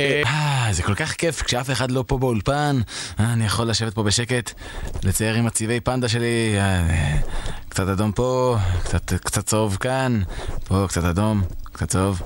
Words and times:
אה, 0.00 0.68
זה 0.72 0.82
כל 0.82 0.94
כך 0.94 1.12
כיף 1.12 1.42
כשאף 1.42 1.70
אחד 1.70 1.90
לא 1.90 2.04
פה 2.06 2.18
באולפן, 2.18 2.80
אה, 3.20 3.32
אני 3.32 3.44
יכול 3.44 3.66
לשבת 3.70 3.94
פה 3.94 4.02
בשקט, 4.02 4.50
לצייר 5.02 5.34
עם 5.34 5.46
הצבעי 5.46 5.80
פנדה 5.80 6.08
שלי, 6.08 6.54
אה, 6.58 7.16
קצת 7.68 7.88
אדום 7.88 8.12
פה, 8.12 8.56
קצת, 9.24 9.38
צהוב 9.46 9.76
כאן, 9.76 10.22
פה 10.64 10.86
קצת 10.88 11.04
אדום, 11.04 11.42
קצת 11.72 11.88
צהוב, 11.88 12.22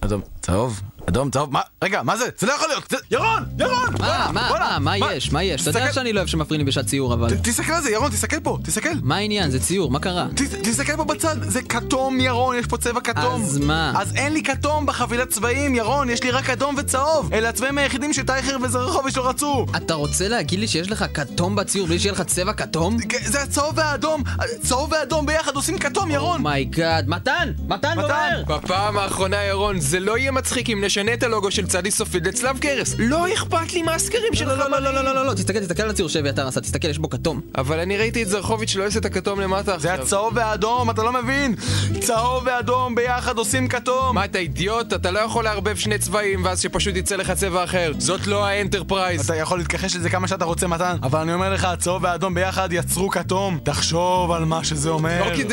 אדום, 0.00 0.20
צהוב, 0.40 0.82
אדום, 1.08 1.30
צהוב, 1.30 1.52
מה? 1.52 1.60
רגע, 1.84 2.02
מה 2.02 2.16
זה? 2.16 2.24
זה 2.38 2.46
לא 2.46 2.52
יכול 2.52 2.68
להיות! 2.68 2.84
זה... 2.90 2.96
ירון! 3.10 3.44
ירון! 3.58 3.88
מה, 4.00 4.28
מה, 4.32 4.50
מה, 4.50 4.78
מה 4.98 5.12
יש? 5.14 5.32
מה 5.32 5.42
יש? 5.42 5.68
אתה 5.68 5.78
יודע 5.78 5.92
שאני 5.92 6.12
לא 6.12 6.18
אוהב 6.18 6.28
שמפריעים 6.28 6.64
לי 6.66 6.70
בשעת 6.70 6.86
ציור, 6.86 7.14
אבל... 7.14 7.30
ת- 7.36 7.48
תסתכל 7.48 7.72
על 7.72 7.82
זה, 7.82 7.90
ירון, 7.90 8.10
תסתכל 8.10 8.40
פה, 8.40 8.58
תסתכל. 8.64 8.88
מה 9.02 9.16
העניין? 9.16 9.50
זה 9.50 9.60
ציור, 9.60 9.90
מה 9.90 9.98
קרה? 9.98 10.26
ת- 10.34 10.40
תסתכל 10.68 10.96
פה 10.96 11.04
בצד, 11.04 11.36
זה 11.42 11.62
כתום 11.62 12.20
ירון, 12.20 12.56
יש 12.58 12.66
פה 12.66 12.76
צבע 12.76 13.00
כתום. 13.00 13.42
אז 13.42 13.58
מה? 13.58 13.92
אז 13.96 14.14
אין 14.16 14.32
לי 14.32 14.42
כתום 14.42 14.86
בחבילת 14.86 15.28
צבעים, 15.28 15.74
ירון, 15.74 16.10
יש 16.10 16.22
לי 16.22 16.30
רק 16.30 16.50
אדום 16.50 16.74
וצהוב. 16.78 17.34
אלה 17.34 17.48
הצבעים 17.48 17.78
היחידים 17.78 18.12
שטייכר 18.12 18.56
וזרחוביץ' 18.62 19.16
לא 19.16 19.28
רצו. 19.28 19.66
אתה 19.76 19.94
רוצה 19.94 20.28
להגיד 20.28 20.58
לי 20.58 20.68
שיש 20.68 20.90
לך 20.90 21.04
כתום 21.14 21.56
בציור 21.56 21.86
בלי 21.86 21.98
שיהיה 21.98 22.12
לך 22.12 22.22
צבע 22.22 22.52
כתום? 22.52 22.96
זה 23.24 23.42
הצהוב 23.42 23.72
והאדום, 23.78 24.22
צהוב 24.62 24.92
ואדום 24.92 25.26
ביחד 25.26 25.54
עושים 25.56 25.78
כתום, 25.78 26.10
ירון. 26.10 26.38
oh 26.38 26.55
my 26.55 26.73
god, 26.73 27.08
מתן! 27.08 27.52
מתן, 27.68 27.98
מתן! 27.98 28.04
בואר! 28.46 28.58
בפעם 28.58 28.98
האחרונה, 28.98 29.44
ירון, 29.44 29.80
זה 29.80 30.00
לא 30.00 30.18
יהיה 30.18 30.30
מצחיק 30.32 30.70
אם 30.70 30.80
נשנה 30.94 31.14
את 31.14 31.22
הלוגו 31.22 31.50
של 31.50 31.66
צ' 31.66 31.90
סופית 31.90 32.26
לצלב 32.26 32.58
קרס. 32.58 32.94
לא 32.98 33.34
אכפת 33.34 33.72
לי 33.72 33.82
מהסקרים 33.82 34.34
שלך. 34.34 34.48
לא, 34.48 34.70
לא, 34.70 34.80
לא, 34.80 34.94
לא, 34.94 35.04
לא, 35.04 35.14
לא, 35.14 35.26
לא, 35.26 35.34
תסתכל, 35.34 35.60
תסתכל 35.60 35.82
על 35.82 35.90
הציור 35.90 36.08
שאביתר 36.08 36.46
עשה, 36.46 36.60
תסתכל, 36.60 36.88
יש 36.88 36.98
בו 36.98 37.10
כתום. 37.10 37.40
אבל 37.58 37.80
אני 37.80 37.96
ראיתי 37.96 38.22
את 38.22 38.28
זרחוביץ' 38.28 38.76
לא 38.76 38.86
עושה 38.86 38.98
את 38.98 39.04
הכתום 39.04 39.40
למטה 39.40 39.78
זה 39.78 39.92
עכשיו. 39.92 40.04
הצהוב 40.04 40.32
והאדום, 40.36 40.90
אתה 40.90 41.02
לא 41.02 41.12
מבין? 41.12 41.54
צהוב 42.00 42.42
ואדום 42.46 42.94
ביחד 42.94 43.38
עושים 43.38 43.68
כתום. 43.68 44.14
מה, 44.14 44.24
אתה 44.24 44.38
אידיוט? 44.38 44.92
אתה 44.92 45.10
לא 45.10 45.18
יכול 45.18 45.44
לערבב 45.44 45.76
שני 45.76 45.98
צבעים 45.98 46.44
ואז 46.44 46.60
שפשוט 46.60 46.96
יצא 46.96 47.16
לך 47.16 47.30
צבע 47.30 47.64
אחר. 47.64 47.92
זאת 47.98 48.26
לא 48.26 48.46
האנטרפרייז. 48.46 49.24
אתה 49.24 49.36
יכול 49.36 49.58
להתכחש 49.58 49.96
לזה 49.96 50.10
כמה 50.10 50.28
שאתה 50.28 50.44
רוצה, 50.44 50.66
מתן, 50.66 50.96
אבל 51.02 51.20
אני 51.20 51.34
אומר 51.34 51.52
לך, 51.52 51.64
הצהוב 51.64 52.04
והאדום 52.04 52.34
ביחד 52.34 52.68
יצרו 52.72 53.10
כתום. 53.10 53.58
תחשוב 53.62 54.30
על 54.30 54.44
מה 54.44 54.64
שזה 54.64 54.90
אומר. 54.90 55.20
אוקיי, 55.30 55.44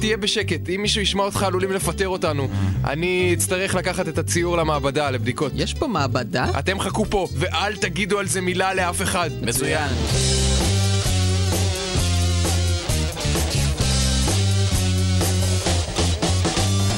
תהיה 0.00 0.16
בשקט. 0.16 0.68
אם 0.74 0.82
מישהו 0.82 1.00
ישמע 1.00 1.22
אותך, 1.22 1.42
עלולים 1.42 1.72
לפטר 1.72 2.08
אותנו. 2.08 2.48
אני 2.84 3.30
אצטרך 3.34 3.74
לקחת 3.74 4.08
את 4.08 4.18
הציור 4.18 4.56
למעבדה 4.74 5.10
לבדיקות. 5.10 5.52
יש 5.54 5.74
פה 5.74 5.86
מעבדה? 5.86 6.46
אתם 6.58 6.80
חכו 6.80 7.04
פה, 7.04 7.28
ואל 7.34 7.76
תגידו 7.76 8.18
על 8.18 8.26
זה 8.26 8.40
מילה 8.40 8.74
לאף 8.74 9.02
אחד. 9.02 9.30
מצוין. 9.42 9.88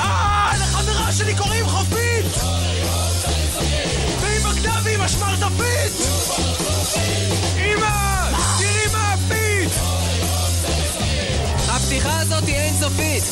אה, 0.00 1.12
שלי 1.12 1.34
קוראים 1.34 1.66
חופית! 1.66 2.24
והיא 4.20 4.40
בגדה 4.40 4.78
והיא 4.84 4.98
משמרטפית! 4.98 5.92
אמא! 7.56 8.30
תראי 8.58 8.92
מה 8.92 9.12
הפית! 9.12 9.70
הפתיחה 11.68 12.20
הזאת 12.20 12.44
היא 12.46 12.56
אינסופית! 12.56 13.24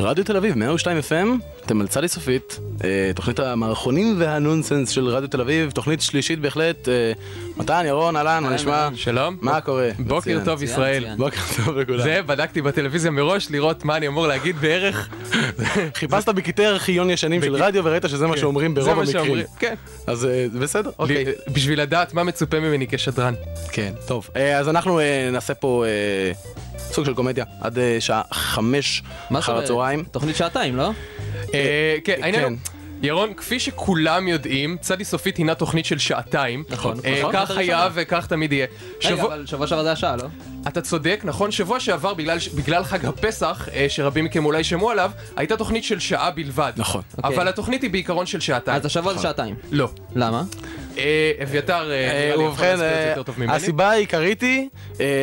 רדיו 0.00 0.24
תל 0.24 0.36
אביב, 0.36 0.56
102 0.58 0.98
FM, 0.98 1.42
אתם 1.66 1.80
על 1.80 1.86
צדי 1.86 2.08
סופית, 2.08 2.60
אה, 2.84 3.10
תוכנית 3.14 3.40
המערכונים 3.40 4.14
והנונסנס 4.18 4.88
של 4.90 5.08
רדיו 5.08 5.28
תל 5.28 5.40
אביב, 5.40 5.70
תוכנית 5.70 6.00
שלישית 6.00 6.38
בהחלט. 6.38 6.88
אה, 6.88 7.12
מתן, 7.56 7.82
ירון, 7.86 8.16
אהלן, 8.16 8.42
מה 8.42 8.50
נשמע? 8.50 8.88
שלום. 8.94 9.36
מה 9.40 9.60
קורה? 9.60 9.90
בוקר. 9.98 10.40
טוב 10.44 10.62
ישראל. 10.62 11.04
בוקר 11.16 11.40
טוב 11.56 11.76
לכולם. 11.76 12.02
זה, 12.02 12.20
בדקתי 12.26 12.62
בטלוויזיה 12.62 13.10
מראש 13.10 13.50
לראות 13.50 13.84
מה 13.84 13.96
אני 13.96 14.06
אמור 14.06 14.26
להגיד 14.26 14.56
בערך. 14.56 15.08
חיפשת 15.94 16.28
בקטעי 16.28 16.66
ארכיון 16.66 17.10
ישנים 17.10 17.42
של 17.42 17.54
רדיו 17.54 17.84
וראית 17.84 18.04
שזה 18.08 18.26
מה 18.26 18.36
שאומרים 18.36 18.74
זה 18.74 18.80
ברוב 18.80 18.98
המקרים. 18.98 19.24
שאומרים. 19.24 19.46
כן. 19.58 19.74
אז 20.06 20.24
אה, 20.24 20.46
בסדר, 20.60 20.90
אוקיי. 20.98 21.24
לי- 21.24 21.32
בשביל 21.52 21.80
לדעת 21.80 22.14
מה 22.14 22.24
מצופה 22.24 22.60
ממני 22.60 22.86
כשדרן. 22.90 23.34
כן, 23.72 23.92
טוב. 24.06 24.28
אה, 24.36 24.58
אז 24.58 24.68
אנחנו 24.68 25.00
אה, 25.00 25.28
נעשה 25.32 25.54
פה 25.54 25.84
אה, 25.86 26.32
סוג 26.78 27.04
של 27.04 27.14
קומדיה 27.14 27.44
עד 27.60 27.78
אה, 27.78 27.96
שעה 28.00 28.22
חמש 28.32 29.02
אחר? 29.34 29.58
הצהריים. 29.58 30.04
תוכנית 30.10 30.36
שעתיים, 30.36 30.76
לא? 30.76 30.90
אה, 31.54 31.96
כן, 32.04 32.16
העניין 32.22 32.42
כן. 32.44 32.48
הוא... 32.52 32.79
ירון, 33.02 33.34
כפי 33.34 33.60
שכולם 33.60 34.28
יודעים, 34.28 34.76
צדי 34.80 35.04
סופית 35.04 35.36
הינה 35.36 35.54
תוכנית 35.54 35.84
של 35.84 35.98
שעתיים. 35.98 36.64
נכון, 36.68 36.96
אה, 37.04 37.18
נכון. 37.20 37.32
כך 37.32 37.50
היה 37.50 37.88
וכך 37.94 38.26
תמיד 38.26 38.52
יהיה. 38.52 38.66
רגע, 39.04 39.16
שבוע- 39.16 39.34
אבל 39.34 39.46
שבוע 39.46 39.66
שעבר 39.66 39.82
זה 39.82 39.92
השעה, 39.92 40.16
לא? 40.16 40.24
אתה 40.68 40.80
צודק, 40.80 41.20
נכון? 41.24 41.50
שבוע 41.50 41.80
שעבר, 41.80 42.14
בגלל, 42.14 42.38
בגלל 42.54 42.84
חג 42.84 43.06
הפסח, 43.06 43.68
אה, 43.72 43.86
שרבים 43.88 44.24
מכם 44.24 44.44
אולי 44.44 44.64
שמעו 44.64 44.90
עליו, 44.90 45.10
הייתה 45.36 45.56
תוכנית 45.56 45.84
של 45.84 45.98
שעה 45.98 46.30
בלבד. 46.30 46.72
נכון. 46.76 47.02
אוקיי. 47.18 47.36
אבל 47.36 47.48
התוכנית 47.48 47.82
היא 47.82 47.90
בעיקרון 47.90 48.26
של 48.26 48.40
שעתיים. 48.40 48.76
אז 48.76 48.86
השבוע 48.86 49.14
זה 49.14 49.22
שעתיים. 49.22 49.54
לא. 49.70 49.88
למה? 50.16 50.42
אה, 50.98 51.32
אביתר, 51.42 51.90
אה, 51.92 52.32
ובכן, 52.38 52.80
אה, 52.80 53.14
ממני. 53.38 53.52
הסיבה 53.52 53.90
העיקרית 53.90 54.40
היא, 54.40 54.68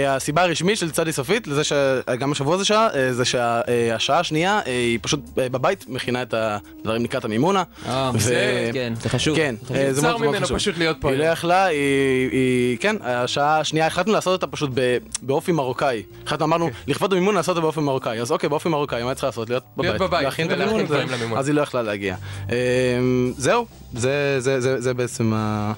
הסיבה 0.08 0.44
הרשמית 0.44 0.78
של 0.78 0.92
צדי 0.92 1.12
סופית, 1.12 1.48
לזה 1.48 1.62
שגם 1.64 2.32
השבוע 2.32 2.58
זה 2.58 2.66
שעה, 2.66 2.88
זה 3.12 3.26
שהשעה 3.26 4.20
השנייה 4.20 4.60
היא 4.66 5.00
פשוט 5.02 5.20
בבית 5.36 5.86
מכינה 5.88 6.22
את 6.22 6.34
הדברים 6.38 7.04
לקראת 7.04 7.26
המימונה. 7.26 7.64
זה- 8.18 8.70
כן, 8.74 8.94
זה 9.02 9.10
חשוב. 9.10 9.36
כן, 9.36 9.56
זה 9.92 10.02
מאוד 10.02 10.20
מאוד 10.20 10.32
ממנו 10.32 10.46
חשוב. 10.46 10.58
פשוט 10.58 10.78
להיות 10.78 10.98
פה 11.02 11.10
היא 11.10 11.18
לא. 11.20 11.24
יכלה, 11.24 11.66
היא, 11.66 12.78
כן, 12.80 12.96
השעה 13.04 13.60
השנייה, 13.60 13.88
החלטנו 13.88 14.14
לעשות 14.14 14.44
אותה 14.44 14.56
פשוט 14.56 14.70
באופי 15.22 15.52
מרוקאי. 15.52 16.04
החלטנו, 16.26 16.46
אמרנו, 16.46 16.70
לכבוד 16.88 17.14
המימון 17.14 17.36
לעשות 17.36 17.50
אותה 17.56 17.62
באופי 17.62 17.80
מרוקאי. 17.80 18.22
אז 18.22 18.32
אוקיי, 18.32 18.50
באופי 18.50 18.70
מרוקאי, 18.70 19.04
מה 19.04 19.14
צריכה 19.14 19.28
לעשות? 19.28 19.50
להיות 19.50 19.64
בבית. 19.78 20.24
להכין 20.24 20.52
את 20.52 20.58
למימון. 20.58 21.38
אז 21.38 21.48
היא 21.48 21.56
לא 21.56 21.62
יכלה 21.62 21.82
להגיע. 21.82 22.16
זהו, 23.38 23.66
זה- 23.94 24.40
זה- 24.40 24.62
זה 24.62 24.82
זה 24.82 24.94
בעצם 24.94 25.32
ה- 25.36 25.74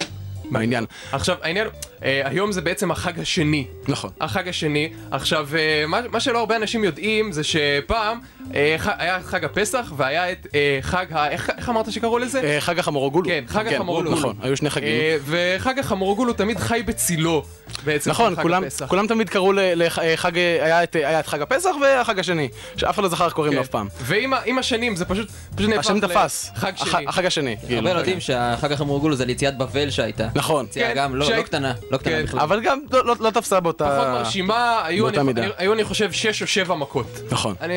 העניין. 0.56 0.86
עכשיו, 1.12 1.36
העניין 1.42 1.68
אה, 2.04 2.22
היום 2.26 2.52
זה 2.52 2.62
בעצם 2.62 2.92
החג 2.92 3.20
השני. 3.20 3.66
נכון. 3.88 4.10
החג 4.22 4.48
השני. 4.48 4.90
עכשיו, 5.12 5.48
אה, 5.58 5.84
מה, 5.88 6.00
מה 6.12 6.20
שלא 6.20 6.40
הרבה 6.40 6.56
אנשים 6.56 6.84
יודעים 6.84 7.32
זה 7.32 7.42
שפעם 7.44 8.20
אה, 8.56 8.76
ח, 8.78 8.88
היה 8.98 9.20
חג 9.22 9.46
הפסח 9.46 9.94
והיה 9.98 10.32
את 10.32 10.48
אה, 10.56 10.78
חג 10.82 11.06
ה... 11.12 11.30
איך, 11.30 11.50
איך 11.58 11.70
אמרת 11.70 11.92
שקראו 11.92 12.18
לזה? 12.20 12.42
אה, 12.42 12.62
חג 12.62 12.80
החמורוגולו. 12.80 13.26
כן, 13.30 13.44
חג 13.48 13.68
החמורוגולו. 13.68 14.12
נכון, 14.12 14.36
היו 14.42 14.58
שני 14.58 14.70
חגים. 14.70 14.88
אה, 14.88 15.18
וחג 15.26 15.80
החמורוגולו 15.80 16.34
תמיד 16.34 16.58
חי 16.60 16.82
בצילו 16.86 17.46
בעצם 17.86 18.10
נכון, 18.10 18.36
חג 18.36 18.42
כולם, 18.42 18.64
הפסח. 18.64 18.86
כולם 18.86 19.08
תמיד 19.08 19.30
קראו 19.30 19.52
לחג, 19.56 20.38
היה 20.38 20.84
את, 20.84 20.96
היה 20.96 21.20
את 21.20 21.28
חג 21.28 21.42
הפסח 21.42 21.70
והחג 21.82 22.20
השני, 22.20 22.50
שאף 22.76 22.94
אחד 22.96 23.04
לא 23.04 23.10
זכר 23.10 23.26
איך 23.26 23.34
קוראים 23.34 23.54
לו 23.54 23.60
כן. 23.60 23.64
אף 23.64 23.70
פעם. 23.70 23.88
ועם 24.02 24.34
עם 24.46 24.58
השנים 24.58 24.96
זה 24.96 25.06
פשוט, 25.06 25.28
פשוט 25.56 25.70
נהפך 25.70 25.80
השם 25.80 25.98
ל- 25.98 26.00
תפס, 26.00 26.52
חג 26.56 26.72
הח- 26.80 26.86
שני. 26.92 27.06
החג 27.08 27.26
השני. 27.26 27.56
כאילו. 27.68 27.88
הרבה 27.90 28.00
יודעים 28.00 28.20
שהחג 28.20 28.72
החמורגולו 28.72 29.16
זה 29.16 29.26
ליציאת 29.26 29.58
בבל 29.58 29.90
שהייתה. 29.90 30.28
נכון. 30.36 30.66
יציאה 30.66 30.88
כן, 30.90 30.96
גם 30.96 31.16
לא 31.16 31.30
לא 31.38 31.42
קטנה, 31.42 31.74
לא 31.92 31.98
קטנה 31.98 32.14
כן. 32.18 32.24
בכלל. 32.24 32.40
אבל 32.40 32.62
גם 32.62 32.80
לא- 32.92 33.06
לא 33.06 33.16
לא 33.20 33.30
תפסה 33.30 33.60
באותה... 33.60 33.86
פחות 33.96 34.08
מרשימה, 34.08 34.82
היו 34.86 35.04
באותה 35.04 35.20
אני- 35.22 35.28
מידה. 35.28 35.44
היו 35.58 35.74
אני 35.74 35.84
חושב 35.84 36.12
שש 36.12 36.42
או 36.42 36.48
שבע 36.48 36.76
מכות. 36.76 37.20
נכון. 37.32 37.56
אני... 37.62 37.76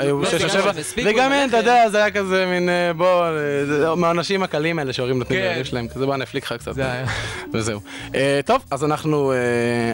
היו 0.00 0.22
לא, 0.22 0.30
שש 0.30 0.44
או 0.44 0.48
שבע, 0.48 0.72
וגם 1.04 1.32
אין, 1.32 1.48
אתה 1.48 1.56
הלחם. 1.56 1.68
יודע, 1.68 1.90
זה 1.90 1.98
היה 1.98 2.10
כזה 2.10 2.46
מין, 2.46 2.68
אה, 2.68 2.92
בוא, 2.96 3.24
אה, 3.24 3.30
זה 3.66 3.94
מהעונשים 3.96 4.42
הקלים 4.42 4.78
האלה 4.78 4.92
שההורים 4.92 5.18
נותנים 5.18 5.38
כן. 5.40 5.44
לילדים 5.44 5.64
שלהם, 5.64 5.88
כזה 5.88 6.06
בוא 6.06 6.16
נפליק 6.16 6.44
לך 6.44 6.52
קצת. 6.52 6.72
וזהו. 7.54 7.80
אה, 8.14 8.40
טוב, 8.44 8.62
אז 8.70 8.84
אנחנו 8.84 9.32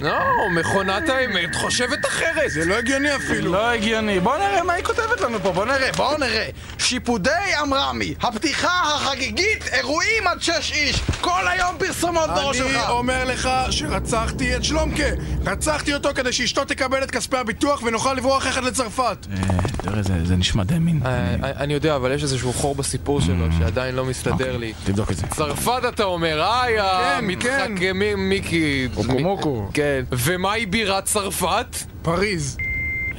לא, 0.00 0.50
מכונת 0.50 1.08
האמת 1.08 1.54
חושבת 1.54 2.06
אחרת. 2.06 2.50
זה 2.50 2.64
לא 2.64 2.74
הגיוני 2.74 3.16
אפילו. 3.16 3.52
לא 3.52 3.70
הגיוני. 3.70 4.20
בוא 4.20 4.36
נראה 4.36 4.62
מה 4.62 4.72
היא 4.72 4.84
כותבת 4.84 5.20
לנו 5.20 5.38
פה, 5.42 5.52
בוא 5.52 5.64
נראה, 5.64 5.92
בוא 5.92 6.18
נראה. 6.18 6.48
שיפודי 6.90 7.30
אמרמי, 7.62 8.14
הפתיחה 8.22 8.68
החגיגית, 8.96 9.64
אירועים 9.72 10.26
עד 10.26 10.42
שש 10.42 10.72
איש, 10.72 11.00
כל 11.20 11.48
היום 11.48 11.76
פרסומות 11.78 12.30
בראש 12.30 12.60
אני 12.60 12.68
שלך. 12.72 12.88
אומר 12.90 13.24
לך 13.24 13.48
שרצחתי 13.70 14.56
את 14.56 14.64
שלומקה! 14.64 15.04
רצחתי 15.46 15.94
אותו 15.94 16.08
כדי 16.14 16.32
שאשתו 16.32 16.64
תקבל 16.64 17.02
את 17.02 17.10
כספי 17.10 17.36
הביטוח 17.36 17.82
ונוכל 17.82 18.14
לברוח 18.14 18.46
יחד 18.46 18.64
לצרפת! 18.64 19.26
אה, 19.32 19.38
תראה, 19.82 20.02
זה- 20.02 20.24
זה 20.26 20.36
נשמע 20.36 20.62
די 20.64 20.78
מין. 20.78 21.00
אה, 21.06 21.10
אני 21.40 21.74
יודע, 21.74 21.96
אבל 21.96 22.12
יש 22.12 22.22
איזשהו 22.22 22.52
חור 22.52 22.74
בסיפור 22.74 23.20
שלו 23.20 23.46
שעדיין 23.58 23.94
לא 23.94 24.04
מסתדר 24.04 24.56
לי. 24.56 24.72
תבדוק 24.84 25.10
את 25.10 25.16
זה. 25.16 25.26
צרפת 25.26 25.82
אתה 25.88 26.04
אומר, 26.04 26.42
איי, 26.42 26.74
המתחכמים 26.80 28.28
מיקי. 28.28 28.88
מוקו. 29.20 29.68
כן. 29.74 30.02
ומהי 30.12 30.66
בירת 30.66 31.04
צרפת? 31.04 31.66
פריז. 32.02 32.56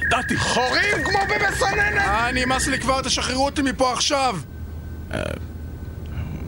ידעתי. 0.06 0.36
חורים 0.36 1.04
כמו 1.04 1.18
במסננת! 1.28 1.98
אה, 1.98 2.32
נמאס 2.32 2.66
לי 2.66 2.78
כבר, 2.78 3.02
תשחררו 3.02 3.44
אותי 3.44 3.62
מפה 3.62 3.92
עכשיו! 3.92 4.36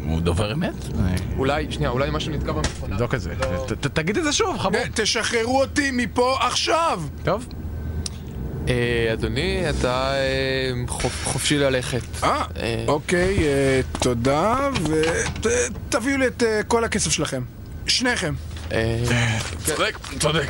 הוא 0.05 0.21
דובר 0.21 0.53
אמת? 0.53 0.73
אה, 0.99 1.15
אולי, 1.37 1.67
שנייה, 1.73 1.91
אולי 1.91 2.09
משהו 2.13 2.33
נתקע 2.33 2.53
במכונה. 2.53 2.93
תבדוק 2.95 3.15
את 3.15 3.21
זה. 3.21 3.35
ת- 3.67 3.73
ת- 3.73 3.87
תגיד 3.87 4.17
את 4.17 4.25
זה 4.25 4.33
שוב, 4.33 4.59
חבוב. 4.59 4.75
אה, 4.77 4.85
תשחררו 4.95 5.61
אותי 5.61 5.91
מפה 5.93 6.37
עכשיו! 6.41 7.03
טוב. 7.25 7.47
אה, 8.69 8.75
אדוני, 9.13 9.65
אתה 9.71 10.13
אה, 10.15 10.21
חופ- 10.89 11.25
חופשי 11.25 11.59
ללכת. 11.59 12.01
אה, 12.23 12.43
אה. 12.57 12.85
אוקיי, 12.89 13.39
אה, 13.39 13.81
תודה, 14.01 14.69
ותביאו 15.43 16.17
לי 16.19 16.27
את 16.27 16.43
אה, 16.43 16.61
כל 16.69 16.85
הכסף 16.85 17.11
שלכם. 17.13 17.43
שניכם. 17.87 18.35
אה, 18.73 18.99
צודק, 19.65 19.99
צודק. 20.21 20.47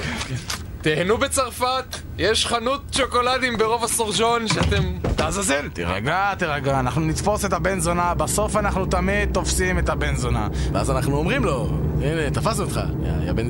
תהנו 0.84 1.19
בצרפת, 1.19 1.96
יש 2.19 2.46
חנות 2.46 2.82
שוקולדים 2.92 3.58
ברוב 3.58 3.84
הסורז'ון 3.84 4.48
שאתם... 4.48 4.82
לעזאזל, 5.19 5.69
תירגע, 5.69 6.34
תירגע, 6.38 6.81
אנחנו 6.81 7.00
נתפוס 7.00 7.44
את 7.44 7.52
הבן 7.52 7.81
זונה, 7.81 8.14
בסוף 8.14 8.56
אנחנו 8.56 8.86
תמיד 8.86 9.32
תופסים 9.32 9.78
את 9.78 9.88
הבן 9.88 10.16
זונה. 10.16 10.48
ואז 10.72 10.90
אנחנו 10.90 11.16
אומרים 11.16 11.44
לו, 11.44 11.69
הנה, 12.02 12.31
תפסנו 12.31 12.64
אותך, 12.64 12.81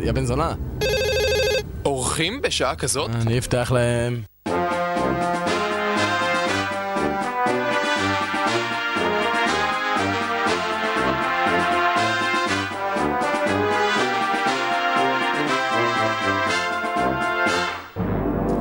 יא 0.03 0.13
בן 0.13 0.25
זונה. 0.25 0.55
אורחים 1.85 2.43
בשעה 2.43 2.77
כזאת? 2.77 3.11
אני 3.27 3.39
אפתח 3.39 3.73
להם. 3.75 4.23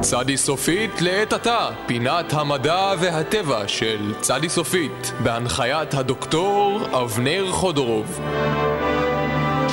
צדי 0.04 0.38
סופית 0.38 1.02
לעת 1.02 1.34
עתה, 1.34 1.70
פינת 1.86 2.34
המדע 2.34 2.94
והטבע 3.00 3.68
של 3.68 4.14
צדי 4.22 4.50
סופית, 4.50 5.14
בהנחיית 5.24 5.94
הדוקטור 5.94 6.80
אבנר 7.04 7.52
חודורוב. 7.52 8.20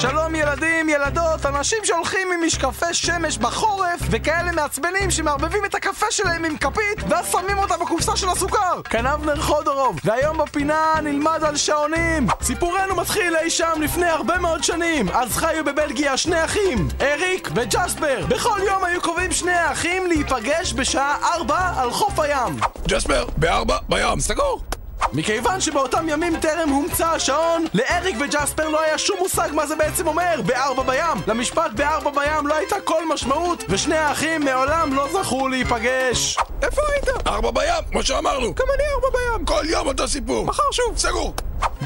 שלום 0.01 0.35
ילדים, 0.35 0.89
ילדות, 0.89 1.47
אנשים 1.47 1.79
שהולכים 1.85 2.29
עם 2.33 2.47
משקפי 2.47 2.95
שמש 2.95 3.39
בחורף 3.39 4.01
וכאלה 4.11 4.53
מעצבנים 4.53 5.11
שמערבבים 5.11 5.65
את 5.65 5.75
הקפה 5.75 6.07
שלהם 6.11 6.45
עם 6.45 6.57
כפית 6.57 6.99
ואז 7.09 7.33
שמים 7.33 7.59
אותה 7.59 7.75
בקופסה 7.77 8.17
של 8.17 8.29
הסוכר 8.29 8.83
כאן 8.85 9.07
אבנר 9.07 9.41
חודורוב 9.41 10.01
והיום 10.05 10.39
בפינה 10.39 10.95
נלמד 11.03 11.45
על 11.45 11.57
שעונים 11.57 12.27
סיפורנו 12.43 12.97
מתחיל 12.97 13.37
אי 13.37 13.51
שם 13.51 13.81
לפני 13.83 14.07
הרבה 14.07 14.39
מאוד 14.39 14.65
שנים 14.65 15.09
אז 15.09 15.37
חיו 15.37 15.65
בבלגיה 15.65 16.17
שני 16.17 16.45
אחים, 16.45 16.89
אריק 17.01 17.49
וג'ספר 17.55 18.27
בכל 18.29 18.59
יום 18.67 18.85
היו 18.85 19.01
קובעים 19.01 19.33
שני 19.33 19.53
האחים 19.53 20.07
להיפגש 20.07 20.73
בשעה 20.73 21.17
ארבע 21.35 21.73
על 21.77 21.91
חוף 21.91 22.19
הים 22.19 22.57
ג'ספר, 22.89 23.27
בארבע, 23.37 23.77
בים. 23.89 24.21
סגור. 24.21 24.80
מכיוון 25.13 25.61
שבאותם 25.61 26.09
ימים 26.09 26.41
טרם 26.41 26.69
הומצא 26.69 27.07
השעון, 27.07 27.65
לאריק 27.75 28.17
וג'ספר 28.21 28.69
לא 28.69 28.81
היה 28.81 28.99
שום 28.99 29.17
מושג 29.19 29.49
מה 29.53 29.67
זה 29.67 29.77
בעצם 29.77 30.07
אומר, 30.07 30.41
בארבע 30.47 30.83
בים. 30.83 31.23
למשפט 31.27 31.71
בארבע 31.75 32.11
בים 32.11 32.47
לא 32.47 32.55
הייתה 32.55 32.77
כל 32.85 33.09
משמעות, 33.09 33.65
ושני 33.69 33.97
האחים 33.97 34.45
מעולם 34.45 34.95
לא 34.95 35.09
זכו 35.13 35.49
להיפגש. 35.49 36.37
איפה 36.63 36.83
היית? 36.93 37.27
ארבע 37.27 37.51
בים, 37.51 37.85
כמו 37.91 38.03
שאמרנו. 38.03 38.55
גם 38.55 38.67
אני 38.75 38.85
ארבע 38.95 39.19
בים. 39.19 39.45
כל 39.45 39.65
יום 39.69 39.87
אותו 39.87 40.09
סיפור. 40.09 40.47
מחר 40.47 40.73
שוב. 40.73 40.99
סגור. 40.99 41.35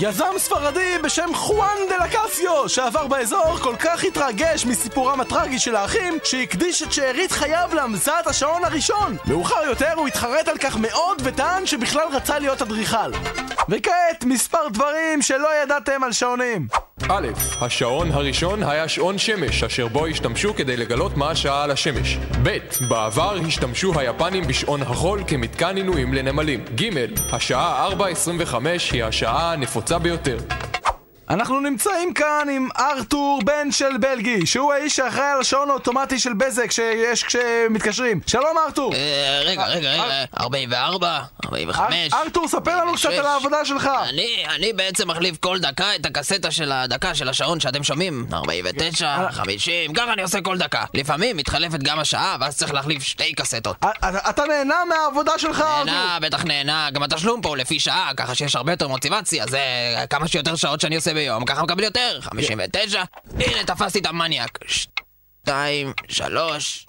יזם 0.00 0.38
ספרדי 0.38 0.98
בשם 1.04 1.34
חואן 1.34 1.76
דה 1.88 2.04
לקסיו, 2.04 2.68
שעבר 2.68 3.06
באזור, 3.06 3.58
כל 3.62 3.76
כך 3.78 4.04
התרגש 4.04 4.66
מסיפורם 4.66 5.20
הטרגי 5.20 5.58
של 5.58 5.76
האחים, 5.76 6.18
שהקדיש 6.24 6.82
את 6.82 6.92
שארית 6.92 7.32
חייו 7.32 7.68
להמצאת 7.72 8.26
השעון 8.26 8.64
הראשון. 8.64 9.16
מאוחר 9.26 9.64
יותר 9.66 9.92
הוא 9.96 10.08
התחרט 10.08 10.48
על 10.48 10.58
כך 10.58 10.76
מאוד 10.76 11.22
וטען 11.24 11.66
שבכלל 11.66 12.08
רצה 12.12 12.38
להיות 12.38 12.62
אדריכל. 12.62 13.12
וכעת, 13.68 14.24
מספר 14.24 14.68
דברים 14.68 15.22
שלא 15.22 15.48
ידעתם 15.62 16.04
על 16.04 16.12
שעונים. 16.12 16.66
א', 17.08 17.28
השעון 17.60 18.12
הראשון 18.12 18.62
היה 18.62 18.88
שעון 18.88 19.18
שמש, 19.18 19.64
אשר 19.64 19.88
בו 19.88 20.06
השתמשו 20.06 20.54
כדי 20.54 20.76
לגלות 20.76 21.16
מה 21.16 21.30
השעה 21.30 21.64
על 21.64 21.70
השמש. 21.70 22.18
ב', 22.42 22.58
בעבר 22.88 23.38
השתמשו 23.46 24.00
היפנים 24.00 24.46
בשעון 24.46 24.82
החול 24.82 25.22
כמתקן 25.26 25.76
עינויים 25.76 26.14
לנמלים. 26.14 26.64
ג', 26.74 26.90
השעה 27.32 27.88
4.25 27.88 28.54
היא 28.92 29.04
השעה 29.04 29.52
הנפוצה 29.52 29.98
ביותר. 29.98 30.36
אנחנו 31.30 31.60
נמצאים 31.60 32.14
כאן 32.14 32.48
עם 32.52 32.68
ארתור 32.78 33.40
בן 33.44 33.72
של 33.72 33.96
בלגי, 34.00 34.46
שהוא 34.46 34.72
האיש 34.72 34.96
שאחראי 34.96 35.26
על 35.26 35.40
השעון 35.40 35.70
האוטומטי 35.70 36.18
של 36.18 36.32
בזק 36.32 36.70
שיש 36.70 37.22
כשמתקשרים. 37.24 38.20
שלום 38.26 38.58
ארתור! 38.66 38.94
אה, 38.94 39.40
רגע, 39.44 39.66
רגע, 39.66 39.92
רגע, 39.92 40.24
44, 40.40 41.20
45. 41.46 42.12
אר- 42.14 42.22
ארתור, 42.22 42.48
ספר 42.48 42.76
לנו 42.76 42.94
קצת 42.94 43.04
46. 43.04 43.18
על 43.18 43.26
העבודה 43.26 43.64
שלך! 43.64 43.90
אני, 44.08 44.44
אני 44.54 44.72
בעצם 44.72 45.08
מחליף 45.10 45.36
כל 45.40 45.58
דקה 45.58 45.94
את 45.96 46.06
הקסטה 46.06 46.50
של 46.50 46.72
הדקה 46.72 47.14
של 47.14 47.28
השעון 47.28 47.60
שאתם 47.60 47.84
שומעים 47.84 48.26
49, 48.32 49.30
50, 49.30 49.94
ככה 49.94 50.12
אני 50.12 50.22
עושה 50.22 50.40
כל 50.40 50.58
דקה 50.58 50.84
לפעמים 50.94 51.36
מתחלפת 51.36 51.78
גם 51.82 51.98
השעה 52.00 52.36
ואז 52.40 52.56
צריך 52.56 52.74
להחליף 52.74 53.02
שתי 53.02 53.32
קסטות 53.34 53.76
אתה 54.30 54.42
נהנה 54.48 54.74
מהעבודה 54.88 55.32
שלך, 55.38 55.60
ארתור? 55.60 55.84
נהנה, 55.84 56.18
בטח 56.22 56.44
נהנה, 56.44 56.88
גם 56.92 57.02
התשלום 57.02 57.40
פה 57.42 57.48
הוא 57.48 57.56
לפי 57.56 57.80
שעה, 57.80 58.10
ככה 58.16 58.34
שיש 58.34 58.56
הרבה 58.56 58.72
יותר 58.72 58.88
מוטיבציה, 58.88 59.44
זה 59.46 59.60
כמה 60.10 60.28
שיותר 60.28 60.56
שעות 60.56 60.80
שאני 60.80 60.96
עושה 60.96 61.13
ביום, 61.14 61.44
ככה 61.44 61.62
מקבל 61.62 61.84
יותר, 61.84 62.18
59, 62.20 63.02
הנה 63.40 63.64
תפסתי 63.66 63.98
את 63.98 64.06
המניאק, 64.06 64.58
שתיים, 64.66 65.92
שלוש, 66.08 66.86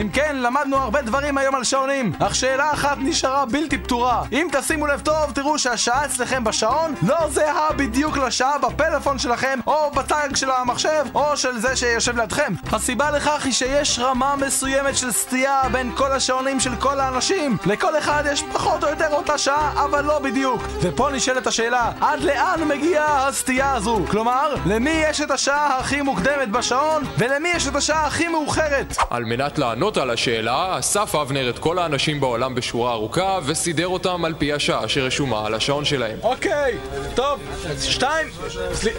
אם 0.00 0.08
כן, 0.08 0.36
למדנו 0.36 0.76
הרבה 0.76 1.02
דברים 1.02 1.38
היום 1.38 1.54
על 1.54 1.64
שעונים, 1.64 2.12
אך 2.18 2.34
שאלה 2.34 2.72
אחת 2.72 2.96
נשארה 3.00 3.46
בלתי 3.46 3.78
פתורה. 3.78 4.22
אם 4.32 4.46
תשימו 4.52 4.86
לב 4.86 5.00
טוב, 5.00 5.32
תראו 5.34 5.58
שהשעה 5.58 6.04
אצלכם 6.04 6.44
בשעון 6.44 6.94
לא 7.02 7.16
זהה 7.28 7.72
בדיוק 7.76 8.16
לשעה 8.16 8.58
בפלאפון 8.58 9.18
שלכם, 9.18 9.58
או 9.66 9.90
בטאג 9.90 10.36
של 10.36 10.50
המחשב, 10.50 11.04
או 11.14 11.36
של 11.36 11.58
זה 11.58 11.76
שיושב 11.76 12.16
לידכם. 12.16 12.52
הסיבה 12.72 13.10
לכך 13.10 13.44
היא 13.44 13.52
שיש 13.52 13.98
רמה 13.98 14.36
מסוימת 14.36 14.96
של 14.96 15.12
סטייה 15.12 15.62
בין 15.72 15.92
כל 15.96 16.12
השעונים 16.12 16.60
של 16.60 16.76
כל 16.76 17.00
האנשים. 17.00 17.56
לכל 17.66 17.98
אחד 17.98 18.24
יש 18.32 18.42
פחות 18.52 18.84
או 18.84 18.88
יותר 18.88 19.12
אותה 19.12 19.38
שעה, 19.38 19.84
אבל 19.84 20.04
לא 20.04 20.18
בדיוק. 20.18 20.62
ופה 20.82 21.10
נשאלת 21.10 21.46
השאלה, 21.46 21.92
עד 22.00 22.20
לאן 22.20 22.68
מגיעה 22.68 23.28
הסטייה 23.28 23.72
הזו? 23.72 24.00
כלומר, 24.10 24.54
למי 24.66 24.90
יש 24.90 25.20
את 25.20 25.30
השעה 25.30 25.78
הכי 25.78 26.02
מוקדמת 26.02 26.48
בשעון, 26.50 27.02
ולמי 27.18 27.48
יש 27.48 27.68
את 27.68 27.76
השעה 27.76 28.06
הכי 28.06 28.28
מאוחרת? 28.28 28.96
על 29.10 29.24
מנת 29.24 29.58
לענות 29.58 29.89
על 29.96 30.10
השאלה, 30.10 30.78
אסף 30.78 31.14
אבנר 31.14 31.50
את 31.50 31.58
כל 31.58 31.78
האנשים 31.78 32.20
בעולם 32.20 32.54
בשורה 32.54 32.92
ארוכה 32.92 33.38
וסידר 33.44 33.86
אותם 33.86 34.24
על 34.24 34.34
פי 34.38 34.52
השעה 34.52 34.88
שרשומה 34.88 35.46
על 35.46 35.54
השעון 35.54 35.84
שלהם. 35.84 36.18
אוקיי, 36.22 36.78
טוב, 37.14 37.40
שתיים, 37.82 38.28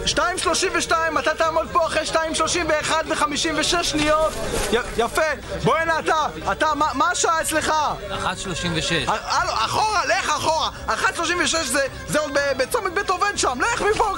שתיים 0.06 0.38
שלושים 0.38 0.72
ושתיים, 0.74 1.18
אתה 1.18 1.34
תעמוד 1.34 1.68
פה 1.72 1.86
אחרי 1.86 2.06
שתיים 2.06 2.34
שלושים 2.34 2.66
ואחד 2.68 3.04
וחמישים 3.08 3.54
ושש 3.58 3.90
שניות 3.90 4.32
י- 4.72 4.76
יפה, 4.96 5.22
בוא 5.64 5.76
הנה 5.76 5.98
אתה, 5.98 6.26
אתה, 6.52 6.74
מה- 6.74 6.90
מה 6.94 7.10
השעה 7.10 7.40
אצלך? 7.40 7.72
1.36 8.10 8.24
ה- 9.08 9.40
הלו, 9.40 9.52
אחורה, 9.52 10.00
לך 10.06 10.28
אחורה, 10.36 10.70
אחת 10.86 11.16
שלושים 11.16 11.38
ושש 11.44 11.66
זה 11.66 11.82
זה 12.08 12.18
עוד 12.20 12.32
ב- 12.34 12.62
בצומת 12.62 12.92
בית 12.94 13.10
עובד 13.10 13.32
שם, 13.36 13.58
לך 13.60 13.82
מפה, 13.94 14.08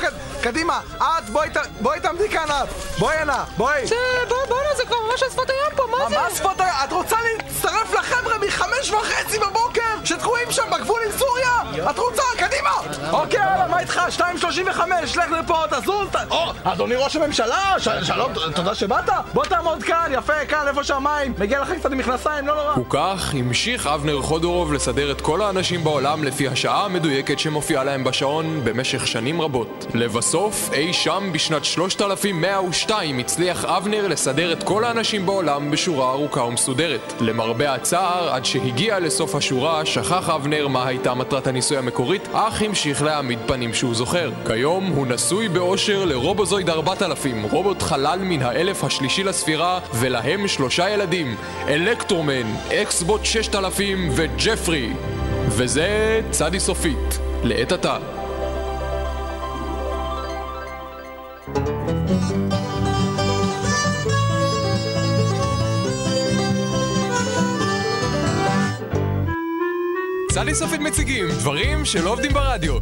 קדימה, 0.43 0.81
את, 0.97 1.31
בואי 1.33 1.49
בואי 1.81 2.01
תעמדי 2.01 2.29
כאן 2.29 2.47
את! 2.49 2.69
בואי 2.99 3.17
הנה, 3.17 3.45
בואי! 3.57 3.87
זה, 3.87 3.95
בוא, 4.29 4.37
בואנה, 4.49 4.69
זה 4.77 4.85
כבר 4.87 4.97
ממש 5.11 5.23
על 5.23 5.31
שפת 5.31 5.51
הים 5.51 5.77
פה, 5.77 5.83
מה 5.91 6.09
זה? 6.09 6.17
מה 6.19 6.29
שפת. 6.37 6.64
את 6.85 6.93
רוצה 6.93 7.17
להצטרף 7.37 7.95
לחבר'ה 7.95 8.35
מחמש 8.47 8.91
וחצי 8.91 9.39
בבוקר 9.39 9.81
שתקועים 10.05 10.51
שם 10.51 10.63
בגבול 10.73 11.01
עם 11.07 11.13
סוריה? 11.19 11.91
את 11.91 11.99
רוצה? 11.99 12.23
קדימה! 12.37 12.71
אוקיי, 13.13 13.41
יאללה, 13.41 13.67
מה 13.71 13.81
איתך? 13.81 14.01
2.35, 14.19 14.81
לך 15.05 15.31
לפה, 15.41 15.57
תזוז! 15.71 16.09
ת- 16.13 16.17
או, 16.31 16.53
אדוני 16.65 16.95
ראש 16.95 17.17
הממשלה! 17.17 17.75
שלום, 18.03 18.33
תודה 18.55 18.75
שבאת! 18.75 19.05
בוא 19.35 19.45
תעמוד 19.45 19.83
כאן, 19.83 20.11
יפה, 20.15 20.45
כאן, 20.49 20.69
איפה 20.69 20.85
שהמים! 20.85 21.35
מגיע 21.39 21.61
לך 21.61 21.73
קצת 21.73 21.93
עם 21.93 21.99
מכנסיים, 21.99 22.47
לא 22.47 22.55
נורא! 22.55 22.75
וכך 22.79 23.35
המשיך 23.39 23.87
אבנר 23.87 24.23
חודורוב 24.23 24.73
לסדר 24.73 25.11
את 25.13 25.21
כל 25.21 25.43
האנשים 25.43 25.85
בעולם 25.85 26.25
לפי 26.25 26.49
השעה 26.49 26.85
המדויקת 26.85 27.39
שמופיעה 27.39 27.85
להם 27.85 28.05
בשעון 28.05 28.61
במשך 28.65 29.07
שנים 29.07 29.41
רבות. 29.43 29.87
לבסוף, 29.95 30.71
אי 30.73 30.93
שם 30.93 31.31
בשנת 31.33 31.65
3102 31.65 33.19
הצליח 33.19 33.65
אבנר 33.65 34.09
לסדר 34.09 34.53
את 34.53 34.63
כל 34.63 34.85
האנשים 34.85 35.27
בעולם 35.27 35.71
בשורה 35.71 36.11
ארוכה 36.11 36.41
ומסודרת. 36.55 37.13
למרבה 37.21 37.75
הצער, 37.75 38.29
עד 38.33 38.45
שהגיע 38.45 39.01
לסוף 39.01 39.35
השורה, 39.35 39.85
שכח 39.85 40.29
אבנר 40.29 40.69
מה 40.69 40.87
הייתה 40.87 41.15
מטרת 41.15 41.47
הניסוי 41.47 41.79
המקורית, 41.79 42.29
אך 42.33 42.63
המשיך 42.63 43.03
להעמיד 43.03 43.39
פנים 43.47 43.75
שהוא 43.75 43.95
זוכר. 43.95 44.31
כיום 44.47 44.85
הוא 44.85 45.07
נשוי 45.07 45.49
באושר 45.49 46.05
לרובוזויד 46.05 46.71
4000, 46.71 47.43
רובוט 47.43 47.83
חלל 47.83 48.19
מן 48.23 48.43
האלף 48.43 48.85
השלישי 48.85 49.25
לספירה, 49.25 49.81
ולהם 49.95 50.49
שלושה 50.49 50.91
ילדים, 50.91 51.37
אלקטרומן, 51.69 52.55
אקסבוט 52.83 53.25
6000 53.25 54.09
וג'פרי. 54.13 54.93
וזה 55.49 56.21
צדי 56.31 56.61
סופית, 56.61 57.19
לעת 57.43 57.73
עתה. 57.73 57.97
צדי 70.35 70.55
סופית 70.55 70.81
מציגים 70.81 71.29
דברים 71.29 71.85
שלא 71.85 72.11
עובדים 72.11 72.33
ברדיו. 72.33 72.79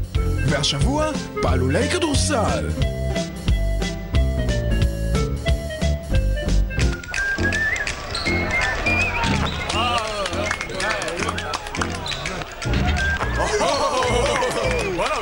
והשבוע, 0.48 1.10
פעלולי 1.42 1.90
כדורסל. 1.90 2.68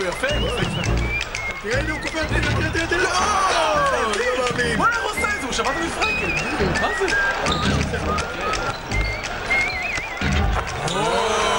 יפה! 0.09 0.27
תראה 1.63 1.83
לי, 1.83 1.91
הוא 1.91 2.01
קופץ, 2.01 2.15
תראה, 2.29 2.41
תראה, 2.41 2.73
תראה, 2.73 2.87
תראה, 2.87 3.13
אה, 3.13 4.03
לא 4.19 4.25
מאמין. 4.39 4.79
וואלה, 4.79 4.97
הוא 4.97 5.11
עושה 5.11 5.37
את 5.37 5.41
זה, 5.41 5.47
הוא! 5.47 5.55
מה 6.81 6.89
זה? 11.39 11.50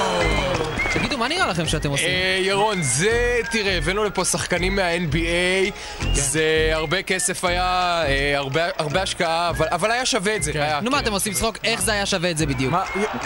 מה 1.22 1.28
נראה 1.28 1.46
לכם 1.46 1.66
שאתם 1.66 1.90
עושים? 1.90 2.06
אה, 2.08 2.38
ירון, 2.42 2.82
זה, 2.82 3.10
תראה, 3.50 3.76
הבאנו 3.76 4.04
לפה 4.04 4.24
שחקנים 4.24 4.76
מה-NBA, 4.76 5.70
זה 6.14 6.42
הרבה 6.72 7.02
כסף 7.02 7.44
היה, 7.44 7.62
אה, 8.06 8.32
הרבה- 8.36 8.68
השקעה, 9.02 9.48
אבל- 9.50 9.66
אבל 9.70 9.90
היה 9.90 10.06
שווה 10.06 10.36
את 10.36 10.42
זה. 10.42 10.52
היה- 10.54 10.80
נו 10.80 10.90
מה, 10.90 10.98
אתם 10.98 11.12
עושים 11.12 11.32
צחוק? 11.32 11.58
איך 11.64 11.82
זה 11.82 11.92
היה 11.92 12.06
שווה 12.06 12.30
את 12.30 12.38
זה 12.38 12.46
בדיוק? 12.46 12.74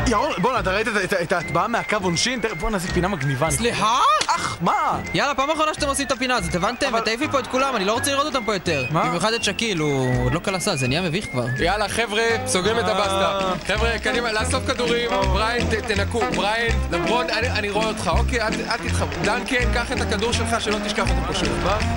ירון, 0.07 0.31
בואנה, 0.39 0.61
אתה 0.61 0.71
ראית 0.73 0.87
את- 1.23 1.33
ההטבעה 1.33 1.69
מהקו 1.69 1.97
עונשין? 2.03 2.41
בואנה, 2.61 2.77
איזה 2.77 2.89
פינה 2.93 3.09
מגניבה. 3.09 3.51
סליחה? 3.51 3.99
אח, 4.37 4.59
מה? 4.61 5.01
יאללה, 5.15 5.35
פעם 5.35 5.51
אחרונה 5.51 5.75
שאתם 5.75 5.87
עושים 5.89 6.07
את 6.07 6.13
הפינה 6.13 6.37
הזאת, 6.37 6.55
הבנתם? 6.55 6.87
אבל- 6.87 7.01
ותעיפי 7.01 7.29
פה 7.29 7.39
את 7.39 7.47
כולם, 7.47 7.77
אני 7.77 7.85
לא 7.85 7.93
רוצה 7.93 8.11
לראות 8.11 8.27
אותם 8.27 8.45
פה 8.45 8.55
יותר. 8.55 8.85
מה? 8.91 9.05
במיוחד 9.07 9.33
את 9.33 9.45
שקיל, 9.45 9.79
הוא 9.79 10.25
עוד 10.25 10.35
לא 10.35 10.39
קלסה, 10.39 10.77
זה 10.77 10.89
נהיה 10.89 11.03
מביך 11.03 11.27
כבר. 11.33 11.45
יאללה, 11.59 11.89
חבר'ה, 11.89 12.23
סוגרים 12.47 12.79
את 12.79 12.85
הבסטה. 12.89 13.41
חבר'ה, 13.67 13.99
קדימה, 13.99 14.33
לאסוף 14.33 14.67
כדורים. 14.67 15.11
בריין, 15.11 15.67
תנקו. 15.89 16.21
בריין, 16.37 16.73
לברון, 16.91 17.27
אני 17.31 17.51
אני 17.51 17.71
רואה 17.71 17.89
אותך, 17.89 18.11
אוקיי, 18.19 18.41
אל 18.43 18.51
תתחברו. 18.89 19.23
דנקן, 19.25 19.73
קח 19.75 19.93
את 19.93 20.01
הכדור 20.01 20.33
שלך, 20.33 20.61
שלא 20.61 20.77
תשכח 20.87 21.05
אותו 21.11 21.33
פשוט. 21.35 21.49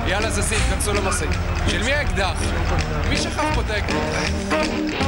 יאללה, 0.07 0.29
זזים, 0.31 0.59
כנסו 0.69 0.93
למשאית. 0.93 1.29
של 1.67 1.83
מי 1.83 1.93
האקדח? 1.93 2.37
מי 3.09 3.17
שכח 3.17 3.43
פה 3.55 3.61
את 3.61 3.69
האקדח? 3.69 4.98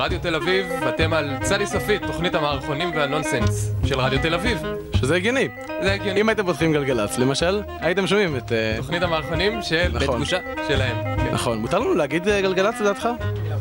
רדיו 0.00 0.18
תל 0.20 0.34
אביב, 0.34 0.66
ואתם 0.84 1.12
על 1.12 1.30
צדי 1.42 1.66
סופית, 1.66 2.02
תוכנית 2.06 2.34
המערכונים 2.34 2.90
והנונסנס 2.96 3.70
של 3.86 4.00
רדיו 4.00 4.18
תל 4.22 4.34
אביב. 4.34 4.58
שזה 4.96 5.14
הגיוני. 5.16 5.48
זה 5.82 5.92
הגיוני. 5.92 6.20
אם 6.20 6.28
הייתם 6.28 6.46
פותחים 6.46 6.72
גלגלצ, 6.72 7.18
למשל, 7.18 7.62
הייתם 7.80 8.06
שומעים 8.06 8.36
את... 8.36 8.52
אה, 8.52 8.74
תוכנית 8.76 9.02
המערכונים 9.02 9.62
של... 9.62 9.88
נכון. 9.92 10.08
בתחושה 10.08 10.38
שלהם. 10.68 10.96
כן. 11.16 11.28
נכון. 11.34 11.58
מותר 11.58 11.78
לנו 11.78 11.94
להגיד 11.94 12.28
אה, 12.28 12.40
גלגלצ 12.40 12.80
לדעתך? 12.80 13.08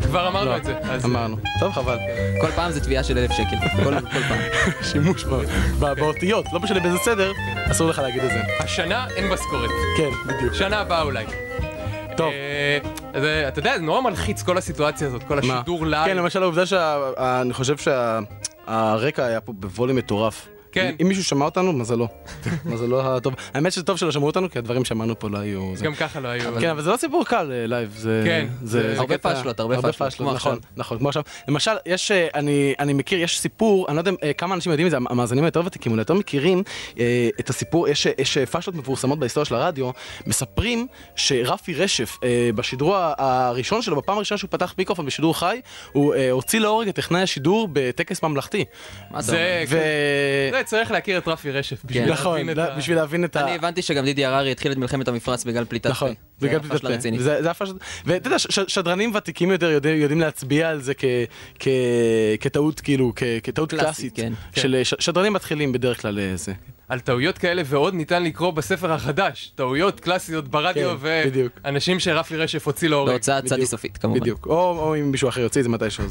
כבר 0.03 0.27
אמרנו 0.27 0.51
לא, 0.51 0.57
את 0.57 0.63
זה. 0.63 0.77
אז- 0.83 1.05
אמרנו. 1.05 1.37
טוב, 1.59 1.71
חבל. 1.73 1.97
כל 2.41 2.47
פעם 2.51 2.71
זה 2.71 2.79
תביעה 2.81 3.03
של 3.03 3.17
אלף 3.17 3.31
שקל. 3.31 3.55
כל 3.83 3.99
כל 3.99 4.19
פעם. 4.29 4.39
שימוש 4.83 5.25
באותיות, 5.79 6.45
לא 6.53 6.59
משנה 6.59 6.79
באיזה 6.79 6.97
סדר, 6.97 7.31
אסור 7.71 7.89
לך 7.89 7.99
להגיד 7.99 8.23
את 8.23 8.31
זה. 8.31 8.39
השנה 8.59 9.05
אין 9.15 9.27
משכורת. 9.27 9.69
כן, 9.97 10.09
בדיוק. 10.33 10.53
שנה 10.53 10.79
הבאה 10.79 11.01
אולי. 11.01 11.25
טוב. 12.17 12.33
זה- 13.13 13.45
אתה 13.47 13.59
יודע, 13.59 13.77
זה 13.77 13.83
נורא 13.83 14.01
מלחיץ 14.01 14.43
כל 14.43 14.57
הסיטואציה 14.57 15.07
הזאת, 15.07 15.23
כל? 15.23 15.39
השידור 15.39 15.85
live. 15.85 16.05
כן, 16.05 16.17
למשל 16.17 16.41
העובדה 16.43 16.65
שאני 16.65 17.53
חושב 17.53 17.75
שהרקע 17.77 19.25
היה 19.25 19.41
פה 19.41 19.53
בווליום 19.53 19.97
מטורף. 19.97 20.47
כן. 20.71 20.95
אם 21.01 21.07
מישהו 21.07 21.23
שמע 21.23 21.45
אותנו, 21.45 21.73
מזלו. 21.73 22.07
מזלו 22.65 23.01
הטוב. 23.01 23.33
האמת 23.53 23.71
שזה 23.71 23.83
טוב 23.83 23.97
שלא 23.97 24.11
שמעו 24.11 24.27
אותנו, 24.27 24.49
כי 24.49 24.59
הדברים 24.59 24.85
שאמרנו 24.85 25.19
פה 25.19 25.29
לא 25.29 25.37
היו... 25.37 25.73
גם 25.81 25.95
ככה 25.95 26.19
לא 26.19 26.27
היו. 26.27 26.59
כן, 26.59 26.69
אבל 26.69 26.81
זה 26.81 26.89
לא 26.89 26.97
סיפור 26.97 27.25
קל 27.25 27.51
אה, 27.51 27.67
live, 27.67 27.93
זה... 27.97 28.21
כן, 28.25 28.47
זה 28.63 28.93
הרבה 28.97 29.17
פאשלות, 29.17 29.59
הרבה 29.59 29.91
פאשלות, 29.91 30.35
נכון. 30.35 30.59
נכון, 30.77 30.97
כמו 30.97 31.07
עכשיו. 31.07 31.23
למשל, 31.47 31.71
יש, 31.85 32.11
אה, 32.11 32.27
אני 32.33 32.73
אני 32.79 32.93
מכיר, 32.93 33.19
יש 33.19 33.39
סיפור, 33.39 33.87
אני 33.87 33.95
לא 33.95 34.01
יודע 34.01 34.11
אה, 34.23 34.33
כמה 34.33 34.55
אנשים 34.55 34.71
יודעים 34.71 34.87
את 34.87 34.91
זה, 34.91 34.97
המאזינים 34.97 35.43
היותר 35.43 35.61
ותיקים, 35.65 35.91
אולי 35.91 36.01
יותר 36.01 36.13
מכירים 36.13 36.63
אה, 36.99 37.29
את 37.39 37.49
הסיפור, 37.49 37.87
יש 37.87 38.07
אה, 38.07 38.11
יש, 38.17 38.37
אה, 38.37 38.45
פאשלות 38.45 38.75
מפורסמות 38.75 39.19
בהיסטוריה 39.19 39.45
של 39.45 39.55
הרדיו, 39.55 39.91
מספרים 40.27 40.87
שרפי 41.15 41.73
רשף, 41.73 42.17
אה, 42.23 42.49
בשידור 42.55 42.95
הראשון 42.97 43.81
שלו, 43.81 43.95
בפעם 43.95 44.17
הראשונה 44.17 44.37
שהוא 44.37 44.49
פתח 44.51 44.75
מיקרופון 44.77 45.05
בשידור 45.05 45.39
חי, 45.39 45.61
הוא 45.91 46.13
אה, 46.15 46.31
הוציא 46.31 46.59
להורג 46.59 46.87
את 46.87 46.95
טכנאי 46.95 47.21
השידור 47.21 47.67
בטקס 47.73 48.23
ממלכתי. 48.23 48.65
מה? 49.11 49.21
זה, 49.21 49.63
זה 50.59 50.63
צריך 50.63 50.91
להכיר 50.91 51.17
את 51.17 51.27
רפי 51.27 51.51
רשף 51.51 51.81
בשביל 51.85 52.11
נכון, 52.11 52.37
להבין 52.37 52.49
את 52.49 52.57
ה... 52.57 52.75
בשביל 52.77 52.97
להבין 52.97 53.23
את 53.25 53.35
ה... 53.35 53.41
אני 53.43 53.55
הבנתי 53.55 53.81
שגם 53.81 54.05
דידי 54.05 54.25
הררי 54.25 54.51
התחיל 54.51 54.71
את 54.71 54.77
מלחמת 54.77 55.07
המפרץ 55.07 55.43
בגלל 55.43 55.65
פליטת 55.65 55.89
נכון, 55.89 56.13
בגלל 56.41 56.59
פליטת 56.59 56.81
פה. 56.81 57.21
זה 57.41 57.51
הפשלה, 57.51 57.73
ואתה 58.05 58.27
יודע, 58.27 58.39
שדרנים 58.67 59.11
ותיקים 59.15 59.51
יותר 59.51 59.69
יודעים- 59.71 60.19
להצביע 60.19 60.69
על 60.69 60.81
זה 60.81 60.93
כטעות, 62.39 62.79
כאילו, 62.79 63.13
כטעות 63.43 63.69
קלאסית. 63.69 64.15
כן. 64.15 64.33
של 64.55 64.81
שדרנים 64.83 65.33
מתחילים 65.33 65.71
בדרך 65.71 66.01
כלל 66.01 66.19
אה, 66.19 66.31
זה. 66.35 66.53
על 66.89 66.99
טעויות 66.99 67.37
כאלה 67.37 67.61
ועוד 67.65 67.93
ניתן 67.93 68.23
לקרוא 68.23 68.51
בספר 68.51 68.91
החדש. 68.91 69.51
טעויות 69.55 69.99
קלאסיות 69.99 70.47
ברדיו, 70.47 70.97
כן. 71.01 71.29
ואנשים 71.63 71.99
שרפי 71.99 72.35
רשף 72.35 72.65
הוציא 72.67 72.89
להורג. 72.89 73.09
בהוצאת 73.09 73.45
צדי 73.45 73.65
סופית, 73.65 73.97
כמובן. 73.97 74.19
בדיוק. 74.19 74.45
או 74.45 74.79
או 74.79 74.95
אם 74.95 75.11
מישהו 75.11 75.29
אחר 75.29 75.41
יוציא 75.41 75.61
את 75.61 75.63
זה 75.63 75.69
מתישהו, 75.69 76.03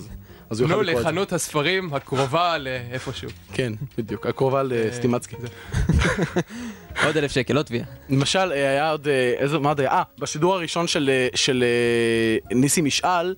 אז- 0.51 0.61
הוא 0.61 0.69
יוכל 0.71 0.83
לקרוא 0.83 0.99
את 0.99 1.05
זה. 1.05 1.11
לחנות 1.11 1.33
הספרים 1.33 1.95
הקרובה 1.95 2.59
לאיפשהו. 2.59 3.31
כן, 3.53 3.73
בדיוק. 3.99 4.27
הקרובה 4.27 4.63
לסטימצקי. 4.63 5.37
עוד 7.07 7.17
אלף 7.17 7.33
שקל, 7.33 7.55
לא 7.55 7.63
תביעה. 7.63 7.85
למשל, 8.09 8.39
אה, 8.53 8.71
היה 8.71 8.91
עוד, 8.91 9.09
אה, 9.09 9.33
איזה, 9.39 9.59
מה 9.59 9.69
עוד 9.69 9.81
היה? 9.81 9.91
אה, 9.91 10.03
בשידור 10.19 10.55
הראשון 10.55 10.87
של, 10.87 11.11
אה, 11.13 11.29
של 11.35 11.65
ניסים 12.51 12.85
משעל, 12.85 13.35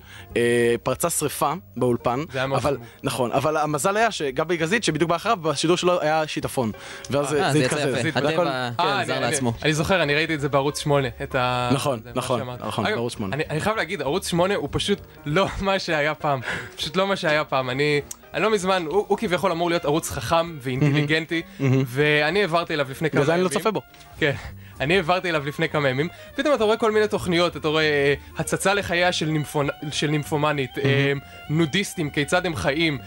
פרצה 0.83 1.09
שריפה 1.09 1.53
באולפן. 1.77 2.23
זה 2.31 2.37
היה 2.37 2.47
מאוד 2.47 2.59
אבל, 2.61 2.73
חמור. 2.75 2.87
נכון, 3.03 3.31
אבל 3.31 3.57
המזל 3.57 3.97
היה 3.97 4.11
שגבי 4.11 4.57
גזית, 4.57 4.83
שבדיוק 4.83 5.09
בא 5.09 5.15
אחריו, 5.15 5.37
בשידור 5.37 5.77
שלו 5.77 6.01
היה 6.01 6.27
שיטפון. 6.27 6.71
ואז 7.09 7.33
אה, 7.33 7.51
זה 7.53 7.59
התקזז. 7.65 7.79
יפה. 8.05 8.21
זה 8.21 8.29
הכל- 8.29 8.47
הטבע 8.49 9.05
כן, 9.05 9.11
אני- 9.11 9.21
לעצמו. 9.21 9.53
אני 9.63 9.73
זוכר, 9.73 10.03
אני 10.03 10.15
ראיתי 10.15 10.35
את 10.35 10.39
זה 10.41 10.49
בערוץ 10.49 10.79
8, 10.79 11.07
את 11.23 11.35
ה... 11.35 11.69
נכון, 11.73 11.99
נכון. 12.15 12.41
נכון, 12.59 12.85
בערוץ 12.85 13.13
8. 13.13 13.35
אני, 13.35 13.43
אני 13.49 13.59
חייב 13.61 13.75
להגיד, 13.75 14.01
ערוץ 14.01 14.27
8 14.29 14.55
הוא 14.55 14.69
פשוט 14.71 14.99
לא 15.25 15.47
מה 15.61 15.79
שהיה 15.79 16.13
פעם. 16.15 16.39
פשוט 16.77 16.97
לא 16.97 17.07
מה 17.07 17.15
שהיה 17.15 17.43
פעם. 17.43 17.69
אני, 17.69 18.01
אני 18.33 18.43
לא 18.43 18.51
מזמן, 18.51 18.85
הוא, 18.87 19.05
הוא 19.07 19.17
כביכול 19.17 19.51
אמור 19.51 19.69
להיות 19.69 19.85
ערוץ 19.85 20.09
חכם 20.09 20.57
ואינטליגנטי, 20.61 21.41
ואני 21.85 22.41
העברתי 22.41 22.73
אליו 22.73 22.87
לפני 22.89 23.09
כמה 23.09 23.21
בגלל 23.21 23.33
ימים. 23.33 23.45
אני 23.45 23.53
לא 23.53 23.59
צופה 23.59 23.71
בו. 23.71 23.81
כן. 24.19 24.33
אני 24.81 24.95
העברתי 24.95 25.29
אליו 25.29 25.45
לפני 25.45 25.69
כמה 25.69 25.89
ימים, 25.89 26.07
פתאום 26.35 26.55
אתה 26.55 26.63
רואה 26.63 26.77
כל 26.77 26.91
מיני 26.91 27.07
תוכניות, 27.07 27.57
אתה 27.57 27.67
רואה 27.67 27.83
אה, 27.83 28.13
הצצה 28.37 28.73
לחייה 28.73 29.11
של, 29.11 29.25
נימפונ... 29.25 29.67
של 29.91 30.07
נימפומנית, 30.07 30.77
אה, 30.77 31.13
נודיסטים, 31.49 32.09
כיצד 32.09 32.45
הם 32.45 32.55
חיים, 32.55 32.97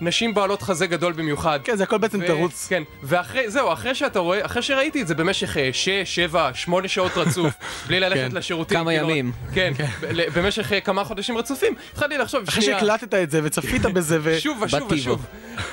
נשים 0.00 0.34
בעלות 0.34 0.62
חזה 0.62 0.86
גדול 0.86 1.12
במיוחד. 1.12 1.60
כן, 1.64 1.76
זה 1.76 1.82
הכל 1.82 1.98
בעצם 1.98 2.26
תירוץ. 2.26 2.66
כן, 2.68 2.82
ואחרי, 3.02 3.50
זהו, 3.50 3.72
אחרי 3.72 3.94
שאתה 3.94 4.18
רואה, 4.18 4.46
אחרי 4.46 4.62
שראיתי 4.62 5.02
את 5.02 5.06
זה 5.06 5.14
במשך 5.14 5.56
6, 5.72 5.88
7, 6.04 6.50
8 6.54 6.88
שעות 6.88 7.12
רצוף, 7.16 7.54
בלי 7.88 8.00
ללכת 8.00 8.30
כן. 8.30 8.36
לשירותים. 8.36 8.78
כמה 8.78 8.94
ימים. 8.94 9.32
כן, 9.54 9.72
ב- 10.00 10.38
במשך 10.38 10.72
אה, 10.72 10.80
כמה 10.80 11.04
חודשים 11.04 11.38
רצופים, 11.38 11.74
התחלתי 11.92 12.18
לחשוב, 12.18 12.44
אחרי 12.48 12.62
שהקלטת 12.62 13.14
את 13.14 13.30
זה 13.30 13.40
וצפית 13.44 13.82
בזה 13.94 14.18
ו... 14.22 14.40
שוב 14.40 14.62
ושוב. 14.62 14.92
ושוב. 14.92 15.26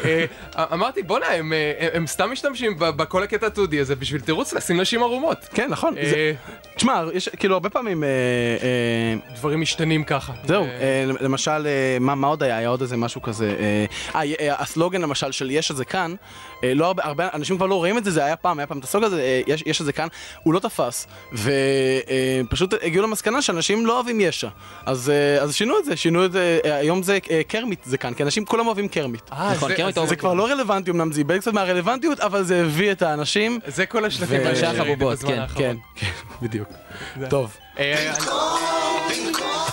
אה, 0.05 0.25
אמרתי, 0.73 1.03
בואנה, 1.03 1.25
הם, 1.27 1.53
אה, 1.53 2.07
סתם 2.07 2.31
משתמשים 2.31 2.75
בכל 2.79 3.23
הקטע 3.23 3.47
התיעודי 3.47 3.79
הזה 3.79 3.95
בשביל 3.95 4.21
תירוץ 4.21 4.53
לשים 4.53 4.81
נשים 4.81 5.03
ערומות. 5.03 5.37
כן, 5.53 5.67
נכון. 5.69 5.97
אה, 5.97 6.31
תשמע, 6.75 7.03
יש 7.13 7.29
כאילו 7.29 7.53
הרבה 7.53 7.69
פעמים... 7.69 8.03
אה, 8.03 8.09
אה, 8.09 9.33
דברים 9.35 9.61
משתנים 9.61 10.03
ככה. 10.03 10.33
זהו, 10.45 10.63
אה, 10.63 10.69
אה, 10.69 11.05
למשל, 11.21 11.67
אה, 11.67 11.97
מה 11.99 12.27
עוד 12.27 12.43
היה? 12.43 12.57
היה 12.57 12.69
עוד 12.69 12.81
איזה 12.81 12.97
משהו 12.97 13.21
כזה. 13.21 13.50
אה, 13.59 13.85
אה, 14.21 14.49
אה, 14.49 14.55
הסלוגן 14.61 15.01
למשל 15.01 15.31
של 15.31 15.51
יש 15.51 15.71
את 15.71 15.75
זה 15.75 15.85
כאן, 15.85 16.15
אה, 16.63 16.73
לא 16.73 16.85
הרבה, 16.85 17.03
הרבה 17.05 17.27
אנשים 17.33 17.57
כבר 17.57 17.65
לא 17.65 17.75
רואים 17.75 17.97
את 17.97 18.03
זה, 18.03 18.11
זה 18.11 18.25
היה 18.25 18.35
פעם, 18.35 18.59
היה 18.59 18.67
פעם 18.67 18.79
את 18.79 18.83
הסלוגן 18.83 19.07
הזה, 19.07 19.21
אה, 19.21 19.41
יש 19.47 19.63
יש 19.65 19.81
את 19.81 19.85
זה 19.85 19.93
כאן, 19.93 20.07
הוא 20.43 20.53
לא 20.53 20.59
תפס, 20.59 21.07
ופשוט 21.33 22.73
הגיעו 22.83 23.03
למסקנה 23.03 23.41
שאנשים 23.41 23.85
לא 23.85 23.93
אוהבים 23.95 24.21
יש"ע. 24.21 24.47
אז 24.85 25.09
אה, 25.09 25.43
אז 25.43 25.55
שינו 25.55 25.77
את 25.79 25.85
זה, 25.85 25.95
שינו 25.97 26.25
את 26.25 26.31
זה, 26.31 26.59
אה, 26.65 26.75
היום 26.75 27.03
זה 27.03 27.19
אה, 27.31 27.41
קרמיט 27.47 27.79
זה 27.83 27.97
כאן, 27.97 28.13
כי 28.13 28.23
אנשים 28.23 28.45
כולם 28.45 28.67
אוהבים 28.67 28.87
קרמיט. 28.87 29.21
אה, 29.31 29.53
נכון, 29.55 29.69
זה- 29.69 29.75
קרמיט 29.75 29.95
זה- 29.95 30.05
זה 30.05 30.15
כבר 30.15 30.33
לא 30.33 30.45
רלוונטי, 30.47 30.91
אמנם 30.91 31.11
זה 31.11 31.19
איבד 31.19 31.37
קצת 31.39 31.53
מהרלוונטיות, 31.53 32.19
אבל 32.19 32.43
זה 32.43 32.61
הביא 32.61 32.91
את 32.91 33.01
האנשים. 33.01 33.59
זה 33.67 33.85
כל 33.85 34.05
השלטים 34.05 34.39
ו- 34.41 34.45
האלה 34.45 34.55
שראיתי 34.55 34.79
החבובות, 34.79 35.17
בזמן 35.17 35.31
כן, 35.31 35.39
האחרון. 35.39 35.63
כן, 35.63 35.75
כן, 35.95 36.07
בדיוק. 36.41 36.67
טוב, 37.29 37.57
אה, 37.79 38.13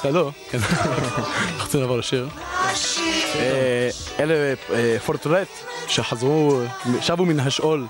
אתה 0.01 0.11
לא? 0.11 0.31
כן. 0.51 0.59
אנחנו 0.69 1.25
רוצים 1.65 1.81
לעבור 1.81 1.99
לשיר. 1.99 2.29
אה, 3.35 3.89
אלה 4.21 4.55
אה, 4.73 4.97
פורטרט 5.07 5.49
שחזרו, 5.89 6.61
שבו 7.01 7.27
מן 7.27 7.41
השאול. 7.41 7.87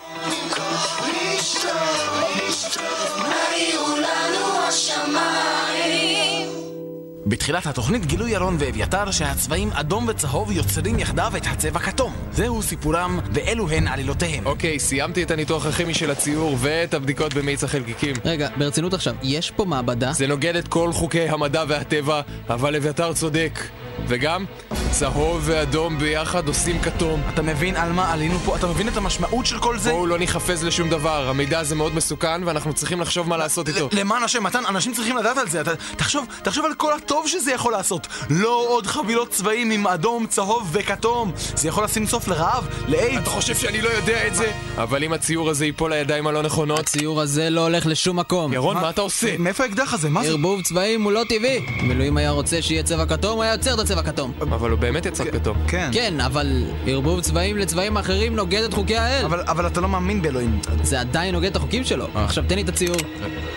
בתחילת 7.29 7.67
התוכנית 7.67 8.07
גילו 8.07 8.29
ירון 8.29 8.57
ואביתר 8.59 9.11
שהצבעים 9.11 9.71
אדום 9.73 10.09
וצהוב 10.09 10.53
יוצרים 10.53 10.99
יחדיו 10.99 11.33
את 11.37 11.47
הצבע 11.47 11.79
כתום. 11.79 12.13
זהו 12.33 12.63
סיפורם 12.63 13.19
ואלו 13.33 13.71
הן 13.71 13.89
עלילותיהם. 13.89 14.47
אוקיי, 14.47 14.79
סיימתי 14.79 15.23
את 15.23 15.31
הניתוח 15.31 15.67
הכימי 15.67 15.95
של 15.95 16.11
הציור 16.11 16.57
ואת 16.59 16.95
הבדיקות 16.95 17.35
במיץ 17.35 17.65
החלקיקים. 17.65 18.17
רגע, 18.25 18.49
ברצינות 18.57 18.95
עכשיו, 18.95 19.15
יש 19.23 19.51
פה 19.51 19.65
מעבדה? 19.65 20.13
זה 20.13 20.27
נוגד 20.27 20.57
את 20.57 20.69
כל 20.69 20.93
חוקי 20.93 21.29
המדע 21.29 21.65
והטבע, 21.69 22.21
אבל 22.49 22.77
אביתר 22.77 23.13
צודק. 23.13 23.61
וגם, 24.07 24.45
צהוב 24.91 25.43
ואדום 25.45 25.99
ביחד 25.99 26.49
עושים 26.49 26.79
כתום. 26.79 27.23
אתה 27.35 27.43
מבין 27.43 27.77
על 27.77 27.93
מה 27.93 28.13
עלינו 28.13 28.39
פה? 28.39 28.57
אתה 28.57 28.67
מבין 28.67 28.89
את 28.89 28.97
המשמעות 28.97 29.47
של 29.47 29.59
כל 29.59 29.79
זה? 29.79 29.91
בואו 29.91 30.07
לא 30.07 30.19
ניחפז 30.19 30.65
לשום 30.65 30.89
דבר, 30.89 31.29
המידע 31.29 31.59
הזה 31.59 31.75
מאוד 31.75 31.95
מסוכן 31.95 32.45
ואנחנו 32.45 32.73
צריכים 32.75 33.01
לחשוב 33.01 33.29
מה 33.29 33.37
לעשות 33.37 33.69
איתו. 33.69 33.89
למען 33.93 34.23
השם, 34.23 34.43
מתן, 34.45 34.63
אנשים 34.69 34.95
צריכים 34.95 35.17
לדעת 35.17 35.39
על 35.39 35.49
זה. 35.49 35.61
אתה, 35.61 35.71
תחשוב, 35.97 36.27
תחשוב 36.43 36.65
על 36.65 36.75
כל 36.75 36.93
הטוב 36.93 37.29
שזה 37.29 37.53
יכול 37.53 37.73
לעשות. 37.73 38.07
לא 38.31 38.65
עוד 38.69 38.87
חבילות 38.87 39.31
צבעים 39.31 39.71
עם 39.71 39.87
אדום, 39.87 40.27
צהוב 40.27 40.69
וכתום. 40.73 41.33
זה 41.55 41.69
יכול 41.69 41.85
לשים 41.85 42.07
סוף 42.07 42.29
לרעב, 42.29 42.69
לאיידס. 42.89 43.23
אתה 43.23 43.31
חושב 43.31 43.55
שאני 43.55 43.83
לא 43.83 43.89
יודע 43.89 44.27
את 44.27 44.35
זה? 44.35 44.53
אבל 44.77 45.05
אם 45.05 45.13
הציור 45.13 45.51
הזה 45.51 45.67
ייפול 45.67 45.93
לידיים 45.95 46.27
הלא 46.27 46.43
נכונות... 46.43 46.79
הציור 46.79 47.21
הזה 47.21 47.51
לא 47.51 47.61
הולך 47.61 47.87
לשום 47.87 48.19
מקום. 48.19 48.53
ירון, 48.53 48.77
מה 48.77 48.91
אתה 48.91 49.01
עושה? 49.01 49.39
מאיפה 49.39 49.65
האקדח 49.65 49.95
הזה? 49.95 50.09
מה 50.09 50.23
זה? 50.23 50.29
ערבוב 50.29 50.63
צבעים 50.63 51.03
הוא 51.03 51.13
לא 51.13 51.23
טבעי. 51.29 51.67
אם 51.83 51.91
אלוהים 51.91 52.17
היה 52.17 52.31
רוצה 52.31 52.63
שיהיה 52.63 52.83
צבע 52.83 53.07
כתום, 53.07 53.33
הוא 53.33 53.43
היה 53.43 53.53
יוצר 53.53 53.75
את 53.75 53.79
הצבע 53.79 54.03
כתום. 54.03 54.33
אבל 54.41 54.73
באמת 54.81 55.07
יצא 55.07 55.25
כתום. 55.25 55.57
כן. 55.69 55.91
כן, 55.93 56.21
אבל 56.21 56.65
ערבוב 56.87 57.21
צבעים 57.21 57.57
לצבעים 57.57 57.97
אחרים 57.97 58.37
נוגד 58.37 58.63
את 58.63 58.75
חוקי 58.75 58.97
האל. 58.97 59.25
אבל, 59.25 59.41
אבל 59.41 59.67
אתה 59.67 59.81
לא 59.81 59.89
מאמין 59.89 60.23
באלוהים. 60.23 60.61
זה 60.83 61.01
עדיין 61.01 61.35
נוגד 61.35 61.51
את 61.51 61.57
החוקים 61.57 61.85
שלו. 61.85 62.09
עכשיו 62.15 62.45
תן 62.49 62.55
לי 62.55 62.63
את 62.63 62.69
הציור. 62.69 62.97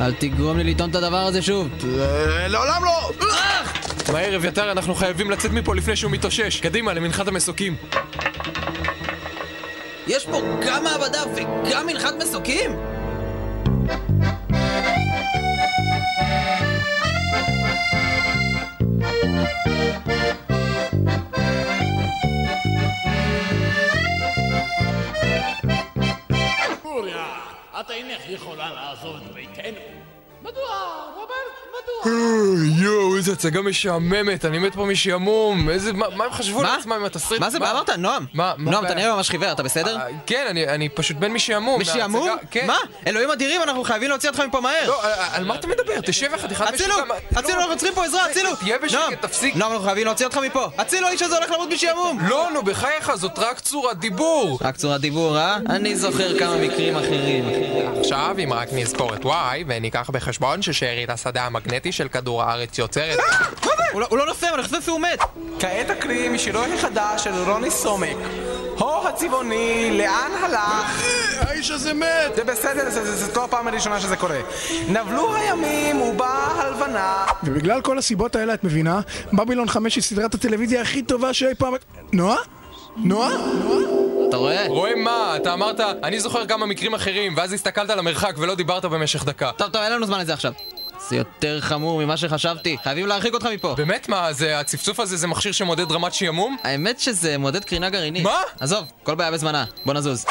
אל 0.01 0.13
תגרום 0.13 0.57
לי 0.57 0.63
לטעון 0.63 0.89
את 0.89 0.95
הדבר 0.95 1.17
הזה 1.17 1.41
שוב. 1.41 1.69
אה, 1.99 2.47
לעולם 2.47 2.83
לא! 2.83 3.11
מהר, 4.13 4.35
אביתר, 4.35 4.71
אנחנו 4.71 4.95
חייבים 4.95 5.31
לצאת 5.31 5.51
מפה 5.51 5.75
לפני 5.75 5.95
שהוא 5.95 6.11
מתאושש. 6.11 6.59
קדימה, 6.59 6.93
למנחת 6.93 7.27
המסוקים. 7.27 7.75
יש 10.07 10.25
פה 10.25 10.41
גם 10.67 10.83
מעבדה 10.83 11.23
וגם 11.35 11.87
מנחת 11.87 12.13
מסוקים? 12.21 12.90
את 27.81 27.91
אינך 27.91 28.29
יכולה 28.29 28.73
לעזוב 28.73 29.15
את 29.15 29.33
ביתנו. 29.33 30.10
מדוע, 30.41 30.61
רוברט? 31.15 31.31
מדוע? 32.05 32.13
יואו, 32.77 33.17
איזה 33.17 33.31
הצגה 33.33 33.61
משעממת, 33.61 34.45
אני 34.45 34.59
מת 34.59 34.75
פה 34.75 34.85
משעמום. 34.85 35.69
איזה, 35.69 35.93
מה 35.93 36.05
מה 36.15 36.25
הם 36.25 36.31
חשבו 36.31 36.61
מה? 36.61 36.75
לעצמם 36.75 36.93
עם 36.93 37.05
התסריט? 37.05 37.41
מה 37.41 37.49
זה, 37.49 37.59
מה 37.59 37.71
אמרת? 37.71 37.89
נועם? 37.89 38.25
נועם, 38.57 38.85
אתה? 38.85 38.93
נראה 38.93 39.15
ממש 39.15 39.29
חיוור, 39.29 39.51
אתה 39.51 39.63
בסדר? 39.63 39.97
אה, 39.97 40.05
כן, 40.25 40.45
אני- 40.49 40.67
אני 40.67 40.89
פשוט 40.89 41.17
בן 41.17 41.31
משעמום. 41.31 41.81
משעמום? 41.81 42.29
כן. 42.51 42.67
מה? 42.67 42.77
אלוהים 43.07 43.31
אדירים, 43.31 43.61
אנחנו 43.63 43.83
חייבים 43.83 44.09
להוציא 44.09 44.29
אותך 44.29 44.39
מפה 44.39 44.61
מהר! 44.61 44.87
לא, 44.87 45.03
אה, 45.03 45.35
על 45.35 45.43
מה 45.45 45.55
אתה 45.55 45.67
מדבר? 45.67 46.01
תשב 46.05 46.33
אחד 46.33 46.51
אחד 46.51 46.73
הצילו! 46.73 46.95
הצילו, 47.35 47.59
אנחנו 47.59 47.77
צריכים 47.77 47.95
פה 47.95 48.05
עזרה, 48.05 48.25
הצילו! 48.25 48.55
תהיה 48.55 48.77
בשקט, 48.77 49.01
תפסיק. 49.21 49.55
נועם, 49.55 49.71
אנחנו 49.71 49.85
חייבים 49.85 50.05
להוציא 50.05 50.25
אותך 50.25 50.37
מפה! 50.37 50.69
הצילו, 50.77 51.07
האיש 51.07 51.21
הזה 51.21 51.37
הולך 51.37 51.51
למות 51.51 51.69
משעמום! 51.73 52.19
לא, 52.29 52.47
נו, 52.53 52.63
בחייך, 52.63 53.15
זאת 53.15 53.39
רק 53.39 53.59
צורת 53.59 53.99
דיבור. 53.99 54.57
רק 54.61 54.75
צורת 54.77 55.01
דיבור, 55.01 55.37
אה? 55.37 55.57
אני 55.69 55.95
זוכר 55.95 56.39
כמה 56.39 56.57
מקרים 56.57 56.95
אחרים. 56.97 57.45
עכשיו, 57.99 58.35
אם 58.43 58.53
רק 58.53 58.67
נזכור 58.71 59.13
את 59.13 59.23
Y, 59.25 59.29
וניקח 59.67 60.09
בחשבון 60.13 60.30
ששארית 60.61 61.09
השדה 61.09 61.45
המגנטי 61.45 61.91
של 61.91 62.07
כדור 62.07 62.43
הארץ 62.43 62.77
יוצרת... 62.77 63.19
הוא 63.93 64.01
לא- 64.01 64.07
הוא 64.09 64.17
לא 64.17 64.25
נופל, 64.25 64.47
אני 64.53 64.63
חושב 64.63 64.81
שהוא 64.81 64.99
מת! 64.99 65.19
כעת 65.59 65.89
אקריא 65.89 66.29
משירו 66.29 66.59
החדש 66.77 67.23
של 67.23 67.31
רוני 67.51 67.71
סומק. 67.71 68.15
הו 68.77 69.07
הצבעוני, 69.07 69.97
לאן 69.97 70.31
הלך? 70.43 71.03
האיש 71.39 71.71
הזה 71.71 71.93
מת! 71.93 72.07
זה 72.35 72.43
בסדר, 72.43 72.89
זה- 72.89 73.05
זה- 73.15 73.25
זאת 73.25 73.35
לא 73.37 73.43
הפעם 73.43 73.67
הראשונה 73.67 73.99
שזה 73.99 74.15
קורה. 74.15 74.39
נבלו 74.87 75.35
הימים 75.35 76.01
ובאה 76.01 76.61
הלבנה. 76.61 77.25
ובגלל 77.43 77.81
כל 77.81 77.97
הסיבות 77.97 78.35
האלה, 78.35 78.53
את 78.53 78.63
מבינה? 78.63 78.99
בבילון 79.33 79.67
5 79.69 79.95
היא 79.95 80.03
סדרת 80.03 80.33
הטלוויזיה 80.33 80.81
הכי 80.81 81.01
טובה 81.03 81.33
שאי 81.33 81.55
פעם... 81.57 81.73
נועה? 82.13 82.37
נועה? 82.97 83.29
אתה 84.31 84.39
רואה? 84.39 84.67
רואה 84.67 84.95
מה? 84.95 85.33
אתה 85.35 85.53
אמרת, 85.53 85.79
אני 85.79 86.19
זוכר 86.19 86.45
כמה 86.45 86.65
מקרים 86.65 86.93
אחרים, 86.93 87.33
ואז 87.37 87.53
הסתכלת 87.53 87.89
על 87.89 87.99
המרחק 87.99 88.35
ולא 88.37 88.55
דיברת 88.55 88.85
במשך 88.85 89.25
דקה. 89.25 89.51
טוב, 89.57 89.69
טוב, 89.69 89.81
אין 89.81 89.91
לנו 89.93 90.05
זמן 90.05 90.19
לזה 90.19 90.33
עכשיו. 90.33 90.53
זה 91.09 91.15
יותר 91.15 91.61
חמור 91.61 92.03
ממה 92.03 92.17
שחשבתי. 92.17 92.77
חייבים 92.83 93.07
להרחיק 93.07 93.33
אותך 93.33 93.45
מפה. 93.45 93.73
באמת 93.77 94.09
מה, 94.09 94.33
זה, 94.33 94.59
הצפצוף 94.59 94.99
הזה 94.99 95.17
זה 95.17 95.27
מכשיר 95.27 95.51
שמודד 95.51 95.91
רמת 95.91 96.13
שעמום? 96.13 96.57
האמת 96.63 96.99
שזה 96.99 97.37
מודד 97.37 97.63
קרינה 97.63 97.89
גרעינית. 97.89 98.23
מה? 98.23 98.41
עזוב, 98.59 98.91
כל 99.03 99.15
בעיה 99.15 99.31
בזמנה. 99.31 99.65
בוא 99.85 99.93
נזוז. 99.93 100.25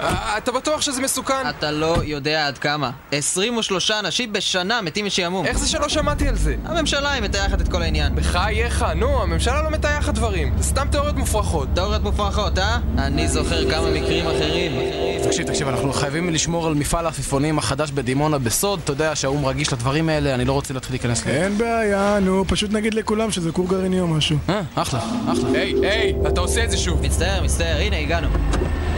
אה, 0.00 0.38
אתה 0.38 0.52
בטוח 0.52 0.80
שזה 0.80 1.02
מסוכן? 1.02 1.48
אתה 1.48 1.70
לא 1.70 1.96
יודע 2.04 2.46
עד 2.46 2.58
כמה. 2.58 2.90
23 3.12 3.90
אנשים 3.90 4.32
בשנה 4.32 4.82
מתים 4.82 5.06
משעמום. 5.06 5.46
איך 5.46 5.58
זה 5.58 5.68
שלא 5.68 5.88
שמעתי 5.88 6.28
על 6.28 6.36
זה? 6.36 6.54
הממשלה 6.64 7.12
היא 7.12 7.22
מטייחת 7.22 7.60
את 7.60 7.68
כל 7.68 7.82
העניין. 7.82 8.14
בחייך, 8.14 8.84
נו, 8.96 9.22
הממשלה 9.22 9.62
לא 9.62 9.70
מטייחת 9.70 10.14
דברים. 10.14 10.52
זה 10.56 10.64
סתם 10.64 10.86
תיאוריות 10.90 11.16
מופרכות. 11.16 11.68
תיאוריות 11.74 12.02
מופרכות, 12.02 12.58
אה? 12.58 12.78
אני 12.98 13.28
זוכר 13.28 13.70
כמה 13.70 13.90
מקרים 13.90 14.26
אחרים. 14.26 14.72
תקשיב, 15.24 15.46
תקשיב, 15.46 15.68
אנחנו 15.68 15.92
חייבים 15.92 16.30
לשמור 16.30 16.66
על 16.66 16.74
מפעל 16.74 17.06
העפיפונים 17.06 17.58
החדש 17.58 17.90
בדימונה 17.90 18.38
בסוד. 18.38 18.80
אתה 18.84 18.92
יודע 18.92 19.16
שהאו"ם 19.16 19.46
רגיש 19.46 19.72
לדברים 19.72 20.08
האלה, 20.08 20.34
אני 20.34 20.44
לא 20.44 20.52
רוצה 20.52 20.74
להתחיל 20.74 20.92
להיכנס 20.94 21.26
ל... 21.26 21.28
אין 21.28 21.58
בעיה, 21.58 22.18
נו, 22.20 22.44
פשוט 22.48 22.72
נגיד 22.72 22.94
לכולם 22.94 23.30
שזה 23.30 23.52
כור 23.52 23.68
גרעיני 23.68 24.00
או 24.00 24.08
משהו. 24.08 24.38
אה, 24.48 24.60
אחלה, 24.74 25.00
אחלה. 25.32 25.50
היי, 25.54 25.74
היי, 25.82 26.14
אתה 26.28 26.40
עושה 26.40 26.64
את 26.64 26.70
זה 26.70 26.76
שוב. 26.76 27.02
מצטער, 27.02 27.42
מצטער, 27.42 27.76
הנה 27.80 27.98
הגענו. 27.98 28.28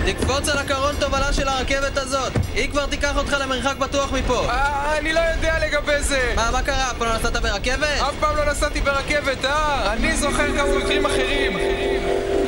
תקפוץ 0.07 0.49
על 0.49 0.59
הקרון 0.59 0.95
תובלה 1.01 1.33
של 1.33 1.49
הרכבת 1.49 1.97
הזאת. 1.97 2.33
היא 2.55 2.71
כבר 2.71 2.87
תיקח 2.87 3.17
אותך 3.17 3.37
למרחק 3.41 3.77
בטוח 3.77 4.13
מפה. 4.13 4.47
אה, 4.49 4.99
אני 4.99 5.13
לא 5.13 5.21
יודע 5.21 5.55
לגבי 5.67 6.03
זה. 6.03 6.33
מה, 6.37 6.51
מה 6.51 6.63
קרה? 6.63 6.91
אף 6.91 6.97
פעם 6.99 7.09
לא 7.09 7.15
נסעת 7.17 7.37
ברכבת? 7.43 8.01
אף 8.01 8.15
פעם 8.21 8.37
לא 8.37 8.51
נסעתי 8.51 8.81
ברכבת, 8.81 9.45
אה? 9.45 9.93
אני 9.93 10.17
זוכר 10.17 10.57
כמה 10.57 10.79
מקרים 10.79 11.07
אחרים. 11.07 11.59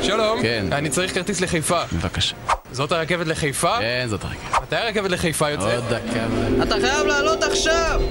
שלום, 0.01 0.41
כן. 0.41 0.65
אני 0.71 0.89
צריך 0.89 1.13
כרטיס 1.13 1.41
לחיפה. 1.41 1.81
בבקשה. 1.93 2.35
זאת 2.71 2.91
הרכבת 2.91 3.27
לחיפה? 3.27 3.77
כן, 3.79 4.05
זאת 4.09 4.23
הרכבת. 4.23 4.61
מתי 4.61 4.75
הרכבת 4.75 5.11
לחיפה 5.11 5.49
יוצאת? 5.49 5.73
עוד 5.73 5.83
דקה. 5.93 6.25
אתה 6.63 6.75
חייב 6.81 7.07
לעלות 7.07 7.43
עכשיו! 7.43 8.01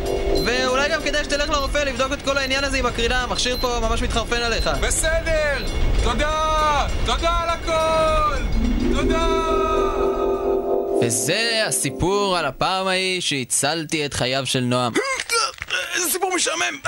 ואולי 0.45 0.89
גם 0.89 1.03
כדאי 1.03 1.25
שתלך 1.25 1.51
לרופא 1.51 1.79
לבדוק 1.79 2.13
את 2.13 2.23
כל 2.23 2.39
העניין 2.39 2.65
הזה 2.65 2.79
עם 2.79 2.87
הקרינה, 2.87 3.23
המכשיר 3.23 3.57
פה 3.61 3.79
ממש 3.83 4.03
מתחרפן 4.03 4.43
עליך. 4.43 4.71
בסדר! 4.81 5.65
תודה! 6.03 6.87
תודה 7.07 7.31
על 7.43 7.49
הכל! 7.49 8.43
תודה! 8.97 9.27
וזה 11.03 11.65
הסיפור 11.67 12.39
על 12.39 12.45
הפעם 12.45 12.87
ההיא 12.87 13.21
שהצלתי 13.21 14.07
את 14.07 14.15
חייו 14.15 14.47
של 14.47 14.61
נועם. 14.61 14.93
איזה 15.95 16.11
סיפור 16.11 16.33
משעמם! 16.35 16.79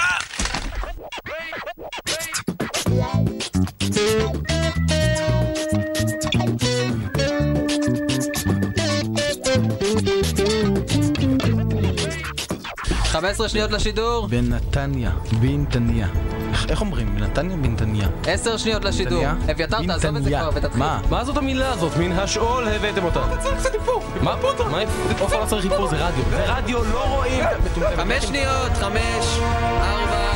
אה! 13.30 13.34
חמש 13.34 13.46
עשרה 13.46 13.48
שניות 13.48 13.70
לשידור, 13.70 14.26
בנתניה, 14.26 15.10
בנתניה. 15.40 16.06
איך- 16.52 16.66
איך 16.70 16.80
אומרים? 16.80 17.16
בנתניה, 17.16 17.56
בנתניה. 17.56 18.08
עשר 18.26 18.56
שניות 18.56 18.84
לשידור. 18.84 19.24
אביתר, 19.50 19.86
תעזוב 19.86 20.16
את 20.16 20.24
זה. 20.24 20.30
כבר 20.30 20.50
ותתחיל. 20.54 20.78
מה? 20.78 21.00
מה 21.10 21.24
זאת 21.24 21.36
המילה 21.36 21.72
הזאת? 21.72 21.96
מן 21.96 22.12
השאול 22.12 22.68
הבאתם 22.68 23.04
אותה. 23.04 23.20
אתה 23.32 23.42
צריך 23.42 23.58
קצת 23.58 23.74
איפור. 23.74 24.02
מה 24.22 24.36
פה? 24.40 24.48
מה 24.70 24.80
איפור? 24.80 25.04
עופר 25.20 25.40
לא 25.40 25.46
צריך 25.46 25.64
איפור, 25.64 25.86
זה 25.88 25.96
רדיו. 25.96 26.24
זה 26.30 26.44
רדיו, 26.52 26.84
לא 26.92 27.04
רואים! 27.04 27.44
חמש 27.96 28.24
שניות, 28.24 28.72
חמש, 28.80 29.38
ארבע, 29.80 30.30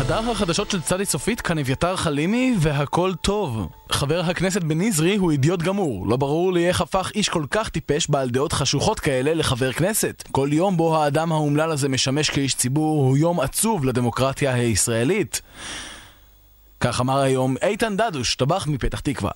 חדר 0.00 0.30
החדשות 0.30 0.70
של 0.70 0.80
צדי 0.80 1.04
סופית 1.04 1.40
כאן 1.40 1.58
אביתר 1.58 1.96
חלימי 1.96 2.54
והכל 2.58 3.12
טוב. 3.20 3.68
חבר 3.92 4.20
הכנסת 4.20 4.62
בניזרי 4.62 5.16
הוא 5.16 5.30
אידיוט 5.30 5.62
גמור. 5.62 6.06
לא 6.06 6.16
ברור 6.16 6.52
לי 6.52 6.68
איך 6.68 6.80
הפך 6.80 7.10
איש 7.14 7.28
כל 7.28 7.44
כך 7.50 7.68
טיפש 7.68 8.10
בעל 8.10 8.30
דעות 8.30 8.52
חשוכות 8.52 9.00
כאלה 9.00 9.34
לחבר 9.34 9.72
כנסת. 9.72 10.24
כל 10.32 10.48
יום 10.52 10.76
בו 10.76 10.96
האדם 10.96 11.32
האומלל 11.32 11.70
הזה 11.70 11.88
משמש 11.88 12.30
כאיש 12.30 12.54
ציבור 12.54 13.04
הוא 13.04 13.16
יום 13.16 13.40
עצוב 13.40 13.84
לדמוקרטיה 13.84 14.54
הישראלית. 14.54 15.42
כך 16.80 17.00
אמר 17.00 17.18
היום 17.18 17.56
איתן 17.62 17.96
דדוש, 17.96 18.36
טבח 18.36 18.66
מפתח 18.66 19.00
תקווה. 19.00 19.30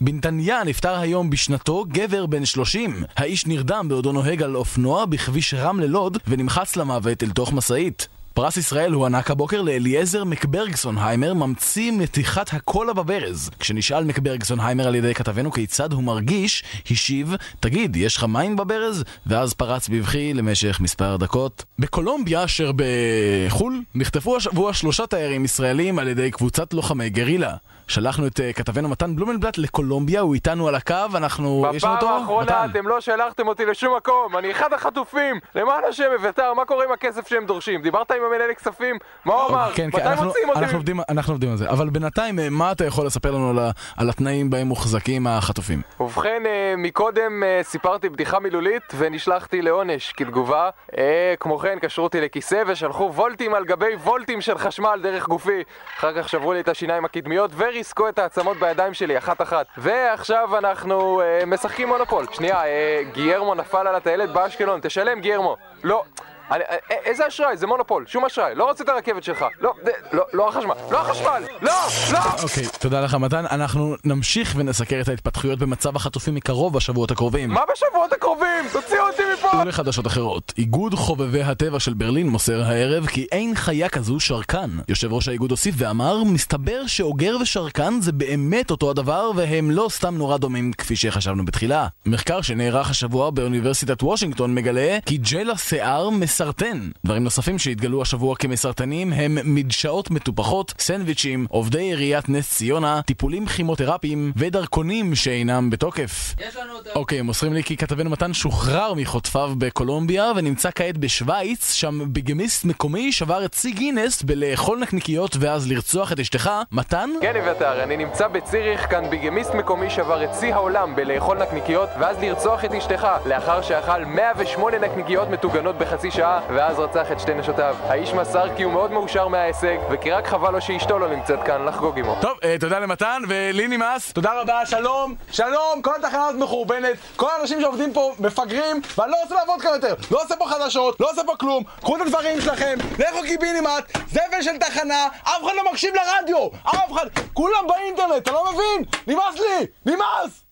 בנתניה 0.00 0.64
נפטר 0.64 0.98
היום 0.98 1.30
בשנתו 1.30 1.84
גבר 1.88 2.26
בן 2.26 2.44
30. 2.44 3.04
האיש 3.16 3.46
נרדם 3.46 3.86
בעודו 3.88 4.12
נוהג 4.12 4.42
על 4.42 4.56
אופנוע 4.56 5.04
בכביש 5.04 5.54
רמלה 5.54 5.86
לוד 5.86 6.18
ונמחץ 6.26 6.76
למוות 6.76 7.22
אל 7.22 7.30
תוך 7.30 7.52
משאית. 7.52 8.08
פרס 8.36 8.56
ישראל 8.56 8.92
הוענק 8.92 9.30
הבוקר 9.30 9.62
לאליעזר 9.62 10.24
מקברגסונהיימר, 10.24 11.34
ממציא 11.34 11.92
מתיחת 11.92 12.54
הקולה 12.54 12.92
בברז. 12.92 13.50
כשנשאל 13.58 14.04
מקברגסונהיימר 14.04 14.86
על 14.86 14.94
ידי 14.94 15.14
כתבנו 15.14 15.52
כיצד 15.52 15.92
הוא 15.92 16.02
מרגיש, 16.02 16.64
השיב, 16.90 17.34
תגיד, 17.60 17.96
יש 17.96 18.16
לך 18.16 18.24
מים 18.24 18.56
בברז? 18.56 19.04
ואז 19.26 19.54
פרץ 19.54 19.88
בבכי 19.88 20.34
למשך 20.34 20.80
מספר 20.80 21.16
דקות. 21.16 21.64
בקולומביה, 21.78 22.44
אשר 22.44 22.70
בחו"ל, 22.76 23.82
נחטפו 23.94 24.36
השבוע 24.36 24.72
שלושה 24.72 25.06
תיירים 25.06 25.44
ישראלים 25.44 25.98
על 25.98 26.08
ידי 26.08 26.30
קבוצת 26.30 26.74
לוחמי 26.74 27.10
גרילה. 27.10 27.54
שלחנו 27.88 28.26
את 28.26 28.40
uh, 28.40 28.52
כתבנו 28.52 28.88
מתן 28.88 29.16
בלומנבלט 29.16 29.58
לקולומביה, 29.58 30.20
הוא 30.20 30.34
איתנו 30.34 30.68
על 30.68 30.74
הקו, 30.74 30.94
אנחנו... 31.14 31.66
בפעם? 31.74 31.96
האחרונה. 32.06 32.64
אתם 32.64 32.88
לא 32.88 33.00
שלחתם 33.00 33.48
אותי 33.48 33.66
לשום 33.66 33.96
מקום, 33.96 34.36
אני 34.36 34.50
אחד 34.50 34.72
החטופים! 34.72 35.40
למען 35.54 35.84
השם, 35.88 36.04
אביתר, 36.20 36.54
מה 36.54 36.64
קורה 36.64 36.84
עם 36.84 36.92
הכסף 36.92 37.28
שהם 37.28 37.46
דורשים? 37.46 37.82
דיברת 37.82 38.10
עם 38.10 38.22
המנהל 38.22 38.54
כספים? 38.54 38.96
מה 39.24 39.34
הוא 39.34 39.50
אמר? 39.50 39.70
כן, 39.74 39.90
כן, 39.90 39.98
מתי 39.98 40.08
אנחנו, 40.08 40.76
עובדים, 40.76 41.00
אנחנו 41.08 41.32
עובדים 41.32 41.50
על 41.50 41.56
זה. 41.56 41.70
אבל 41.70 41.88
בינתיים, 41.88 42.38
אה, 42.38 42.50
מה 42.50 42.72
אתה 42.72 42.84
יכול 42.84 43.06
לספר 43.06 43.30
לנו 43.30 43.60
על, 43.96 44.10
התנאים 44.10 44.50
בהם 44.50 44.66
מוחזקים 44.66 45.26
החטופים? 45.26 45.82
ובכן, 46.00 46.42
אה, 46.46 46.74
מקודם 46.78 47.42
אה, 47.42 47.60
סיפרתי 47.62 48.08
בדיחה 48.08 48.38
מילולית 48.38 48.82
ונשלחתי 48.98 49.62
לעונש 49.62 50.12
כתגובה. 50.16 50.70
אה, 50.98 51.34
כמו 51.40 51.58
כן, 51.58 51.78
קשרו 51.78 52.04
אותי 52.04 52.20
לכיסא 52.20 52.62
ושלחו 52.66 53.12
וולטים 53.14 53.54
על 53.54 53.64
גבי 53.64 53.94
וולטים 53.94 54.40
של 54.40 54.58
חשמל 54.58 55.00
דרך 55.02 55.26
גופי. 55.28 55.62
אחר 55.98 56.22
כך 56.22 56.28
שברו 56.28 56.52
לי 56.52 56.60
את 56.60 56.68
השיניים 56.68 57.04
הקדמיות 57.04 57.50
וריסקו 57.76 58.08
את 58.08 58.18
העצמות 58.18 58.56
בידיים 58.56 58.94
שלי, 58.94 59.18
אחת-אחת. 59.18 59.66
ועכשיו 59.78 60.58
אנחנו 60.58 61.20
אה, 61.20 61.46
משחקים 61.46 61.88
מונופול. 61.88 62.26
שנייה, 62.32 62.64
אה, 62.64 63.02
גיירמו 63.12 63.54
נפל 63.54 63.86
על 63.86 63.94
הטיילת 63.94 64.30
באשקלון, 64.30 64.80
תשלם 64.82 65.20
גיירמו. 65.20 65.56
לא. 65.84 66.04
אני, 66.50 66.64
אה, 66.70 66.76
איזה 67.04 67.28
אשראי? 67.28 67.56
זה 67.56 67.66
מונופול, 67.66 68.04
שום 68.06 68.24
אשראי. 68.24 68.54
לא 68.54 68.64
רוצה 68.64 68.84
את 68.84 68.88
הרכבת 68.88 69.24
שלך. 69.24 69.44
לא, 69.60 69.72
זה, 69.84 69.90
לא, 70.12 70.24
לא 70.32 70.48
החשמל. 70.48 70.74
לא 70.90 71.00
החשמל! 71.00 71.42
לא! 71.62 71.72
לא! 72.12 72.18
אוקיי, 72.42 72.64
תודה 72.80 73.00
לך 73.00 73.14
מתן. 73.14 73.44
אנחנו 73.50 73.94
נמשיך 74.04 74.54
ונסקר 74.56 75.00
את 75.00 75.08
ההתפתחויות 75.08 75.58
במצב 75.58 75.96
החטופים 75.96 76.34
מקרוב 76.34 76.74
בשבועות 76.74 77.10
הקרובים. 77.10 77.50
מה 77.50 77.60
בשבועות 77.72 78.12
הקרובים? 78.12 78.64
תוציאו 78.72 79.06
אותי 79.06 79.22
מפה! 79.34 79.56
ולחדשות 79.62 80.06
אחרות, 80.06 80.52
איגוד 80.58 80.94
חובבי 80.94 81.42
הטבע 81.42 81.80
של 81.80 81.94
ברלין 81.94 82.28
מוסר 82.28 82.62
הערב 82.62 83.06
כי 83.06 83.26
אין 83.32 83.54
חיה 83.54 83.88
כזו 83.88 84.20
שרקן. 84.20 84.70
יושב 84.88 85.12
ראש 85.12 85.28
האיגוד 85.28 85.50
הוסיף 85.50 85.74
ואמר, 85.78 86.24
מסתבר 86.24 86.86
שאוגר 86.86 87.36
ושרקן 87.40 88.00
זה 88.00 88.12
באמת 88.12 88.70
אותו 88.70 88.90
הדבר 88.90 89.30
והם 89.36 89.70
לא 89.70 89.86
סתם 89.90 90.14
נורא 90.14 90.36
דומים 90.36 90.72
כפי 90.72 90.96
שחשבנו 90.96 91.44
בתחילה. 91.44 91.86
מחקר 92.06 92.40
שנערך 92.40 92.90
השבוע 92.90 93.30
באוניברסיטת 93.30 94.02
וושינגטון 94.02 94.54
מגלה 94.54 94.98
כי 95.06 95.16
ג'ל 95.16 95.50
השיער 95.50 96.10
מסרטן. 96.36 96.90
דברים 97.04 97.24
נוספים 97.24 97.58
שהתגלו 97.58 98.02
השבוע 98.02 98.36
כמסרטנים 98.36 99.12
הם 99.12 99.38
מדשאות 99.44 100.10
מטופחות, 100.10 100.74
סנדוויצ'ים, 100.78 101.46
עובדי 101.48 101.82
עיריית 101.82 102.28
נס 102.28 102.50
ציונה, 102.50 103.00
טיפולים 103.02 103.46
כימותרפיים 103.46 104.32
ודרכונים 104.36 105.14
שאינם 105.14 105.70
בתוקף. 105.70 106.34
יש 106.48 106.56
לנו 106.56 106.72
אותו. 106.74 106.90
אוקיי, 106.94 107.22
מוסרים 107.22 107.52
לי 107.52 107.62
כי 107.62 107.76
כתבנו 107.76 108.10
מתן 108.10 108.34
שוחרר 108.34 108.94
מחוטפיו 108.94 109.52
בקולומביה 109.58 110.32
ונמצא 110.36 110.70
כעת 110.74 110.98
בשוויץ, 110.98 111.72
שם 111.72 112.00
ביגמיסט 112.12 112.64
מקומי 112.64 113.12
שבר 113.12 113.44
את 113.44 113.54
שיא 113.54 113.74
גינס 113.74 114.22
בלאכול 114.22 114.78
נקניקיות 114.78 115.36
ואז 115.40 115.70
לרצוח 115.70 116.12
את 116.12 116.20
אשתך. 116.20 116.50
מתן? 116.72 117.10
כן, 117.20 117.36
אביתר, 117.36 117.82
אני 117.82 117.96
נמצא 117.96 118.28
בציריך, 118.28 118.90
כאן 118.90 119.10
ביגמיסט 119.10 119.54
מקומי 119.54 119.90
שבר 119.90 120.24
את 120.24 120.30
שיא 120.40 120.54
העולם 120.54 120.96
בלאכול 120.96 121.38
נקניקיות 121.42 121.88
ואז 122.00 122.16
לרצוח 122.20 122.64
את 122.64 122.72
אשתך, 122.72 123.06
לאחר 123.26 123.62
שאכל 123.62 124.04
108 124.04 124.78
נקניקיות 124.78 125.28
מטוגנות 125.28 125.78
בחצי 125.78 126.10
שעה, 126.10 126.25
ואז 126.48 126.78
רצח 126.78 127.12
את 127.12 127.20
שתי 127.20 127.34
נשותיו. 127.34 127.76
האיש 127.82 128.12
מסר 128.14 128.56
כי 128.56 128.62
הוא 128.62 128.72
מאוד 128.72 128.90
מאושר 128.92 129.28
מההישג, 129.28 129.76
וכי 129.90 130.10
רק 130.10 130.26
חבל 130.26 130.50
לו 130.50 130.60
שאשתו 130.60 130.98
לא 130.98 131.08
נמצאת 131.08 131.42
כאן 131.42 131.64
לחגוג 131.64 131.98
עמו. 131.98 132.16
טוב, 132.20 132.38
אה, 132.44 132.56
תודה 132.60 132.78
למתן, 132.78 133.22
ולי 133.28 133.68
נמאס. 133.68 134.12
תודה 134.12 134.40
רבה, 134.40 134.66
שלום, 134.66 135.14
שלום, 135.30 135.82
כל 135.82 135.94
התחנה 135.96 136.26
הזאת 136.26 136.40
מחורבנת, 136.40 136.96
כל 137.16 137.28
האנשים 137.38 137.60
שעובדים 137.60 137.92
פה 137.92 138.12
מפגרים, 138.18 138.80
ואני 138.98 139.10
לא 139.10 139.16
רוצה 139.22 139.34
לעבוד 139.34 139.60
כאן 139.62 139.70
יותר, 139.74 139.94
לא 140.10 140.22
עושה 140.22 140.36
פה 140.36 140.46
חדשות, 140.48 141.00
לא 141.00 141.10
עושה 141.10 141.22
פה 141.26 141.36
כלום, 141.36 141.62
קחו 141.80 141.96
את 141.96 142.00
הדברים 142.00 142.40
שלכם, 142.40 142.74
לכו 142.98 143.22
קיבינימט, 143.22 143.96
זבל 144.08 144.42
של 144.42 144.58
תחנה, 144.58 145.06
אף 145.22 145.44
אחד 145.44 145.52
לא 145.56 145.70
מקשיב 145.70 145.94
לרדיו, 145.94 146.48
אף 146.62 146.92
אחד, 146.92 147.06
כולם 147.32 147.66
באינטרנט, 147.68 148.22
אתה 148.22 148.32
לא 148.32 148.44
מבין? 148.52 148.84
נמאס 149.06 149.34
לי, 149.34 149.66
נמאס! 149.86 150.45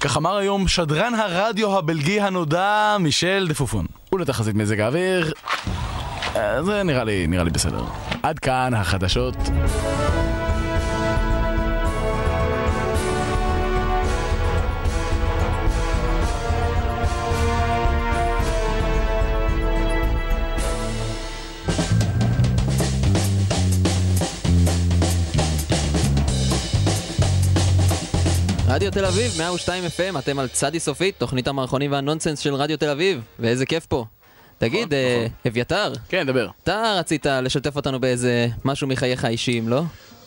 כך 0.00 0.16
אמר 0.16 0.36
היום 0.36 0.68
שדרן 0.68 1.14
הרדיו 1.14 1.78
הבלגי 1.78 2.20
הנודע 2.20 2.96
מישל 3.00 3.46
דפופון. 3.48 3.86
ולתחזית 4.12 4.54
מזג 4.54 4.80
האוויר... 4.80 5.32
אה, 6.36 6.62
זה 6.62 6.82
נראה 6.82 7.04
לי, 7.04 7.26
נראה 7.26 7.44
לי 7.44 7.50
בסדר. 7.50 7.84
עד 8.22 8.38
כאן 8.38 8.74
החדשות. 8.74 9.34
רדיו 28.78 28.90
תל 28.90 29.04
אביב, 29.04 29.32
102 29.38 29.84
FM, 29.84 30.18
אתם 30.18 30.38
על 30.38 30.48
צדי 30.48 30.80
סופית, 30.80 31.14
תוכנית 31.18 31.48
המערכונים 31.48 31.92
והנונסנס 31.92 32.38
של 32.38 32.54
רדיו 32.54 32.78
תל 32.78 32.88
אביב, 32.88 33.20
ואיזה 33.38 33.66
כיף 33.66 33.86
פה. 33.86 34.04
תגיד, 34.58 34.94
אה, 34.94 35.26
אביתר, 35.46 35.92
כן, 36.08 36.26
דבר. 36.26 36.48
אתה 36.62 36.94
רצית 36.98 37.26
לשתף 37.26 37.76
אותנו 37.76 38.00
באיזה 38.00 38.48
משהו 38.64 38.88
מחייך 38.88 39.24
האישיים, 39.24 39.68
לא? 39.68 39.82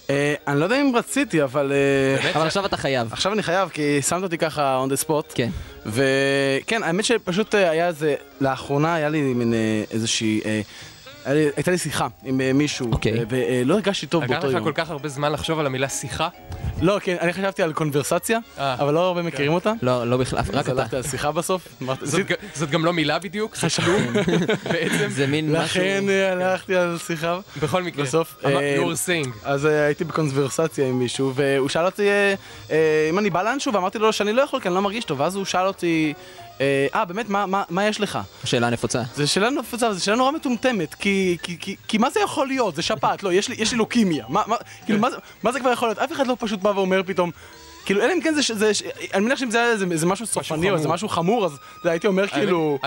אה, 0.10 0.34
אני 0.48 0.60
לא 0.60 0.64
יודע 0.64 0.82
אם 0.82 0.92
רציתי, 0.96 1.44
אבל... 1.44 1.72
אה, 1.72 2.32
אבל 2.32 2.48
עכשיו 2.48 2.66
אתה 2.66 2.78
חייב. 2.78 3.14
עכשיו 3.14 3.34
אני 3.34 3.44
חייב, 3.44 3.70
כי 3.70 4.02
שמת 4.02 4.24
אותי 4.24 4.38
ככה 4.38 4.86
on 4.86 4.94
the 4.94 5.08
spot. 5.08 5.34
כן. 5.36 5.50
וכן, 5.86 6.84
האמת 6.84 7.06
שפשוט 7.06 7.56
היה 7.56 7.88
איזה... 7.88 8.16
לאחרונה 8.42 8.96
היה 8.96 9.10
לי 9.10 9.22
מין 9.22 9.54
איזושהי... 9.92 10.42
אה, 11.28 11.50
הייתה 11.56 11.72
לי 11.72 11.78
שיחה 11.78 12.08
עם 12.24 12.42
אה, 12.42 12.54
מישהו, 12.54 12.92
אוקיי. 12.92 13.20
אה, 13.20 13.24
ולא 13.30 13.74
הרגשתי 13.74 14.08
טוב 14.08 14.24
לקח 14.24 14.34
באותו 14.34 14.48
לך 14.48 14.54
יום. 14.54 14.64
כל 14.64 14.72
כך 14.76 14.90
הרבה 14.90 15.10
זמן 15.10 15.32
לחשוב 15.32 15.60
על 15.60 15.66
המילה 15.66 15.90
שיחה? 15.90 16.28
לא, 16.82 16.98
כן, 17.04 17.16
אני 17.22 17.34
חשבתי 17.34 17.64
על 17.64 17.74
קונברסציה, 17.74 18.40
אה. 18.60 18.74
אבל 18.74 18.94
לא 18.94 19.08
הרבה 19.08 19.22
מכירים 19.22 19.54
אותה. 19.54 19.74
לא, 19.82 20.08
לא 20.08 20.18
בכלל, 20.18 20.40
רק 20.40 20.50
אז 20.56 20.70
אתה. 20.70 20.82
הלכתי 20.82 20.96
על 20.96 21.04
שיחה 21.04 21.32
בסוף. 21.32 21.68
זאת 22.54 22.70
גם 22.70 22.86
לא 22.86 22.94
מילה 22.94 23.20
בדיוק? 23.20 23.56
זה 23.56 23.68
כלום? 23.86 24.14
בעצם? 24.72 25.08
זה 25.10 25.28
מין 25.28 25.52
משהו... 25.52 25.64
לכן 25.82 26.04
אה, 26.10 26.32
הלכתי 26.32 26.76
על 26.76 26.98
שיחה. 27.08 27.40
בכל 27.62 27.84
מקרה. 27.84 28.04
בסוף, 28.06 28.36
אמר- 28.46 28.60
אה, 28.60 28.78
you 28.78 28.86
were 28.88 29.08
saying. 29.08 29.30
אז 29.44 29.66
אה, 29.66 29.86
הייתי 29.86 30.04
בקונברסציה 30.04 30.88
עם 30.88 31.00
מישהו, 31.00 31.32
והוא 31.36 31.70
שאל 31.70 31.86
אותי 31.86 32.08
אה, 32.10 32.34
אה, 32.72 33.08
אם 33.10 33.20
אני 33.20 33.30
בא 33.30 33.44
לאנשהו, 33.44 33.74
ואמרתי 33.74 34.00
לו 34.00 34.14
שאני 34.14 34.34
לא 34.34 34.42
יכול, 34.42 34.60
כי 34.60 34.68
אני 34.68 34.76
לא 34.76 34.82
מרגיש 34.82 35.06
טוב, 35.06 35.20
ואז 35.20 35.36
הוא 35.36 35.46
שאל 35.46 35.68
אותי 35.68 36.14
אה, 36.62 36.88
אה, 36.96 37.06
באמת, 37.06 37.30
מה- 37.30 37.46
מה 37.46 37.64
מה 37.70 37.86
יש 37.88 38.02
לך? 38.02 38.20
שאלה 38.46 38.70
נפוצה. 38.70 39.02
זו 39.16 39.32
שאלה 39.32 39.50
נפוצה, 39.50 39.94
זו 39.94 40.04
שאלה 40.06 40.16
נורא 40.18 40.32
מטומטמת, 40.32 40.94
כי, 40.94 41.38
כי, 41.44 41.58
כי, 41.60 41.76
כי 41.88 41.98
מה 41.98 42.10
זה 42.10 42.20
יכול 42.20 42.48
להיות? 42.48 42.76
זה 42.76 42.82
שפעת, 42.82 43.24
לא, 43.24 43.34
יש 43.34 43.50
לי, 43.50 43.56
יש 43.60 43.72
לי 43.72 43.78
לוקימיה. 43.78 44.26
מה, 44.30 44.42
מה, 44.48 44.56
כאילו, 44.86 45.00
מה, 45.00 45.12
זה- 45.12 45.18
מה 45.44 45.52
זה 45.52 45.60
כבר 45.60 45.72
יכול 45.72 45.88
להיות? 45.88 46.00
אף 46.00 46.12
אחד 46.12 46.28
לא 46.28 46.36
פשוט 46.40 46.60
בא 46.60 46.70
ואומר 46.70 47.02
פתאום... 47.06 47.32
כאילו, 47.86 48.02
אלא 48.02 48.14
אם 48.14 48.22
כן 48.22 48.34
זה, 48.34 48.42
זה, 48.56 48.72
אני 49.14 49.26
מניח 49.26 49.40
שאם 49.40 49.52
זה 49.52 49.62
היה 49.64 49.72
איזה 49.72 50.06
משהו 50.06 50.26
סופני 50.26 50.70
או 50.70 50.76
איזה. 50.76 50.88
משהו 50.88 51.10
חמור, 51.10 51.46
אז 51.46 51.52
הייתי 51.84 52.08
אומר 52.08 52.28
כאילו... 52.28 52.78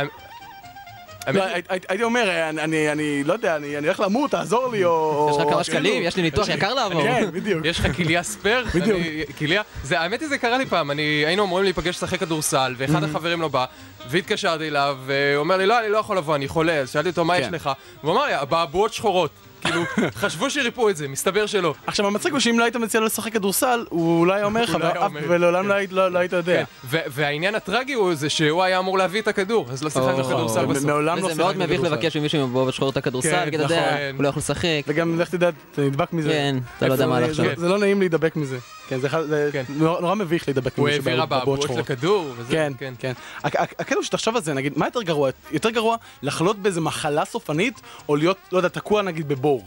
הייתי 1.89 2.03
אומר, 2.05 2.29
אה, 2.29 2.51
אני, 2.51 3.25
לא 3.25 3.33
יודע, 3.33 3.57
אני 3.57 3.79
אני 3.79 3.87
הולך 3.87 4.01
למות, 4.01 4.31
תעזור 4.31 4.69
לי, 4.73 4.85
או... 4.85 5.27
יש 5.31 5.37
לך 5.37 5.43
כמה 5.43 5.51
כאילו- 5.51 5.65
שקלים? 5.65 6.03
יש 6.03 6.17
לי 6.17 6.23
ניתוח 6.23 6.49
יקר 6.49 6.75
לעבור. 6.75 7.03
כן, 7.03 7.31
בדיוק. 7.33 7.65
יש 7.65 7.81
לך 7.81 7.97
כליה 7.97 8.23
ספייר? 8.23 8.67
בדיוק. 8.75 8.99
כליה? 9.39 9.63
זה, 9.83 10.01
האמת 10.01 10.21
היא 10.21 10.29
זה 10.29 10.39
קרה 10.39 10.59
לי 10.59 10.67
פעם, 10.67 10.91
אני, 10.91 11.03
היינו 11.03 11.45
אמורים 11.45 11.65
להיפגש 11.65 11.97
לשחק 11.97 12.21
כדורסל, 12.21 12.75
ואחד 12.79 13.03
Mm-hmm. 13.03 13.07
החברים 13.07 13.41
לא 13.41 13.49
בא, 13.49 13.65
והתקשרתי 14.09 14.69
אליו, 14.69 14.97
והוא 15.07 15.41
אומר 15.41 15.57
לי, 15.57 15.67
לא, 15.67 15.81
אני 15.81 15.89
לא 15.89 15.99
יכול 15.99 16.17
לבוא, 16.17 16.35
אני 16.37 16.49
חולה, 16.49 16.73
אז 16.73 16.91
שאלתי 16.91 17.09
אותו, 17.09 17.25
מה 17.25 17.39
יש 17.39 17.47
כן. 17.47 17.55
לך? 17.55 17.71
והוא 18.05 18.13
אמר 18.15 18.27
לי, 18.27 18.41
אבעבועות 18.43 18.93
שחורות. 18.93 19.31
כאילו, 19.65 19.83
חשבו 20.15 20.51
שריפאו 20.51 20.91
את 20.91 20.97
זה, 20.97 21.09
מסתבר 21.09 21.47
שלא. 21.47 21.75
עכשיו, 21.87 22.07
המצחיק 22.07 22.33
הוא 22.33 22.41
שאם 22.41 22.59
לא 22.59 22.65
היית 22.65 22.77
מציע 22.77 23.01
לו 23.01 23.07
לשחק 23.07 23.33
כדורסל, 23.33 23.85
הוא 23.89 24.21
אולי 24.21 24.43
אומר 24.43 24.63
לך, 24.63 24.77
לא. 24.81 24.89
ולעולם 25.29 25.69
לא 25.69 25.75
היית- 25.75 25.93
לא 25.93 26.11
לא 26.13 26.19
היית 26.19 26.33
יודע. 26.33 26.65
כן. 26.91 26.99
והעניין 27.07 27.55
הטרגי 27.55 27.93
הוא 27.93 28.15
זה 28.15 28.31
שהוא 28.31 28.63
היה 28.63 28.79
אמור 28.79 28.99
להביא 28.99 29.21
את 29.21 29.29
הכדור, 29.29 29.67
אז 29.73 29.83
לא 29.85 29.91
שיחקנו 29.91 30.19
או. 30.21 30.25
כדורסל 30.25 30.65
בסוף. 30.67 30.85
מעולם 30.85 31.19
לא 31.19 31.27
וזה 31.27 31.43
מאוד 31.43 31.57
מביך. 31.59 31.81
לבקש 31.83 32.17
ממישהו 32.17 32.41
עם 32.43 32.53
בובות 32.53 32.75
שחורות 32.75 32.93
את 32.93 32.97
הכדורסל, 32.99 33.31
כן, 33.31 33.51
כי 33.51 33.57
אתה 33.57 33.65
יודע, 33.65 33.87
נכון. 33.87 34.17
הוא 34.17 34.23
לא 34.23 34.29
יכול 34.29 34.41
לשחק. 34.41 34.69
וגם, 34.89 35.21
לך 35.21 35.29
תדע, 35.31 35.49
אתה 35.73 35.83
נדבק 35.83 36.13
מזה. 36.13 36.29
כן, 36.29 36.57
אתה 36.79 36.89
לא 36.89 36.93
יודע 36.93 37.07
מה. 37.07 37.33
זה- 37.33 37.55
זה 37.57 37.69
לא 37.69 37.79
נעים 37.79 38.01
להידבק 38.01 38.37
מזה. 38.37 38.59
כן, 38.89 39.01
זה 39.01 39.09
זה 39.29 39.49
כן. 39.53 39.65
נורא 39.69 40.01
נורא 40.01 40.15
מביך 40.15 40.49
להידבק 40.49 40.79
הוא 40.79 40.83
ממישהו 40.85 40.99
העביר 41.09 41.15
בבועות 41.25 41.33
אבעבועות 41.33 41.63
שחורות. 41.63 41.81
לכדור, 41.91 42.33
וזה, 42.37 42.53
כן, 42.79 42.95
כן. 42.99 43.13
הק- 43.45 43.57
הקטע 43.79 43.95
הוא 43.95 44.05
שתחשוב 44.05 44.37
על 44.37 44.43
זה, 44.43 44.55
נגיד, 44.55 44.73
מה 44.77 44.87
יותר 44.87 45.03
גרוע? 45.03 45.31
יותר 45.53 45.71
גרוע 45.71 45.97
לחלות 46.23 46.59
באיזה 46.59 46.81
מחלה 46.81 47.25
סופנית, 47.25 47.81
או 48.09 48.17
להיות, 48.17 48.37
לא 48.53 48.57
יודע, 48.59 48.69
תקוע 48.69 49.03
נגיד 49.03 49.29
בבור. 49.29 49.65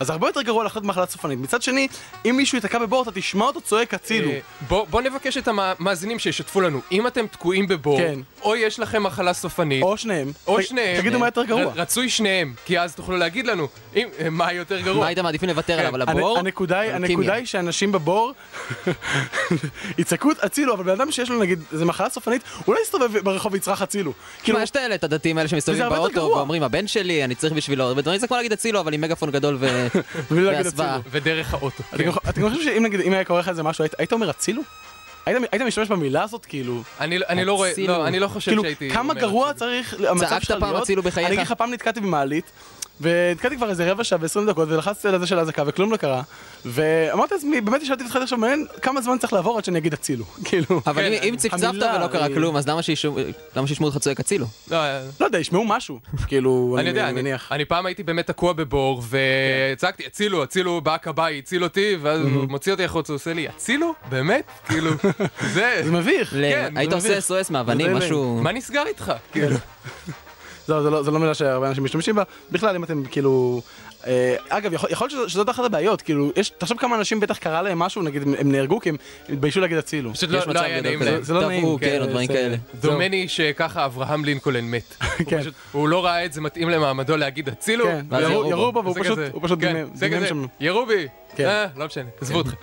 אז 0.00 0.10
הרבה 0.10 0.28
יותר 0.28 0.42
גרוע 0.42 0.64
לחלות 0.64 0.84
במחלה 0.84 1.06
סופנית. 1.06 1.38
מצד 1.38 1.62
שני, 1.62 1.88
אם 2.26 2.36
מישהו 2.36 2.56
ייתקע 2.56 2.78
בבור, 2.78 3.02
אתה 3.02 3.10
תשמע 3.12 3.44
אותו 3.44 3.60
צועק 3.60 3.94
הצילו. 3.94 4.30
אה, 4.30 4.38
בוא, 4.68 4.86
בוא 4.90 5.00
נבקש 5.02 5.36
את 5.36 5.48
המאזינים 5.48 6.18
שישתפו 6.18 6.60
לנו. 6.60 6.80
אם 6.92 7.06
אתם 7.06 7.26
תקועים 7.26 7.68
בבור, 7.68 7.98
כן. 7.98 8.20
או 8.42 8.56
יש 8.56 8.80
לכם 8.80 9.02
מחלה 9.02 9.32
סופנית, 9.32 9.82
או 9.82 9.96
שניהם. 9.96 10.32
או 10.46 10.62
שניהם, 10.62 11.00
תגידו 11.00 11.18
מה 11.18 11.26
יותר 11.26 11.44
גרוע. 11.44 11.62
ר- 11.64 11.70
רצוי 11.74 12.08
שניהם, 12.08 12.54
כי 12.64 12.80
אז 12.80 12.94
תוכלו 12.94 13.16
להגיד 13.16 13.46
לנו 13.46 13.68
אם, 13.96 14.08
אה, 14.20 14.30
מה 14.30 14.52
יותר 14.52 14.80
גרוע. 14.80 15.00
מה 15.00 15.06
הייתם 15.06 15.22
מעדיפים 15.22 15.48
לוותר 15.48 15.78
עליו, 15.78 15.94
על 15.94 16.02
הבור? 16.02 16.38
הנקודה 16.38 16.80
היא- 17.34 17.46
שאנשים 17.46 17.92
בבור 17.92 18.32
יצעקו 19.98 20.30
הצילו, 20.42 20.74
אבל 20.74 20.84
בן 20.84 20.90
אדם 20.90 21.10
שיש 21.12 21.30
לו 21.30 21.40
נגיד 21.40 21.62
איזה 21.72 21.84
מחלה 21.84 22.10
סופנית, 22.10 22.42
הוא 22.64 22.74
לא 22.74 22.80
יסתובב 22.82 23.18
ברחוב 23.18 23.52
ויצרח 23.52 23.82
הצילו. 23.82 24.12
כאילו, 24.42 24.60
יש 24.60 24.70
את 24.70 24.76
האלה, 24.76 24.94
את 24.94 25.04
הדתיים 25.04 25.38
האלה 25.38 25.48
שמסתובבים 25.48 25.88
באוטו. 25.88 26.20
ואומרים, 26.20 26.62
הבן 26.62 26.86
שלי, 26.86 27.24
אני 27.24 27.34
צריך 27.34 27.52
בשבילו 27.52 27.84
הרבה 27.84 28.02
דברים, 28.02 28.20
זה 28.20 28.26
כמו 28.26 28.36
להגיד 28.36 28.52
הצילו, 28.52 28.80
אבל 28.80 28.94
עם 28.94 29.00
מגפון 29.00 29.30
גדול 29.30 29.56
ו... 29.60 29.83
הצילו. 30.66 30.82
ודרך 31.10 31.54
האוטו. 31.54 31.82
אתה 31.88 31.98
כן. 31.98 32.04
גם- 32.04 32.12
אתה 32.28 32.40
גם 32.40 32.50
חושב 32.50 32.62
שאם 32.62 32.82
נגיד, 32.82 33.00
אם 33.00 33.12
היה 33.12 33.24
קורה 33.24 33.40
לך 33.40 33.48
איזה 33.48 33.62
משהו, 33.62 33.84
היית- 33.84 34.12
אומר 34.12 34.30
הצילו? 34.30 34.62
היית 35.26 35.62
משתמש 35.66 35.88
במילה 35.88 36.22
הזאת, 36.22 36.46
כאילו? 36.46 36.82
אני, 37.00 37.18
אני 37.28 37.44
לא 37.44 37.52
רואה. 37.54 37.72
לא, 37.86 38.06
אני 38.06 38.18
לא 38.18 38.28
חושב 38.28 38.50
כאילו, 38.50 38.62
שהייתי... 38.62 38.90
כמה 38.90 39.00
אומר 39.12 39.20
גרוע. 39.20 39.52
צריך 39.52 39.94
המצב 40.08 40.26
צעקת 40.28 40.44
שלך 40.46 40.60
פעם 40.60 40.70
להיות? 40.70 40.82
הצילו 40.82 41.02
בחייך? 41.02 41.26
אני 41.26 41.34
אגיד 41.34 41.46
לך, 41.46 41.52
פעם 41.52 41.70
נתקעתי 41.72 42.00
במעלית, 42.00 42.44
ונתקעתי 43.00 43.56
כבר 43.56 43.70
איזה 43.70 43.90
רבע 43.92 44.04
שעה 44.04 44.18
ועשרים 44.22 44.46
דקות, 44.46 44.68
ולחצתי 44.68 45.08
על 45.08 45.14
הזה 45.14 45.26
של 45.26 45.38
האזעקה, 45.38 45.62
וכלום 45.66 45.92
לא 45.92 45.96
קרה. 45.96 46.22
ואמרתי 46.64 47.34
לעצמי, 47.34 47.60
באמת 47.60 47.82
ישבתי 47.82 48.04
ותחילתי 48.04 48.22
עכשיו, 48.22 48.38
מעניין 48.38 48.66
כמה 48.82 49.00
זמן 49.02 49.18
צריך 49.18 49.32
לעבור 49.32 49.58
עד 49.58 49.64
שאני 49.64 49.78
אגיד 49.78 49.92
הצילו. 49.92 50.24
כאילו, 50.44 50.80
אבל 50.86 51.02
כן, 51.02 51.12
אם- 51.28 51.36
צפצפת 51.36 51.62
ולא 51.74 52.06
קרה 52.06 52.24
היא- 52.24 52.34
כלום, 52.34 52.56
אז 52.56 52.68
למה 52.68 52.82
שישמעו 52.82 53.16
אותך 53.88 53.98
צועק 53.98 54.20
הצילו? 54.20 54.46
לא, 54.70 54.76
אה, 54.76 55.00
לא 55.20 55.26
יודע, 55.26 55.38
ישמעו 55.38 55.64
משהו. 55.64 55.98
כאילו, 56.28 56.76
אני 56.80 56.88
יודע, 56.88 57.04
אני, 57.08 57.12
מניח. 57.22 57.52
אני 57.52 57.64
פעם 57.64 57.86
הייתי 57.86 58.02
באמת 58.02 58.26
תקוע 58.26 58.52
בבור, 58.52 59.02
וצעקתי, 59.72 60.06
הצילו, 60.06 60.42
הצילו, 60.42 60.80
בא 60.80 60.94
הכבאי, 60.94 61.38
הציל 61.38 61.64
אותי, 61.64 61.96
ואז 62.02 62.20
הוא 62.20 62.44
מוציא 62.48 62.72
אותי 62.72 62.84
החוצה, 62.84 63.12
הוא 63.12 63.16
עושה 63.16 63.32
לי, 63.32 63.48
הצילו? 63.48 63.94
באמת? 64.08 64.44
כאילו, 64.68 64.90
זה... 65.52 65.80
זה 65.84 65.90
מביך. 65.92 66.30
כן, 66.30 66.72
היית 66.76 66.92
עושה. 66.92 67.18
SOS 67.18 67.52
מאבנים, 67.52 67.94
משהו... 67.94 68.40
מה 68.42 68.52
נסגר 68.52 68.82
איתך? 68.86 69.12
כאילו, 69.32 69.56
זהו, 70.66 70.82
זה 70.82 70.90
לא- 70.90 71.02
זה 71.02 71.10
לא 71.10 71.18
מילה 71.20 71.34
שהרבה 71.34 71.68
אנשים 71.68 71.84
משתמשים 71.84 72.14
בה. 72.14 72.22
בכלל, 72.52 72.74
אם 72.76 72.84
אתם 72.84 73.02
כאילו... 73.04 73.62
אה, 74.06 74.36
אגב, 74.48 74.72
יכול 74.72 74.90
יכול 74.90 75.04
להיות 75.10 75.20
שזו- 75.20 75.28
שזאת 75.30 75.50
אחת 75.50 75.64
הבעיות, 75.64 76.02
כאילו, 76.02 76.30
יש, 76.36 76.50
תחשוב 76.58 76.78
כמה 76.78 76.96
אנשים 76.96 77.20
בטח 77.20 77.38
קרה 77.38 77.62
להם 77.62 77.78
משהו, 77.78 78.02
נגיד 78.02 78.22
הם- 78.22 78.34
הם 78.38 78.52
נהרגו 78.52 78.80
כי 78.80 78.88
הם 78.88 78.96
התביישו 79.28 79.60
להגיד 79.60 79.78
הצילו. 79.78 80.14
פשוט 80.14 80.30
לא- 80.30 80.40
לא 80.54 80.60
היה 80.60 80.80
נעים. 80.80 81.02
להם. 81.02 81.22
זה 81.22 81.34
לא 81.34 81.46
נעים, 81.46 81.78
כן, 81.78 81.86
כן, 81.90 82.00
או 82.02 82.06
דברים 82.06 82.26
זה- 82.26 82.32
כאלה. 82.32 82.56
דומני 82.80 83.28
שככה 83.28 83.84
אברהם 83.84 84.24
לינקולן 84.24 84.64
מת. 84.64 84.94
הוא 85.00 85.26
כן. 85.26 85.40
פשוט- 85.40 85.54
הוא 85.72 85.88
לא 85.88 86.04
ראה 86.04 86.24
את 86.24 86.32
זה 86.32 86.40
מתאים 86.40 86.68
למעמדו 86.70 87.16
להגיד 87.16 87.48
הצילו. 87.48 87.84
כן, 87.84 88.04
ירו- 88.20 88.72
בו. 88.72 88.82
והוא 88.84 88.94
פשוט, 89.00 89.12
כזה. 89.18 89.28
הוא 89.32 89.40
פשוט 89.44 89.60
כן, 89.60 89.86
דימם 89.98 90.26
שם. 90.26 90.44
ירו 90.60 90.86
בי. 90.86 91.06
כן. 91.36 91.44
אה, 91.46 91.66
לא 91.76 91.86
משנה, 91.86 92.04
עזבו 92.20 92.40
אתכם. 92.40 92.56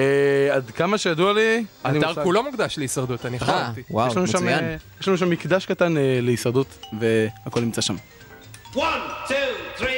עד 0.52 0.72
כמה 0.72 0.98
שידוע 0.98 1.34
לי, 1.34 1.42
אין 1.42 1.66
לי 1.86 1.98
האתר 1.98 2.08
מושג. 2.08 2.24
כולו 2.24 2.44
מוקדש 2.44 2.78
להישרדות, 2.78 3.26
אני 3.26 3.38
אה, 3.38 3.42
חשבתי. 3.46 3.84
וואו, 3.90 4.08
יש 4.08 4.18
לנו 4.18 4.28
שם, 4.28 4.38
מצוין. 4.38 4.64
אה, 4.64 4.76
יש 5.02 5.08
לנו 5.08 5.18
שם 5.18 5.30
מקדש 5.30 5.66
קטן 5.66 5.98
אה, 5.98 6.20
להישרדות, 6.22 6.86
והכל 7.00 7.62
נמצא 7.62 7.82
שם. 7.82 7.96
One, 8.74 8.80
two, 9.28 9.34
three. 9.80 9.97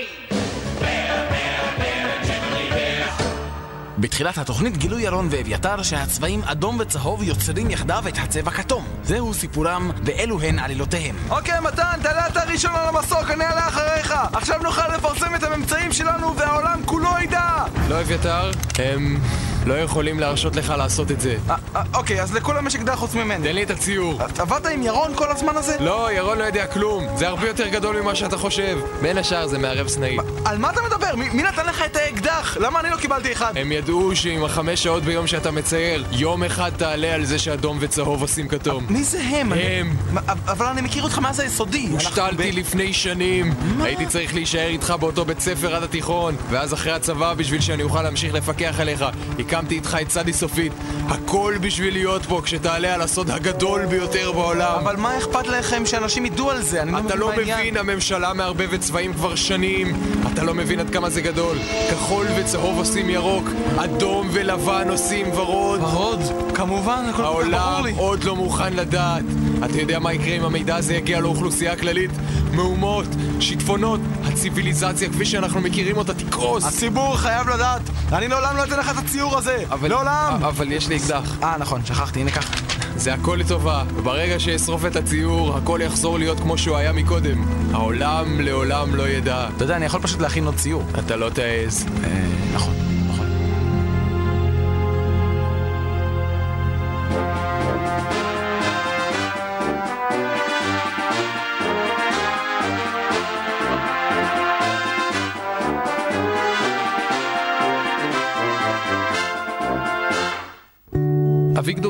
בתחילת 4.00 4.38
התוכנית 4.38 4.78
גילו 4.78 5.00
ירון 5.00 5.28
ואביתר 5.32 5.84
שהצבעים 5.84 6.42
אדום 6.44 6.78
וצהוב 6.80 7.24
יוצרים 7.24 7.70
יחדיו 7.72 8.04
את 8.08 8.18
הצבע 8.18 8.52
כתום. 8.52 8.86
זהו 9.04 9.34
סיפורם 9.34 9.92
ואלו 10.06 10.42
הן 10.42 10.60
עלילותיהם. 10.60 11.16
אוקיי, 11.30 11.60
מתן, 11.60 12.00
תעלה 12.04 12.28
אתה 12.28 12.44
ראשון 12.44 12.72
על 12.76 12.88
המסוק, 12.96 13.32
אני 13.32 13.46
אעלה 13.46 13.68
אחריך! 13.68 14.14
עכשיו 14.34 14.60
נוכל 14.64 14.96
לפרסם 14.96 15.36
את 15.36 15.44
הממצאים 15.44 15.92
שלנו 15.92 16.36
והעולם 16.36 16.82
כולו 16.86 17.10
ידע! 17.24 17.64
לא 17.90 18.02
אביתר, 18.02 18.52
הם 18.78 19.20
לא 19.66 19.74
יכולים 19.74 20.20
להרשות 20.20 20.56
לך 20.56 20.74
לעשות 20.78 21.12
את 21.12 21.22
זה. 21.22 21.38
אה, 21.50 21.56
אה, 21.76 21.84
אוקיי, 21.94 22.22
אז 22.22 22.34
לכולם 22.34 22.68
יש 22.68 22.76
אקדח 22.76 22.96
חוץ 22.96 23.16
ממני. 23.16 23.48
תן 23.48 23.56
לי 23.56 23.64
את 23.64 23.70
הציור. 23.70 24.22
עבדת 24.40 24.66
עם 24.66 24.84
ירון 24.84 25.16
כל 25.16 25.32
הזמן 25.32 25.58
הזה? 25.58 25.78
לא, 25.80 26.12
ירון 26.12 26.38
לא 26.38 26.44
יודע 26.44 26.68
כלום. 26.68 27.08
זה 27.16 27.28
הרבה 27.28 27.48
יותר 27.48 27.68
גדול 27.68 28.02
ממה 28.02 28.16
שאתה 28.16 28.38
חושב. 28.38 28.80
בין 29.02 29.18
השאר 29.18 29.48
זה 29.48 29.58
מערב 29.58 29.88
סנאי. 29.88 30.18
על 30.46 30.58
מה 30.58 30.70
אתה 30.70 30.82
מדבר? 30.82 31.16
מי 31.16 31.30
מי 31.30 31.44
נתן 31.44 31.66
לך 31.66 31.84
את 31.86 31.96
האקדח? 31.96 32.58
למה 32.60 32.80
אני 32.80 32.90
לא 32.90 32.96
קיבלתי 32.96 33.32
אחד? 33.32 33.58
הם 33.58 33.72
ידעו 33.72 33.89
שעם 34.14 34.44
החמש 34.44 34.84
שעות 34.84 35.04
ביום 35.04 35.28
שאתה 35.28 35.52
מצייר, 35.52 36.06
יום 36.12 36.44
אחד 36.44 36.72
תעלה 36.78 37.14
על 37.14 37.26
זה 37.26 37.40
שאדום 37.40 37.78
וצהוב 37.82 38.22
עושים 38.22 38.48
כתום. 38.48 38.86
מי 38.90 39.04
זה 39.04 39.22
הם? 39.22 39.52
הם. 39.54 39.96
מה, 40.14 40.22
אבל 40.48 40.66
אני 40.66 40.82
מכיר 40.82 41.04
אותך 41.04 41.20
מאז 41.20 41.40
היסודי. 41.40 41.88
הושתלתי 41.92 42.52
ב- 42.52 42.56
לפני 42.58 42.94
שנים. 42.94 43.54
הייתי 43.82 44.06
צריך 44.06 44.34
להישאר 44.34 44.68
איתך 44.68 44.94
באותו 45.00 45.26
בית 45.26 45.40
ספר 45.40 45.76
עד 45.76 45.84
התיכון, 45.84 46.36
ואז 46.50 46.74
אחרי 46.74 46.92
הצבא, 46.92 47.34
בשביל 47.34 47.62
שאני 47.62 47.84
אוכל 47.84 48.02
להמשיך 48.02 48.34
לפקח 48.34 48.76
עליך, 48.80 49.06
הקמתי 49.40 49.76
איתך 49.76 49.98
את 50.02 50.08
צדי 50.08 50.34
סופית. 50.34 50.72
הכל 51.08 51.56
בשביל 51.62 51.94
להיות 51.94 52.26
פה 52.26 52.42
כשתעלה 52.44 52.94
על 52.94 53.02
הסוד 53.02 53.32
הגדול 53.32 53.86
ביותר 53.86 54.32
בעולם. 54.32 54.80
אבל 54.84 54.96
מה 54.96 55.18
אכפת 55.18 55.48
לכם 55.48 55.86
שאנשים 55.86 56.26
ידעו 56.26 56.52
על 56.52 56.62
זה? 56.62 56.82
אני 56.82 56.92
אתה 57.06 57.16
לא 57.16 57.28
מה. 57.30 57.34
מבין, 57.42 57.78
הממשלה 57.78 58.34
מערבבת 58.34 58.80
צבעים 58.80 59.14
כבר 59.14 59.36
שנים. 59.36 59.98
אתה 60.34 60.44
לא 60.44 60.54
מבין 60.54 60.80
עד 60.80 60.90
כמה 60.90 61.10
זה 61.10 61.22
גדול. 61.22 61.58
כחול 61.92 62.28
וצהוב 62.38 62.78
עושים 62.78 63.10
ירוק, 63.10 63.50
אדום 63.84 64.30
ולבן 64.34 64.90
עושים 64.90 65.32
ורוד. 65.32 65.80
ורוד? 65.82 66.20
כמובן, 66.56 67.06
הכל 67.10 67.18
כל 67.18 67.24
כך 67.24 67.30
ברור 67.30 67.42
העולם 67.42 67.86
לי. 67.86 67.94
עוד 67.98 68.24
לא 68.24 68.36
מוכן 68.36 68.74
לדעת. 68.74 69.24
אתה 69.66 69.82
יודע 69.82 70.00
מה 70.00 70.14
יקרה 70.14 70.36
אם 70.36 70.44
המידע 70.44 70.76
הזה 70.76 70.94
יגיע 70.94 71.20
לאוכלוסייה 71.20 71.74
הכללית? 71.74 72.12
מהומות, 72.54 73.06
שיטפונות, 73.40 74.00
הציוויליזציה 74.24 75.10
כפי 75.10 75.26
שאנחנו 75.26 75.62
מכירים 75.62 75.98
אותה 75.98 76.14
תקרוס. 76.14 76.66
הציבור 76.66 77.18
חייב 77.18 77.50
לדעת. 77.50 77.82
אני 78.14 78.28
לעולם 78.28 78.58
לא 78.58 78.64
אתן 78.64 78.80
לך 78.80 78.92
את 78.92 78.98
הציור 78.98 79.38
הזה. 79.38 79.64
לעולם. 79.82 80.40
אבל 80.44 80.72
יש 80.72 80.88
לי 80.88 80.98
אקדח. 80.98 81.38
אה, 81.44 81.56
נכון, 81.60 81.86
שכחתי, 81.86 82.20
הנה 82.20 82.32
קח. 82.32 82.52
זה 82.96 83.14
הכל 83.14 83.38
לטובה. 83.40 83.84
ברגע 84.04 84.40
שאשרוף 84.40 84.86
את 84.86 84.96
הציור, 84.96 85.58
הכל 85.58 85.80
יחזור 85.84 86.20
להיות 86.20 86.40
כמו 86.40 86.58
שהוא 86.58 86.78
היה 86.78 86.94
מקודם. 86.94 87.46
העולם 87.74 88.42
לעולם 88.42 88.96
לא 88.96 89.08
ידע. 89.08 89.48
אתה 89.56 89.64
יודע, 89.64 89.76
אני 89.76 89.86
יכול 89.86 90.02
פשוט 90.02 90.22
להכין 90.22 90.46
עוד 90.46 90.56
ציור. 90.56 90.84
אתה 91.00 91.16
לא 91.16 91.30
תעז. 91.30 91.86
נכון, 91.86 92.34
נכון. 92.54 92.89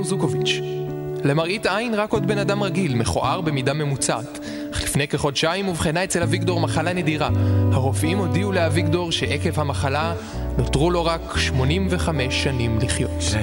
זוקוביץ'. 0.10 0.62
למראית 1.24 1.66
עין 1.66 1.94
רק 1.94 2.14
עוד 2.14 2.28
בן 2.28 2.38
אדם 2.38 2.64
רגיל, 2.64 2.96
מכוער 2.96 3.42
במידה 3.42 3.74
ממוצעת. 3.74 4.40
לפני 4.90 5.08
כחודשיים 5.08 5.68
אובחנה 5.68 6.04
אצל 6.04 6.24
אביגדור 6.24 6.60
מחלה 6.60 6.94
נדירה. 6.94 7.30
הרופאים 7.72 8.18
הודיעו 8.18 8.52
לאביגדור 8.52 9.12
שעקב 9.12 9.60
המחלה 9.60 10.14
נותרו 10.58 10.92
לו 10.92 11.06
רק 11.06 11.22
85 11.38 12.44
שנים 12.44 12.80
לחיות. 12.82 13.12
כש... 13.20 13.34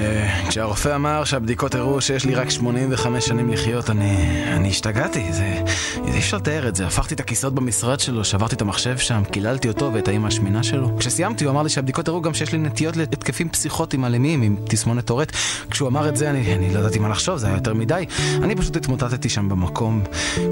כשהרופא 0.48 0.94
אמר 0.94 1.24
שהבדיקות 1.24 1.74
הראו 1.74 2.00
שיש 2.00 2.24
לי 2.24 2.34
רק 2.34 2.50
85 2.50 3.26
שנים 3.26 3.52
לחיות, 3.52 3.90
אני, 3.90 4.44
אני 4.52 4.68
השתגעתי, 4.68 5.32
זה... 5.32 5.62
אי 6.04 6.18
אפשר 6.18 6.36
לתאר 6.36 6.68
את 6.68 6.76
זה. 6.76 6.86
הפכתי 6.86 7.14
את 7.14 7.20
הכיסאות 7.20 7.54
במשרד 7.54 8.00
שלו, 8.00 8.24
שברתי 8.24 8.54
את 8.54 8.62
המחשב 8.62 8.98
שם, 8.98 9.22
קיללתי 9.30 9.68
אותו 9.68 9.90
ואת 9.94 10.08
האמא 10.08 10.26
השמינה 10.26 10.62
שלו. 10.62 10.96
כשסיימתי 10.98 11.44
הוא 11.44 11.50
אמר 11.50 11.62
לי 11.62 11.68
שהבדיקות 11.68 12.08
הראו 12.08 12.22
גם 12.22 12.34
שיש 12.34 12.52
לי 12.52 12.58
נטיות 12.58 12.96
להתקפים 12.96 13.48
פסיכוטיים 13.48 14.04
אלימים 14.04 14.42
עם 14.42 14.56
תסמונת 14.64 15.04
טורט. 15.04 15.32
כשהוא 15.70 15.88
אמר 15.88 16.08
את 16.08 16.16
זה 16.16 16.30
אני, 16.30 16.54
אני 16.54 16.74
לא 16.74 16.78
ידעתי 16.78 16.98
מה 16.98 17.08
לחשוב, 17.08 17.36
זה 17.36 17.46
היה 17.46 17.56
יותר 17.56 17.74
מדי. 17.74 18.04
אני 18.42 18.56
פשוט 18.56 18.76
התמוטטתי 18.76 19.28
שם 19.28 19.48
במקום. 19.48 20.02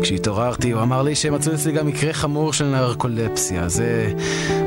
כשהתעוררתי 0.02 0.70
הוא 0.70 0.82
אמר 0.84 1.02
לי 1.02 1.14
שמצאו 1.14 1.54
אצלי 1.54 1.72
גם 1.72 1.86
מקרה 1.86 2.12
חמור 2.12 2.52
של 2.52 2.64
נרקולפסיה. 2.64 3.68
זה... 3.68 4.12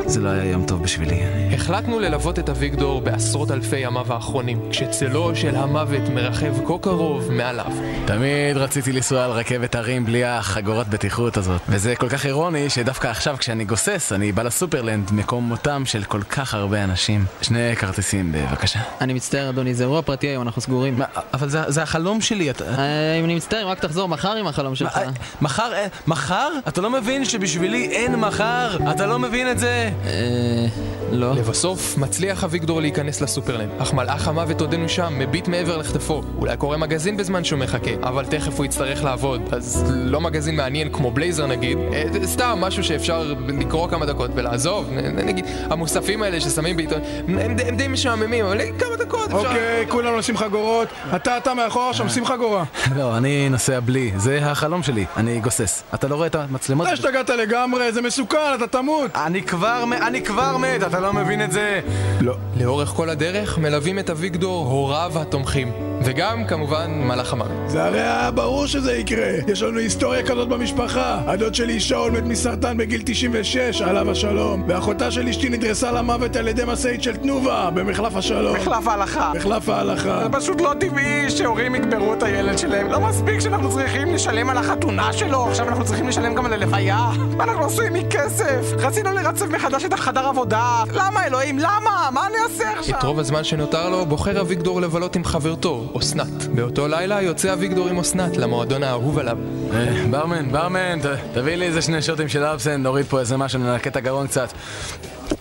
זה 0.07 0.19
לא 0.19 0.29
היה 0.29 0.51
יום 0.51 0.65
טוב 0.65 0.83
בשבילי. 0.83 1.23
החלטנו 1.53 1.99
ללוות 1.99 2.39
את 2.39 2.49
אביגדור 2.49 3.01
בעשרות 3.01 3.51
אלפי 3.51 3.77
ימיו 3.77 4.13
האחרונים, 4.13 4.59
כשצלו 4.69 5.35
של 5.35 5.55
המוות 5.55 6.09
מרחב 6.09 6.65
כה 6.67 6.73
קרוב 6.81 7.31
מעליו. 7.31 7.71
תמיד 8.05 8.57
רציתי 8.57 8.91
לנסוע 8.91 9.25
על 9.25 9.31
רכבת 9.31 9.75
הרים 9.75 10.05
בלי 10.05 10.25
החגורת 10.25 10.87
בטיחות 10.87 11.37
הזאת. 11.37 11.61
וזה 11.69 11.95
כל 11.95 12.09
כך 12.09 12.25
אירוני 12.25 12.69
שדווקא 12.69 13.07
עכשיו 13.07 13.35
כשאני 13.39 13.65
גוסס, 13.65 14.11
אני 14.15 14.31
בא 14.31 14.43
לסופרלנד, 14.43 15.11
מקום 15.11 15.43
מותם 15.43 15.83
של 15.85 16.03
כל 16.03 16.21
כך 16.23 16.53
הרבה 16.53 16.83
אנשים. 16.83 17.25
שני 17.41 17.75
כרטיסים 17.75 18.31
בבקשה. 18.31 18.79
אני 19.01 19.13
מצטער, 19.13 19.49
אדוני, 19.49 19.73
זה 19.73 19.83
אירוע 19.83 20.01
פרטי 20.01 20.27
היום, 20.27 20.43
אנחנו 20.43 20.61
סגורים. 20.61 20.97
מה, 20.97 21.05
אבל 21.33 21.49
זה, 21.49 21.59
זה 21.67 21.83
החלום 21.83 22.21
שלי, 22.21 22.49
אתה... 22.49 22.63
אה, 22.63 23.19
אני 23.23 23.35
מצטער, 23.35 23.63
אם 23.63 23.67
רק 23.67 23.79
תחזור 23.79 24.07
מחר 24.07 24.31
עם 24.31 24.47
החלום 24.47 24.75
שלך. 24.75 24.97
אה, 24.97 25.09
מחר, 25.41 25.73
אה, 25.73 25.87
מחר? 26.07 26.49
אתה 26.67 26.81
לא 26.81 26.89
מבין 26.89 27.25
שבשבילי 27.25 27.85
אין 27.91 28.15
מחר? 28.15 28.77
אתה 28.91 29.05
לא 29.05 29.19
מבין 29.19 29.51
את 29.51 29.59
זה? 29.59 29.89
אה... 30.05 30.65
לא. 31.11 31.33
לבסוף, 31.35 31.97
מצליח 31.97 32.43
אביגדור 32.43 32.81
להיכנס 32.81 33.21
לסופרלנד, 33.21 33.69
אך 33.77 33.93
מלאך 33.93 34.27
המוות 34.27 34.61
עודנו 34.61 34.89
שם, 34.89 35.13
מביט 35.19 35.47
מעבר 35.47 35.77
לכתפו. 35.77 36.21
אולי 36.37 36.57
קורא 36.57 36.77
מגזין 36.77 37.17
בזמן 37.17 37.43
שהוא 37.43 37.59
מחכה, 37.59 37.91
אבל 38.03 38.25
תכף 38.25 38.57
הוא 38.57 38.65
יצטרך 38.65 39.03
לעבוד, 39.03 39.41
אז 39.51 39.83
לא 39.95 40.21
מגזין 40.21 40.55
מעניין 40.55 40.89
כמו 40.93 41.11
בלייזר 41.11 41.47
נגיד, 41.47 41.77
אה, 41.93 42.03
סתם 42.25 42.57
משהו 42.61 42.83
שאפשר 42.83 43.33
לקרוא 43.47 43.87
כמה 43.89 44.05
דקות 44.05 44.31
ולעזוב, 44.35 44.89
נ- 44.91 45.25
נגיד, 45.27 45.45
המוספים 45.69 46.23
האלה 46.23 46.41
ששמים 46.41 46.77
בעיתון, 46.77 47.01
הם, 47.27 47.37
הם 47.67 47.77
די 47.77 47.87
משעממים, 47.87 48.45
אבל 48.45 48.57
כמה 48.79 48.95
דקות 49.05 49.25
אפשר... 49.25 49.37
אוקיי, 49.37 49.85
כולם 49.89 50.17
נשים 50.17 50.37
חגורות. 50.37 50.87
אתה, 51.15 51.37
אתה 51.37 51.53
מאחורה 51.53 51.93
שם, 51.93 52.09
שים 52.09 52.25
חגורה. 52.25 52.63
לא, 52.95 53.17
אני 53.17 53.49
נוסע 53.49 53.79
בלי, 53.79 54.11
זה 54.17 54.39
החלום 54.45 54.83
שלי, 54.83 55.05
אני 55.17 55.39
גוסס. 55.39 55.83
אתה 55.97 56.07
לא 56.07 56.15
רואה 56.15 56.27
את 56.27 56.35
המצלמות? 56.35 56.87
אתה 56.87 56.93
השתגעת 56.93 57.29
לגמרי, 57.29 57.91
זה 57.91 58.01
מסוכן, 58.01 58.37
אתה 58.55 58.67
תמות. 58.67 59.11
אני 59.15 59.41
כבר, 59.41 59.83
אני 60.01 60.21
כבר 60.21 60.57
מת, 60.57 60.83
אתה 60.83 60.99
לא 60.99 61.13
מבין 61.13 61.43
את 61.43 61.51
זה? 61.51 61.81
לא. 62.21 62.35
לאורך 62.59 62.89
כל 62.89 63.09
הדרך 63.09 63.57
מלווים 63.57 63.99
את 63.99 64.09
אביגדור 64.09 64.65
הוריו 64.65 65.11
התומכים, 65.15 65.71
וגם 66.03 66.45
כמובן 66.47 66.91
מלאך 66.91 67.33
המוות. 67.33 67.51
זה 67.67 67.83
הרי 67.83 68.01
היה 68.01 68.31
ברור 68.31 68.67
שזה 68.67 68.97
יקרה. 68.97 69.27
יש 69.47 69.61
לנו 69.61 69.79
היסטוריה 69.79 70.23
כזאת 70.23 70.47
במשפחה. 70.49 71.21
הדוד 71.27 71.55
שלי 71.55 71.79
שאול 71.79 72.11
מת 72.11 72.23
מסרטן 72.23 72.77
בגיל 72.77 73.01
96, 73.05 73.81
עליו 73.81 74.11
השלום. 74.11 74.63
ואחותה 74.67 75.11
של 75.11 75.27
אשתי 75.27 75.49
נדרסה 75.49 75.91
למוות 75.91 76.35
על 76.35 76.47
ידי 76.47 76.63
משאית 76.67 77.03
של 77.03 77.15
תנובה, 77.15 77.69
במחלף 77.73 78.15
השלום. 78.15 78.55
מחלף 78.57 78.87
ההלכה. 78.87 79.31
מחלף 79.35 79.69
ההלכה. 79.69 80.19
זה 80.23 80.29
פשוט 80.39 80.61
לא 80.61 80.73
טבעי 80.79 81.29
שהורים 81.29 81.75
יקברו 81.75 82.13
את 82.13 82.23
הילד 82.23 82.57
שלהם. 82.57 82.87
לא 82.91 82.99
מספיק 82.99 83.39
שאנחנו 83.39 83.71
צריכים 83.71 84.13
לשלם 84.13 84.49
על 84.49 84.57
החתונה 84.57 85.13
שלו, 85.13 85.47
עכשיו 85.47 85.69
אנחנו 85.69 85.85
צריכים 85.85 86.07
לשלם 86.07 86.35
גם 86.35 86.45
על 86.45 86.53
הלוויה. 86.53 87.09
מה 87.37 87.43
אנחנו 87.43 87.63
עושים 87.63 87.93
מכסף? 87.93 88.73
רצינו 88.77 89.11
לרצף 89.11 89.45
מחדש 89.45 89.85
את 89.85 89.93
החדר 89.93 90.25
עבודה. 90.25 90.83
למה 90.93 91.25
אלוהים? 91.25 91.59
למה? 91.59 92.09
מה 92.13 92.27
אני 92.27 92.35
אעשה 92.43 92.71
עכשיו? 92.79 92.99
את 92.99 93.03
רוב 93.03 93.19
הזמן 93.19 93.43
שנותר 93.43 93.89
לו 93.89 94.05
בוחר 94.05 94.41
אביגדור 94.41 94.81
לבלות 94.81 95.15
עם 95.15 95.23
חברתו, 95.23 95.86
אסנת. 95.99 96.47
באותו 96.55 96.87
לילה 96.87 97.21
יוצא 97.21 97.53
אביגדור 97.53 97.87
עם 97.87 97.99
אסנת 97.99 98.37
למועדון 98.37 98.83
האהוב 98.83 99.19
עליו. 99.19 99.37
אה, 99.73 100.05
ברמן, 100.09 100.51
ברמן, 100.51 100.99
תביא 101.33 101.55
לי 101.55 101.65
איזה 101.65 101.81
שני 101.81 102.01
שוטים 102.01 102.29
של 102.29 102.43
אבסן, 102.43 102.83
נוריד 102.83 103.05
פה 103.05 103.19
איזה 103.19 103.37
משהו, 103.37 103.59
ננקה 103.59 103.89
את 103.89 103.95
הגרון 103.95 104.27
קצת. 104.27 104.53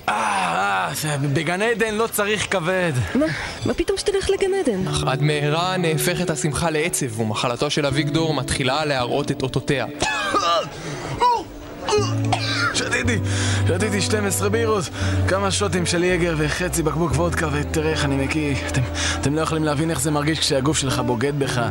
אה, 0.08 0.92
אה, 1.04 1.16
בגן 1.18 1.62
עדן 1.62 1.94
לא 1.94 2.06
צריך 2.06 2.52
כבד. 2.52 2.92
מה? 3.14 3.26
מה 3.66 3.74
פתאום 3.74 3.98
שתלך 3.98 4.30
לגן 4.30 4.50
עדן? 4.60 4.88
אך 4.88 5.04
עד 5.06 5.22
מהרה 5.22 5.76
נהפכת 5.76 6.30
השמחה 6.30 6.70
לעצב, 6.70 7.20
ומחלתו 7.20 7.70
של 7.70 7.86
אביגדור 7.86 8.34
מתחילה 8.34 8.84
להראות 8.84 9.30
את 9.30 9.42
אותותיה. 9.42 9.86
שתיתי, 12.86 13.18
שתיתי 13.66 14.00
12 14.00 14.48
בירות, 14.48 14.84
כמה 15.28 15.50
שוטים 15.50 15.86
של 15.86 16.04
יגר 16.04 16.34
וחצי 16.38 16.82
בקבוק 16.82 17.12
וודקה 17.12 17.48
ותראה 17.52 17.90
איך 17.90 18.04
אני 18.04 18.16
מקיא. 18.16 18.54
אתם, 18.68 18.80
אתם 19.20 19.34
לא 19.34 19.40
יכולים 19.40 19.64
להבין 19.64 19.90
איך 19.90 20.00
זה 20.00 20.10
מרגיש 20.10 20.38
כשהגוף 20.38 20.78
שלך 20.78 20.98
בוגד 21.06 21.38
בך. 21.38 21.62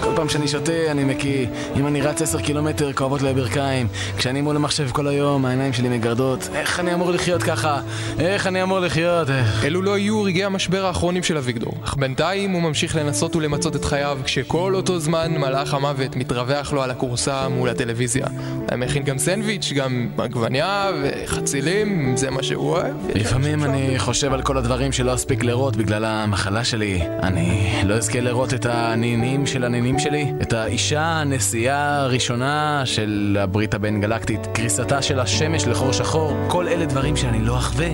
כל 0.00 0.12
פעם 0.16 0.28
שאני 0.28 0.48
שותה 0.48 0.72
אני 0.90 1.04
מקיא. 1.04 1.46
אם 1.76 1.86
אני 1.86 2.00
רץ 2.00 2.22
10 2.22 2.40
קילומטר 2.40 2.92
כואבות 2.92 3.22
לי 3.22 3.30
הברכיים. 3.30 3.88
כשאני 4.16 4.40
מול 4.40 4.56
המחשב 4.56 4.90
כל 4.90 5.08
היום 5.08 5.44
העיניים 5.44 5.72
שלי 5.72 5.88
מגרדות. 5.88 6.48
איך 6.54 6.80
אני 6.80 6.94
אמור 6.94 7.10
לחיות 7.10 7.42
ככה? 7.42 7.80
איך 8.18 8.46
אני 8.46 8.62
אמור 8.62 8.80
לחיות? 8.80 9.30
איך? 9.30 9.64
אלו 9.64 9.82
לא 9.82 9.98
יהיו 9.98 10.22
רגעי 10.22 10.44
המשבר 10.44 10.86
האחרונים 10.86 11.22
של 11.22 11.36
אביגדור, 11.36 11.72
אך 11.84 11.94
בינתיים 11.94 12.50
הוא 12.50 12.62
ממשיך 12.62 12.96
לנסות 12.96 13.36
ולמצות 13.36 13.76
את 13.76 13.84
חייו, 13.84 14.18
כשכל 14.24 14.74
אותו 14.74 14.98
זמן 14.98 15.32
מלאך 15.38 15.74
המוות 15.74 16.16
מתרווח 16.16 16.72
לו 16.72 16.82
על 16.82 16.90
הכורסה 16.90 17.48
מול 17.48 17.68
הטלוויזיה. 17.68 18.26
הוא 18.70 18.78
מכין 18.78 19.02
גם 19.02 19.18
סנדוויץ', 19.18 19.72
גם 19.72 20.08
עגבניה 20.18 20.61
וחצילים, 21.02 22.06
אם 22.08 22.16
זה 22.16 22.30
מה 22.30 22.42
שהוא 22.42 22.70
אוהב. 22.70 22.94
לפעמים 23.14 23.64
אני 23.64 23.98
חושב 23.98 24.32
על 24.32 24.42
כל 24.42 24.58
הדברים 24.58 24.92
שלא 24.92 25.14
אספיק 25.14 25.44
לראות 25.44 25.76
בגלל 25.76 26.04
המחלה 26.04 26.64
שלי. 26.64 27.02
אני 27.22 27.82
לא 27.84 27.94
אזכה 27.94 28.20
לראות 28.20 28.54
את 28.54 28.66
הנינים 28.66 29.46
של 29.46 29.64
הנינים 29.64 29.98
שלי, 29.98 30.32
את 30.42 30.52
האישה 30.52 31.02
הנשיאה 31.02 32.00
הראשונה 32.00 32.82
של 32.84 33.38
הברית 33.40 33.74
הבין 33.74 34.00
גלקטית, 34.00 34.46
קריסתה 34.52 35.02
של 35.02 35.20
השמש 35.20 35.66
לחור 35.66 35.92
שחור, 35.92 36.36
כל 36.48 36.68
אלה 36.68 36.86
דברים 36.86 37.16
שאני 37.16 37.44
לא 37.44 37.56
אחווה. 37.56 37.88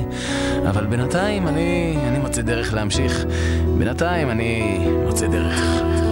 אבל 0.68 0.87
בינתיים 0.87 1.48
אני, 1.48 1.98
אני 2.09 2.18
מוצא 2.18 2.42
דרך 2.42 2.74
להמשיך. 2.74 3.24
בינתיים 3.78 4.31
אני. 4.31 4.78
מוצא 5.04 5.26
דרך. 5.26 6.08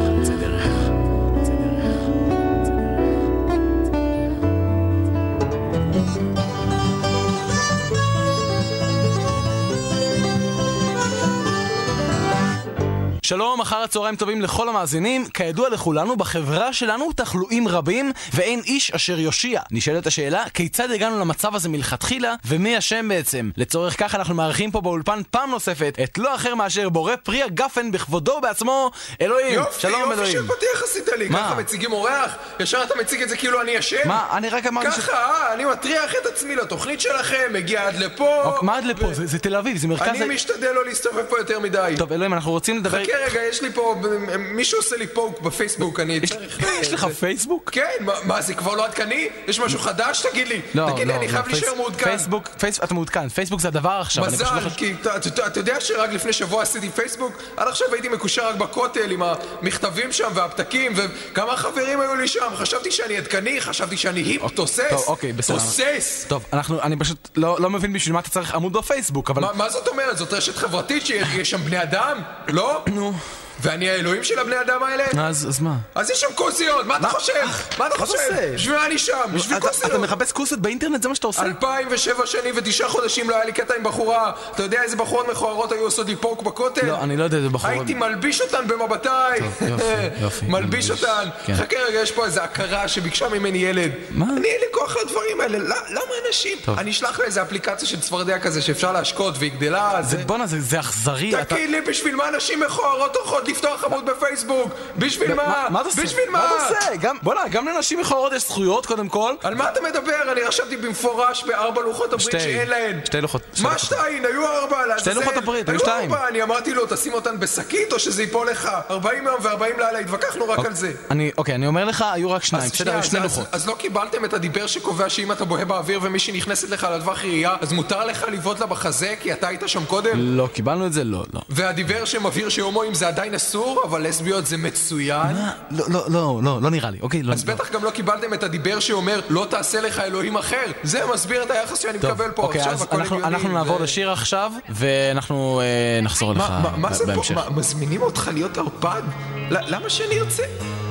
שלום, 13.27 13.61
אחר 13.61 13.77
הצהריים 13.77 14.17
טובים 14.17 14.43
לכל 14.43 14.69
המאזינים. 14.69 15.27
כידוע 15.29 15.69
לכולנו, 15.69 16.17
בחברה 16.17 16.73
שלנו 16.73 17.13
תחלואים 17.13 17.69
רבים, 17.69 18.13
ואין 18.35 18.61
איש 18.67 18.91
אשר 18.91 19.19
יושיע. 19.19 19.61
נשאלת 19.71 20.07
השאלה, 20.07 20.45
כיצד 20.55 20.91
הגענו 20.91 21.21
למצב 21.21 21.55
הזה 21.55 21.69
מלכתחילה, 21.69 22.35
ומי 22.45 22.79
אשם 22.79 23.09
בעצם? 23.09 23.51
לצורך 23.57 23.95
כך 24.01 24.15
אנחנו 24.15 24.35
מארחים 24.35 24.71
פה 24.71 24.81
באולפן 24.81 25.21
פעם 25.31 25.51
נוספת 25.51 25.99
את 26.05 26.19
לא 26.19 26.35
אחר 26.35 26.55
מאשר 26.55 26.89
בורא 26.89 27.17
פרי 27.17 27.43
הגפן 27.43 27.91
בכבודו 27.93 28.33
ובעצמו, 28.33 28.91
אלוהים. 29.21 29.55
יופי, 29.55 29.81
שלום 29.81 30.01
יופי 30.01 30.13
אלוהים. 30.15 30.33
של 30.33 30.47
פתיח 30.47 30.83
עשית 30.85 31.09
לי, 31.19 31.29
מה? 31.29 31.39
ככה 31.39 31.55
מציגים 31.55 31.93
אורח? 31.93 32.37
ישר 32.61 32.83
אתה 32.83 32.95
מציג 33.01 33.23
את 33.23 33.29
זה 33.29 33.37
כאילו 33.37 33.61
אני 33.63 33.79
אשם? 33.79 33.97
מה, 34.09 34.27
אני 34.33 34.49
רק 34.49 34.67
אמרתי 34.67 34.91
ש... 34.91 34.95
ככה, 34.95 35.13
אה, 35.13 35.53
אני 35.55 35.65
מטריח 35.65 36.13
את 36.23 36.27
עצמי 36.27 36.57
לתוכנית 36.57 37.01
שלכם, 37.01 37.53
מגיע 37.53 37.87
עד 37.87 37.97
לפה. 37.97 38.53
מה 38.63 38.77
עד 38.79 38.85
לפה? 38.85 39.15
זה- 39.15 39.27
זה 39.27 39.39
תל 39.39 39.57
אביב, 39.57 39.77
זה 39.77 39.89
מרכז... 39.89 40.09
אני 40.23 40.35
משתדל 40.35 40.73
לא 40.75 40.85
להסתובב 40.85 41.23
פה 41.29 41.39
יותר 41.39 41.61
מדי. 41.61 41.95
טוב, 41.99 42.13
אלוהים, 42.13 42.35
אנחנו 42.35 42.51
רוצים 42.51 42.79
לדבר... 42.79 43.05
חכה 43.05 43.16
רגע, 43.31 43.41
יש 43.45 43.63
לי 43.63 43.73
פה, 43.73 44.01
מישהו 44.39 44.79
עושה 44.79 44.97
לי 44.97 45.07
פוק 45.07 45.41
בפייסבוק, 45.41 46.01
אני 46.01 46.21
צריך... 46.21 46.59
יש 46.81 46.93
לך 46.93 47.05
פייסבוק? 47.21 47.71
כן, 47.71 47.83
מה- 48.25 48.43
זה 48.43 48.55
כבר 48.55 48.75
לא 48.75 48.85
עדכני? 48.87 49.29
יש 49.49 49.61
משהו 49.61 49.79
חדש? 49.79 50.27
תגיד 50.31 50.49
לי. 50.49 50.61
תגיד 50.93 51.07
לי, 51.07 51.15
אני 51.15 51.29
חייב 51.29 51.45
פייס- 51.45 51.53
להישאר 51.53 51.75
מעודכן. 51.75 52.05
פייסבוק, 52.05 52.49
פייס- 52.59 52.81
אתה 52.85 52.95
מעודכן, 52.95 53.29
פייסבוק 53.29 53.61
זה 53.61 53.69
הדבר 53.69 53.99
עכשיו. 54.01 54.25
לא 54.25 54.31
מזל, 54.33 54.45
כי 54.77 54.95
אתה- 55.03 55.19
יודע 55.57 55.81
שרק 55.81 56.11
לפני 56.13 56.33
שבוע 56.33 56.63
עשיתי 56.63 56.91
פייסבוק? 56.91 57.33
עד 57.57 57.69
עכשיו 57.69 57.93
הייתי 57.93 58.09
מקושר 58.09 58.49
רק 58.49 58.55
בכותל 58.55 59.11
עם 59.11 59.23
המכתבים 59.23 60.13
שם 60.13 60.29
והפתקים 60.35 60.93
וכמה 60.97 61.57
חברים 61.57 62.01
היו 62.01 62.15
לי 62.15 62.29
שם 62.29 62.47
חשבתי 62.57 62.91
שאני 62.91 63.17
עדכני, 63.17 63.61
חשבתי 63.61 63.97
שאני 63.97 64.21
היפ, 64.21 64.43
תוסס 64.55 65.05
אוקיי. 65.07 65.33
תוסס 65.47 66.25
טוב, 66.29 66.45
אני 66.83 66.97
פשוט 66.97 67.29
לא, 67.37 67.57
לא 67.61 67.71
מבין 67.71 67.93
בשביל 67.93 68.15
מה 68.15 68.21
אתה 68.21 68.31
צריך 68.31 68.55
עמוד 68.55 68.73
בפייסבוק, 68.73 69.31
אבל... 69.31 69.43
מה- 69.55 69.69
זאת 69.69 69.89
אומרת? 69.89 70.17
זאת 70.19 70.33
רשת 70.33 70.57
חברתית 70.57 71.07
שיש 71.07 71.29
יש 71.35 71.51
שם 71.51 71.61
בני 71.65 71.83
אדם? 71.83 72.19
לא? 72.49 72.85
נו, 73.07 73.46
ואני 73.61 73.91
האלוהים 73.91 74.25
של 74.25 74.39
הבני 74.39 74.61
אדם 74.61 74.83
האלה? 74.83 75.05
אז, 75.29 75.47
אז 75.49 75.61
מה? 75.61 75.75
אז 75.95 76.11
יש 76.11 76.21
שם 76.21 76.27
כוסיות, 76.35 76.87
מה 76.87 76.97
אתה 76.97 77.09
חושב? 77.09 77.33
מה 77.35 77.51
אתה 77.69 77.79
מה 77.79 77.87
אתה 77.87 77.99
חושב? 77.99 78.19
בשביל 78.55 78.75
מה 78.77 78.87
אני 78.87 78.99
שם? 78.99 79.15
בשביל 79.35 79.57
אתה- 79.59 79.69
כוסיות. 79.69 79.91
אתה 79.91 79.99
מחפש 79.99 80.33
כוסות 80.33 80.59
באינטרנט? 80.59 81.03
זה 81.03 81.09
מה 81.09 81.15
שאתה 81.15 81.27
עושה? 81.27 81.43
2007 81.43 82.27
שנים 82.27 82.55
ותשעה 82.57 82.89
חודשים 82.89 83.31
לא 83.31 83.37
היה 83.37 83.45
לי 83.45 83.53
קטע 83.53 83.75
עם 83.75 83.83
בחורה 83.85 84.33
אתה 84.55 84.63
יודע 84.63 84.83
איזה 84.83 84.97
בחורות 84.97 85.29
מכוערות 85.29 85.73
היו 85.73 85.81
עושות 85.81 86.07
לי 86.07 86.17
פוק 86.17 86.43
בכותל? 86.43 86.87
לא, 86.87 87.03
אני 87.03 87.17
לא 87.17 87.25
יודע 87.25 87.37
איזה 87.37 87.49
בחורות. 87.49 87.77
הייתי 87.77 87.95
מלביש 87.95 88.41
אותן 88.41 88.67
במבטיי 88.69 89.39
טוב, 89.41 89.69
יופי, 89.69 89.85
יופי, 90.21 90.47
מלביש. 90.47 90.91
אותן 90.91 91.29
כן. 91.47 91.55
חכה 91.57 91.77
רגע, 91.89 92.01
יש 92.01 92.13
פה 92.13 92.25
איזה 92.25 92.43
הכרה 92.43 92.89
שביקשה 92.89 93.29
ממני 93.29 93.59
ילד 93.59 93.91
מה? 94.11 94.25
אני 94.37 94.49
אין 94.49 94.61
לי 94.61 94.67
כוח 94.73 94.97
לדברים 94.97 95.41
האלה, 95.41 95.59
לא- 95.59 95.77
למה 95.91 96.01
אנשים? 96.29 96.59
טוב. 96.65 96.79
אני 96.79 96.91
אשלח 96.91 97.19
לה 97.19 97.25
איזה 97.25 97.43
אפליקציה 97.43 97.89
של 97.89 98.01
צפרדע 98.01 98.39
כזה 98.39 98.63
שאפשר 98.63 98.93
להשקות 98.93 99.35
והיא 99.39 99.53
גדלה 99.53 99.99
זה- 100.03 100.17
בואנה, 100.27 100.47
זה 100.47 100.61
זה 100.61 100.81
אכזרי. 100.81 101.35
אתה- 101.35 101.45
תגיד 101.55 101.71
לי, 101.71 101.81
בשביל 101.81 102.15
מה 102.17 102.25
נשים 102.37 102.61
מכוערות 102.61 103.17
הולכות 103.17 103.46
לפתוח 103.49 103.85
עמוד 103.85 104.07
בפייסבוק? 104.07 104.69
בשביל 104.97 105.35
מה? 105.35 105.67
מה 105.71 105.81
אתה 105.81 105.89
עושה? 105.89 106.03
בשביל 106.03 106.31
מה? 106.31 106.39
מה 106.39 106.47
אתה 106.67 106.77
עושה? 106.77 106.97
גם- 106.97 107.17
בואנה, 107.23 107.41
גם 107.51 107.69
לנשים 107.69 108.01
מכוערות 108.01 108.33
יש 108.33 108.43
זכויות 108.49 108.87
קודם 108.87 109.09
כל. 109.09 109.35
על 109.43 109.55
מה 109.55 109.69
אתה 109.73 109.81
מדבר? 109.81 110.33
אני 110.33 110.41
רשמתי 110.41 110.77
במפורש 110.77 111.45
בארבע 111.45 111.83
לוחות 111.83 112.13
הברית 112.13 112.21
שתי. 112.29 112.41
שאין 112.41 112.69
להן. 112.69 113.01
שתי 113.05 113.21
לוחות- 113.21 113.43
שתי 113.55 113.63
מה. 113.63 113.79
שתיים? 113.79 114.25
היו 114.25 114.47
ארבע, 114.47 114.87
לעזאזל. 114.87 115.13
לוחות 115.15 115.37
הברית, 115.37 115.69
היו 115.69 115.75
היו 115.79 115.81
שתיים. 115.81 116.13
ארבע, 116.15 116.29
אני 116.29 116.43
אמרתי 116.43 116.75
לו, 116.75 116.87
תשים 116.89 117.13
אותן 117.13 117.41
בשקית 117.41 117.93
או 117.93 117.99
שזה 117.99 118.23
ייפול 118.23 118.51
לך. 118.51 118.69
40 118.91 119.25
יום 119.27 119.37
ו-40 119.43 119.53
לילה, 119.79 119.99
התווכחנו 119.99 120.49
רק 120.49 120.67
על 120.67 120.75
זה. 120.75 120.93
אני, 121.11 121.31
אוקיי, 121.39 121.55
אני 121.55 121.67
אומר 121.67 121.85
לך, 121.85 122.05
היו 122.13 122.31
רק 122.31 122.45
שניים. 122.45 122.71
בסדר, 122.71 122.93
היו 122.93 123.03
שני 123.03 123.21
לוחות. 123.21 123.47
אז 123.53 123.67
לא 123.69 123.75
קיבלתם 123.79 124.25
את 124.25 124.33
הדיבר 124.35 124.67
שקובע 124.67 125.09
שאם 125.09 125.33
אתה 125.33 125.45
בוהה 125.45 125.65
באוויר 125.65 126.01
ומישהי 126.03 126.37
נכנסת 126.37 126.71
לך 126.71 126.87
לטווח 126.97 127.21
ראייה, 127.23 127.57
אז 127.61 127.73
מותר 127.73 128.05
לך 128.05 128.25
לבעוט 128.33 128.61
לה 128.61 128.67
בחזה 128.67 129.15
כי 129.21 129.33
אתה 129.33 129.49
היית 129.49 129.63
שם 129.67 129.85
קודם? 129.85 130.11
לא, 130.37 130.49
קיבלנו 130.53 130.87
את 130.87 130.93
זה? 130.93 131.05
לא, 131.05 131.25
לא. 131.35 131.41
והדיבר 131.49 132.05
שמבהיר 132.05 132.49
שהומואים 132.49 132.95
זה 132.95 133.09
עדיין 133.09 133.35
אסור, 133.37 133.83
אבל 133.85 134.03
לסביות 134.09 134.47
זה 134.47 134.57
מצוין? 134.57 135.37
לא, 135.71 135.85
לא, 135.89 136.05
לא, 136.09 136.41
לא, 136.43 136.63
לא 136.63 136.71
נראה 136.71 136.91
לי, 136.91 136.99
אוקיי? 137.03 137.23
לא. 137.23 137.33
אז 137.33 137.45
בטח 137.45 137.73
גם 137.73 137.85
לא 137.85 137.91
קיבלתם 137.91 138.35
את 138.35 138.43
הדיבר 138.43 138.81
שאומר 138.81 139.21
לא 139.29 139.47
תעשה 139.51 139.81
לך 139.81 139.99
אלוהים 140.01 140.37
אחר 140.37 140.57
זה 140.83 141.01
מסביר 141.15 141.43
את 141.43 141.51
היחס 141.51 141.79
שאני 141.79 141.99
טוב, 141.99 142.11
מקבל 142.11 142.31
פה 142.31 142.43
אוקיי, 142.43 142.61
עכשיו 142.61 142.73
אז 142.73 142.83
הכל 142.83 142.97
אנחנו- 143.01 143.17
הגיוני, 143.17 143.35
אנחנו 143.35 143.49
נעבור 143.53 143.77
ו- 143.81 143.83
לשיר 143.83 144.11
עכשיו, 144.13 144.53
ואנחנו 144.69 145.61
אה, 145.61 145.67
נחזור 146.03 146.33
אליך 146.33 146.43
מה- 146.51 146.61
מה- 146.63 146.77
מה 146.77 146.93
זה 146.93 147.05
פה? 147.07 147.13
בהמשך. 147.13 147.35
מה, 147.35 147.51
מזמינים 147.51 148.03
אותך 148.03 148.31
להיות 148.35 148.59
ערפד? 148.59 149.03
למה 149.51 149.91
שאני 149.91 150.21
ארצה? 150.21 150.43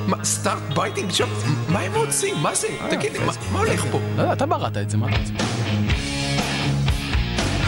מה, 0.06 0.24
start 0.24 0.62
biting 0.74 1.10
שם? 1.10 1.28
מה 1.68 1.80
הם 1.80 1.94
רוצים? 1.94 2.36
מה 2.42 2.54
זה? 2.54 2.68
תגיד 2.90 3.12
לי, 3.12 3.18
מה- 3.18 3.32
מה 3.52 3.58
הולך 3.58 3.84
פה? 3.92 4.00
לא 4.16 4.22
יודע, 4.22 4.32
אתה 4.32 4.46
בראת 4.46 4.76
את 4.76 4.90
זה, 4.90 4.96
מה 4.96 5.06
אתה 5.08 5.16
רוצה? 5.16 5.55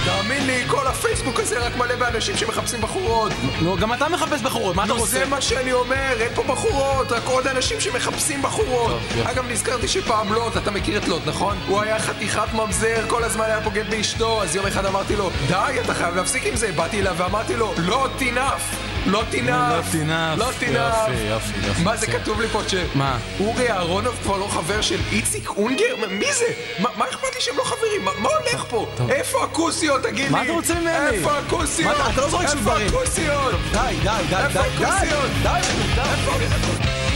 תאמין 0.09 0.46
לי, 0.46 0.62
כל 0.66 0.86
הפייסבוק 0.86 1.40
הזה 1.40 1.59
רק 1.59 1.76
מלא 1.76 1.96
באנשים 1.96 2.36
שמחפשים 2.36 2.80
בחורות 2.80 3.32
נו, 3.62 3.76
גם 3.76 3.92
אתה 3.92 4.09
מחפש 4.09 4.42
בחורות, 4.42 4.76
מה 4.76 4.84
אתה 4.84 4.92
רוצה? 4.92 5.06
זה 5.06 5.26
מה 5.26 5.40
שאני 5.40 5.72
אומר, 5.72 6.12
אין 6.20 6.34
פה 6.34 6.42
בחורות, 6.42 7.12
רק 7.12 7.22
עוד 7.24 7.46
אנשים 7.46 7.80
שמחפשים 7.80 8.42
בחורות. 8.42 9.00
אגב, 9.24 9.44
נזכרתי 9.48 9.88
שפעם 9.88 10.32
לוט, 10.32 10.56
אתה 10.56 10.70
מכיר 10.70 10.98
את 10.98 11.09
לוט, 11.09 11.22
נכון? 11.26 11.59
הוא 11.66 11.80
היה 11.80 11.98
חתיכת 11.98 12.54
ממזר, 12.54 13.04
כל 13.09 13.24
הזמן 13.24 13.44
היה 13.44 13.61
בוגד 13.61 13.90
באשתו, 13.90 14.42
אז 14.42 14.56
יום 14.56 14.66
אחד 14.66 14.86
אמרתי 14.86 15.16
לו, 15.16 15.30
די, 15.48 15.80
אתה 15.84 15.94
חייב 15.94 16.16
להפסיק 16.16 16.46
עם 16.46 16.56
זה. 16.56 16.72
באתי 16.72 17.00
אליו 17.00 17.14
ואמרתי 17.18 17.56
לו, 17.56 17.74
לא 17.78 18.09
תינף! 18.18 18.97
לא 19.09 19.22
תינף! 19.30 19.50
לא 19.50 19.90
תינף. 19.92 20.38
לא 20.38 20.50
תינף! 20.59 20.94
יופי, 21.09 21.22
יופי, 21.22 21.66
יופי. 21.66 21.82
מה 21.82 21.96
זה 21.96 22.06
כתוב 22.06 22.40
לי 22.40 22.48
פה, 22.48 22.61
ש... 22.68 22.74
מה? 22.94 23.18
אורי 23.40 23.70
אהרונוב 23.70 24.14
כבר 24.22 24.36
לא 24.36 24.46
חבר 24.50 24.80
של 24.80 24.98
איציק 25.12 25.48
אונגר? 25.50 25.94
מי 26.11 26.32
זה? 26.32 26.44
מה 26.78 27.04
אכפת 27.11 27.34
לי 27.34 27.40
שהם 27.40 27.56
לא 27.56 27.64
חברים? 27.64 28.04
מה 28.04 28.28
הולך 28.38 28.64
פה? 28.68 28.86
איפה 29.11 29.44
הכוסיות? 29.44 30.02
תגיד 30.02 30.24
לי. 30.24 30.30
מה 30.30 30.42
אתה 30.42 30.52
רוצה 30.52 30.74
ממני? 30.74 31.16
איפה 31.16 31.38
הכוסיות? 31.38 31.96
אתה- 31.96 32.20
לא 32.20 32.28
זורק 32.30 32.48
שום 32.48 32.61
דברים. 32.61 32.86
איפה 32.86 32.98
הכוסיות? 33.02 33.54
די, 33.72 33.78
די, 34.02 34.09
די, 34.30 34.36
איפה 34.36 34.62
די, 34.62 34.68
די, 34.78 34.84
הכוסיות? 34.84 35.30
די, 35.42 35.61
די. 35.94 37.07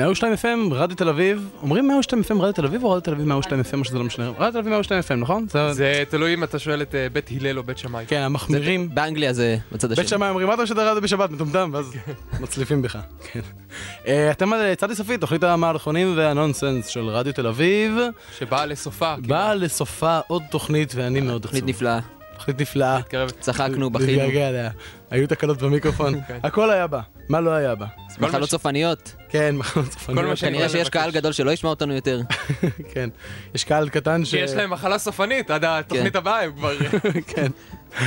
מאה 0.00 0.10
ושתיים 0.10 0.32
FM, 0.34 0.74
רדיו 0.74 0.96
תל 0.96 1.08
אביב, 1.08 1.48
אומרים 1.62 1.88
מאה 1.88 1.96
ושתיים 1.96 2.22
FM 2.22 2.34
רדיו 2.40 2.52
תל 2.52 2.64
אביב 2.64 2.84
או 2.84 2.90
רדיו 2.90 3.00
תל 3.00 3.10
אביב 3.12 3.26
מאה 3.26 3.38
ושתיים 3.38 3.60
FM 3.60 3.78
או 3.78 3.84
שזה 3.84 3.98
לא 3.98 4.04
משנה? 4.04 4.28
רדיו 4.38 4.52
תל 4.52 4.58
אביב 4.58 4.70
מאה 4.70 4.80
ושתיים 4.80 5.00
FM, 5.08 5.14
נכון? 5.14 5.46
זה- 5.72 6.02
תלוי 6.08 6.34
אם 6.34 6.44
אתה 6.44 6.58
שואל 6.58 6.82
את 6.82 6.94
אה, 6.94 7.06
בית 7.12 7.30
הלל 7.40 7.58
או 7.58 7.62
בית 7.62 7.78
שמאי. 7.78 8.04
כן, 8.08 8.20
המחמירים. 8.20 8.94
באנגליה 8.94 9.32
זה 9.32 9.56
בצד 9.72 9.92
השני. 9.92 10.02
בית 10.02 10.08
שמאי 10.10 10.28
אומרים, 10.28 10.48
מה 10.48 10.54
אתה 10.54 10.62
משדר 10.62 10.90
רדיו 10.90 11.02
בשבת, 11.02 11.30
מטומטם? 11.30 11.70
ואז 11.72 11.92
מצליפים 12.40 12.82
בך. 12.82 12.98
כן. 13.32 13.40
אה, 14.06 14.30
אתם 14.30 14.52
על 14.52 14.74
צדי 14.74 14.94
סופי, 14.94 15.18
תוכנית 15.18 15.42
המערכונים 15.44 16.14
והנונסנס 16.16 16.86
של 16.86 17.00
רדיו 17.08 17.32
תל 17.32 17.46
אביב. 17.46 17.92
שבאה 18.38 18.66
לסופה. 18.66 19.14
באה 19.26 19.54
לסופה 19.54 20.18
עוד 20.26 20.42
תוכנית 20.50 20.92
ואני 20.96 21.20
מאוד 21.20 21.30
עצוב. 21.36 21.42
תוכנית 21.42 21.64
נפלאה. 21.64 21.98
תוכנית 22.40 22.60
נפלאה. 22.60 22.98
צחקנו, 23.40 23.90
בכינו. 23.90 24.22
אליה. 24.22 24.70
היו 25.10 25.28
תקלות 25.28 25.58
במיקרופון, 25.58 26.14
הכל 26.42 26.70
היה 26.70 26.86
בה. 26.86 27.00
מה 27.28 27.40
לא 27.40 27.50
היה 27.50 27.74
בה? 27.74 27.86
מחלות 28.18 28.50
סופניות. 28.50 29.14
כן, 29.28 29.54
מחלות 29.56 29.92
סופניות. 29.92 30.38
כנראה 30.38 30.68
שיש 30.68 30.88
קהל 30.88 31.10
גדול 31.10 31.32
שלא 31.32 31.50
ישמע 31.50 31.70
אותנו 31.70 31.94
יותר. 31.94 32.20
כן. 32.94 33.10
יש 33.54 33.64
קהל 33.64 33.88
קטן 33.88 34.24
ש... 34.24 34.30
כי 34.30 34.36
יש 34.36 34.52
להם 34.52 34.70
מחלה 34.70 34.98
סופנית, 34.98 35.50
עד 35.50 35.64
התוכנית 35.64 36.12
כן. 36.12 36.18
הבאה 36.18 36.42
הם 36.42 36.52
כבר... 36.52 36.72
כן. 37.34 37.46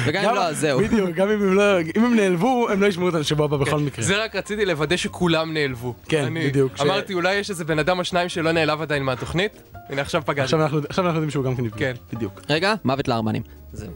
וגם 0.05 0.23
אם 0.29 0.35
לא, 0.35 0.43
אז 0.47 0.57
זהו. 0.59 0.79
בדיוק, 0.79 1.09
גם 1.09 1.29
אם 1.29 1.41
הם 1.41 1.53
לא... 1.53 1.79
אם 1.97 2.05
הם 2.05 2.15
נעלבו, 2.15 2.69
הם 2.69 2.81
לא 2.81 2.87
ישמעו 2.87 3.07
אותנו 3.07 3.23
שבוע 3.23 3.45
הבא 3.45 3.57
בכל 3.57 3.79
מקרה. 3.79 4.05
זה 4.05 4.23
רק 4.23 4.35
רציתי 4.35 4.65
לוודא 4.65 4.97
שכולם 4.97 5.53
נעלבו. 5.53 5.93
כן, 6.09 6.33
בדיוק, 6.33 6.73
אמרתי, 6.81 7.13
אולי 7.13 7.35
יש 7.35 7.49
איזה 7.49 7.65
בן 7.65 7.79
אדם 7.79 7.99
או 7.99 8.03
שניים 8.03 8.29
שלא 8.29 8.51
נעלב 8.51 8.81
עדיין 8.81 9.03
מהתוכנית? 9.03 9.61
הנה, 9.89 10.01
עכשיו 10.01 10.21
פגעתי. 10.25 10.55
עכשיו 10.89 11.05
אנחנו 11.05 11.17
יודעים 11.17 11.29
שהוא 11.29 11.45
גם 11.45 11.55
כן 11.55 11.63
נפגע. 11.63 11.79
כן. 11.79 11.93
בדיוק. 12.13 12.41
רגע, 12.49 12.73
מוות 12.83 13.07
לארמנים. 13.07 13.41
זהו. 13.73 13.91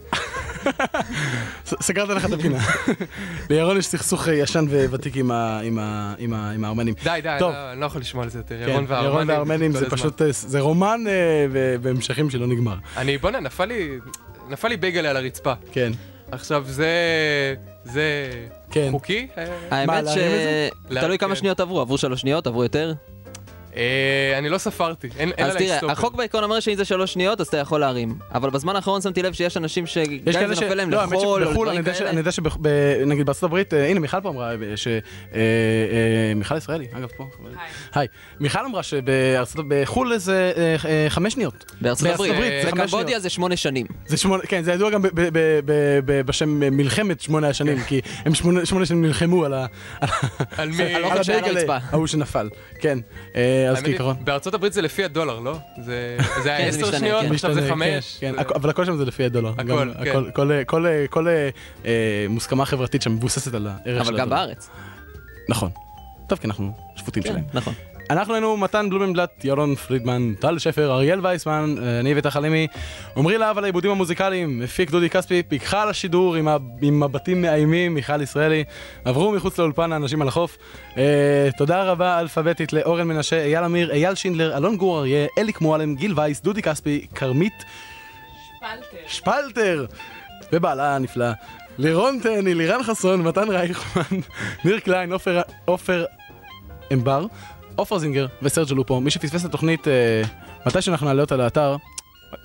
סגרת 1.66 2.10
לך 2.10 2.26
את 2.26 2.32
הפינה. 2.34 2.58
לירון 3.50 3.78
יש 3.78 3.86
סכסוך 3.88 4.28
אה, 4.28 4.34
ישן 4.34 4.66
וותיק 4.90 5.16
עם 5.18 5.32
הארמנים. 6.64 6.94
די, 7.04 7.20
די, 7.24 7.36
טוב. 7.40 7.52
לא- 7.52 7.72
אני 7.72 7.82
לא 7.82 7.86
יכול 7.86 8.02
לשמוע 8.02 8.24
על 8.24 8.30
זה 8.30 8.40
יותר. 8.40 8.56
כן, 8.66 8.70
ירון 8.72 8.86
והארמנים. 8.88 9.14
ירון 9.14 9.30
והארמנים 9.30 9.74
כל 9.74 9.80
זה. 9.80 9.90
פשוט, 9.90 10.22
אה, 10.22 10.28
זה 10.32 10.60
רומן 10.60 11.00
אה, 11.08 11.14
ו- 11.52 11.76
בהמשכים 11.82 12.30
שלא 12.30 12.48
נגמר. 12.48 12.76
אני, 12.98 13.18
בוא'נה, 13.18 13.40
נפל 13.40 13.66
לי... 13.66 13.90
נפל 14.50 14.68
לי 14.68 14.78
בייגלה 14.78 15.10
על 15.10 15.18
הרצפה. 15.18 15.54
כן. 15.72 15.92
עכשיו, 16.32 16.64
זה... 16.68 16.92
זה... 17.84 18.30
כן. 18.72 18.88
חוקי? 18.92 19.28
האמת 19.72 20.06
זה? 20.06 20.70
שתלוי 20.90 21.18
כמה 21.18 21.30
כן. 21.30 21.36
שניות 21.36 21.60
עברו, 21.60 21.82
עברו 21.82 21.98
שלוש 21.98 22.22
שניות, 22.22 22.48
עברו 22.48 22.64
יותר. 22.64 22.94
אה, 23.78 24.38
אני 24.38 24.50
לא 24.50 24.58
ספרתי. 24.58 25.10
אין 25.18 25.32
אין 25.38 25.46
אז 25.46 25.56
עליי 25.56 25.68
תראה, 25.68 25.78
סטופר. 25.78 25.94
החוק 25.94 26.16
בעיקרון 26.16 26.44
אומר 26.44 26.60
שאם 26.60 26.76
זה 26.76 26.86
שלוש 26.86 27.14
שניות, 27.14 27.42
אז 27.42 27.48
אתה 27.48 27.58
יכול 27.58 27.80
להרים. 27.80 28.16
אבל 28.34 28.50
בזמן 28.50 28.76
האחרון 28.76 29.02
שמתי 29.02 29.24
לב 29.24 29.34
שיש 29.34 29.58
אנשים 29.58 29.84
יש 29.84 29.94
שגם 29.94 30.08
אם 30.26 30.34
כאלה 30.34 30.48
זה 30.48 30.56
ש... 30.56 30.62
נופל 30.64 30.76
להם 30.76 30.90
לא, 30.90 31.02
האמת 31.02 31.14
לחול 31.14 31.44
או 31.44 31.48
שבחו"ל, 31.50 31.70
אני 31.70 31.78
לדברים 31.78 31.80
יודע 31.80 31.94
ש- 31.94 31.98
כאלה. 31.98 32.10
אני 32.10 32.18
יודע 32.20 32.32
שנגיד 32.32 33.26
בארצות 33.26 33.44
הברית, 33.44 33.74
אה, 33.74 33.88
הנה 33.90 34.00
מיכל 34.00 34.22
פה 34.22 34.30
אמרה, 34.30 34.52
אה, 34.52 34.78
ש... 34.78 34.88
מיכל 36.36 36.58
ישראלי, 36.58 36.88
אגב 36.94 37.08
פה. 37.18 37.28
היי. 37.94 38.08
מיכל 38.40 38.66
אמרה 38.66 38.84
שבחו"ל 38.84 40.18
זה 40.18 40.54
חמש 41.10 41.34
שניות. 41.34 41.72
בארצות 41.82 42.08
הברית. 42.08 42.32
זה 42.64 42.72
חמש 42.72 42.80
בקמבודיה. 42.82 43.20
זה 43.20 43.30
שמונה 43.30 43.56
שנים. 43.56 43.86
זה 44.08 44.18
שמונה, 44.18 44.44
כן, 44.44 44.64
זה 44.64 44.72
ידוע 44.72 44.90
גם 44.90 45.02
בשם 46.26 46.50
מלחמת 46.78 47.22
שמונה 47.22 47.48
השנים, 47.48 47.78
כי 47.88 48.02
הם 48.26 48.34
שמונה 48.66 48.86
שנים 48.86 49.02
נלחמו 49.02 49.46
על 49.46 49.54
ה... 49.54 49.66
על 50.58 50.70
מי? 50.70 50.96
על 50.96 51.04
הרצפה. 51.04 51.78
ההוא 51.92 52.08
שנפל. 52.08 52.50
כן, 52.80 53.00
אז 53.72 53.84
כעיקרון. 53.84 54.16
בארצות 54.24 54.54
הברית 54.54 54.74
זה 54.74 54.82
לפי 54.82 55.04
הדולר, 55.04 55.40
לא? 55.40 55.58
זה 55.78 56.18
היה 56.46 56.58
כן, 56.58 56.72
זה 56.72 56.78
עשר 56.78 56.82
משתנה, 56.82 57.00
שניות, 57.00 57.22
כן. 57.26 57.34
עכשיו 57.34 57.54
זה 57.54 57.62
משתנה, 57.62 57.76
חמש. 57.76 58.18
כן, 58.20 58.34
זה- 58.36 58.42
הכ- 58.42 58.56
אבל 58.56 58.70
הכל 58.70 58.86
שם 58.86 58.98
זה 58.98 59.06
לפי 59.06 59.24
הדולר. 59.24 59.54
הכל, 59.58 59.92
כן. 60.04 60.14
כל- 60.34 60.64
כל- 60.66 60.86
כל 61.10 61.28
אה, 61.28 61.50
מוסכמה 62.30 62.66
חברתית 62.66 63.02
שמבוססת 63.02 63.54
על 63.54 63.68
הערך 63.68 63.84
של 63.86 63.92
אבל 63.92 64.02
הדולר. 64.08 64.20
גם 64.22 64.30
בארץ. 64.30 64.70
נכון. 65.50 65.70
טוב, 66.28 66.40
כי 66.40 66.48
אנחנו 66.48 66.72
שפוטים 66.96 67.24
שלהם. 67.24 67.44
נכון. 67.54 67.74
אנחנו 68.10 68.34
היינו 68.34 68.58
מתן 68.58 68.90
בלומנבלט, 68.90 69.46
ירון 69.46 69.76
פרידמן, 69.76 70.34
טל 70.40 70.60
שפר, 70.60 70.92
אריאל 70.92 71.20
וייסמן, 71.26 71.76
אה, 71.82 72.00
אני 72.00 72.14
ואתה 72.14 72.32
חלימי. 72.32 72.68
עמרי 73.18 73.38
להב 73.38 73.58
על 73.58 73.64
העיבודים 73.64 73.92
המוזיקליים, 73.92 74.60
מפיק 74.60 74.92
דודי 74.92 75.10
כספי, 75.10 75.44
פיקחה 75.44 75.82
על 75.82 75.90
השידור 75.90 76.36
עם, 76.36 76.48
מבטים 76.82 77.42
מאיימים, 77.42 77.94
מיכל 77.94 78.22
ישראלי. 78.22 78.64
עברו 79.06 79.32
מחוץ 79.32 79.58
לאולפן 79.60 79.92
האנשים 79.92 80.22
על 80.22 80.28
החוף. 80.28 80.58
אה, 80.98 81.50
תודה 81.58 81.84
רבה 81.84 82.20
אלפביתית 82.20 82.74
לאורן 82.74 83.08
מנשה, 83.08 83.44
אייל 83.44 83.64
אמיר, 83.64 83.92
אייל 83.92 84.16
שינדלר, 84.16 84.58
אלון 84.58 84.78
גור 84.78 85.00
אריה, 85.00 85.28
אליק 85.38 85.62
מועלם, 85.62 85.96
גיל 85.96 86.14
וייס, 86.16 86.42
דודי 86.42 86.62
כספי, 86.62 87.08
כרמית 87.16 87.64
שפלטר, 89.08 89.86
ובעלה 90.54 90.96
הנפלא. 90.96 91.30
לירון 91.78 92.20
טני, 92.20 92.54
לירן 92.54 92.84
חסון, 92.84 93.22
מתן 93.22 93.50
רייכמן, 93.50 94.20
ניר 94.66 94.80
קליין, 94.80 95.14
עופר 95.66 96.06
אמבר, 96.94 97.26
עופר 97.78 97.98
זינגר 97.98 98.28
וסרג'ה 98.42 98.76
לופו. 98.76 99.02
מי 99.02 99.12
שפספס 99.12 99.42
את 99.42 99.50
התוכנית, 99.50 99.88
אה, 99.88 100.22
מתי 100.66 100.82
שאנחנו 100.82 101.08
נעלה 101.08 101.22
אותה 101.22 101.38
לאתר, 101.38 101.76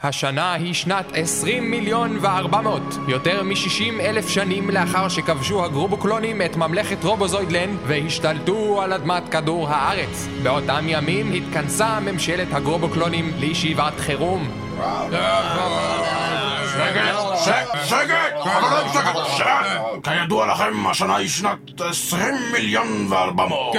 השנה 0.03 0.53
היא 0.53 0.75
שנת 0.75 1.07
20 1.15 1.71
מיליון 1.71 2.19
ו-400. 2.21 2.59
יותר 3.09 3.43
מ-60 3.43 4.01
אלף 4.01 4.29
שנים 4.29 4.71
לאחר 4.71 5.09
שכבשו 5.09 5.65
הגרובוקלונים 5.65 6.43
את 6.43 6.57
ממלכת 6.57 7.05
רובוזוידלנד 7.05 7.79
והשתלטו 7.87 8.83
על 8.83 8.93
אדמת 8.93 9.29
כדור 9.29 9.69
הארץ. 9.69 10.29
באותם 10.43 10.85
ימים 10.89 11.33
התכנסה 11.33 12.01
ממשלת 12.01 12.49
הגרובוקלונים 12.53 13.33
לישיבת 13.39 14.01
חירום. 14.01 14.51
שקט! 17.45 17.85
שקט! 17.85 18.28
כידוע 20.03 20.47
לכם, 20.47 20.87
השנה 20.87 21.17
היא 21.17 21.29
שנת 21.29 21.81
20 21.81 22.35
מיליון 22.53 23.07
וארבע 23.11 23.47
מאות. 23.47 23.77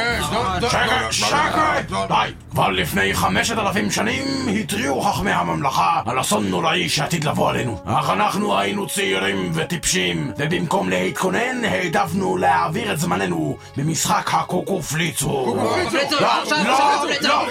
שקט! 0.72 1.12
שקט! 1.12 1.92
די! 2.08 2.32
כבר 2.52 2.70
לפני 2.70 3.14
חמשת 3.14 3.58
אלפים 3.58 3.92
שנים 3.92 4.24
התריעו 4.60 5.02
חכמי 5.02 5.32
הממלכה 5.32 6.02
על 6.06 6.22
אסון 6.22 6.48
נוראי 6.50 6.90
שעתיד 6.90 7.24
לבוא 7.24 7.50
עלינו. 7.50 7.82
אך 7.86 8.10
אנחנו 8.10 8.60
היינו 8.60 8.88
צעירים 8.88 9.52
וטיפשים, 9.54 10.32
ובמקום 10.38 10.90
להתכונן 10.90 11.66
העדפנו 11.66 12.38
להעביר 12.38 12.94
את 12.94 13.00
זמננו 13.00 13.58
במשחק 13.78 14.30
הקוקופליצו. 14.34 15.46
קוקופליצו, 15.46 16.16
לא, 16.22 16.28
לא. 16.66 17.06
לא, 17.22 17.46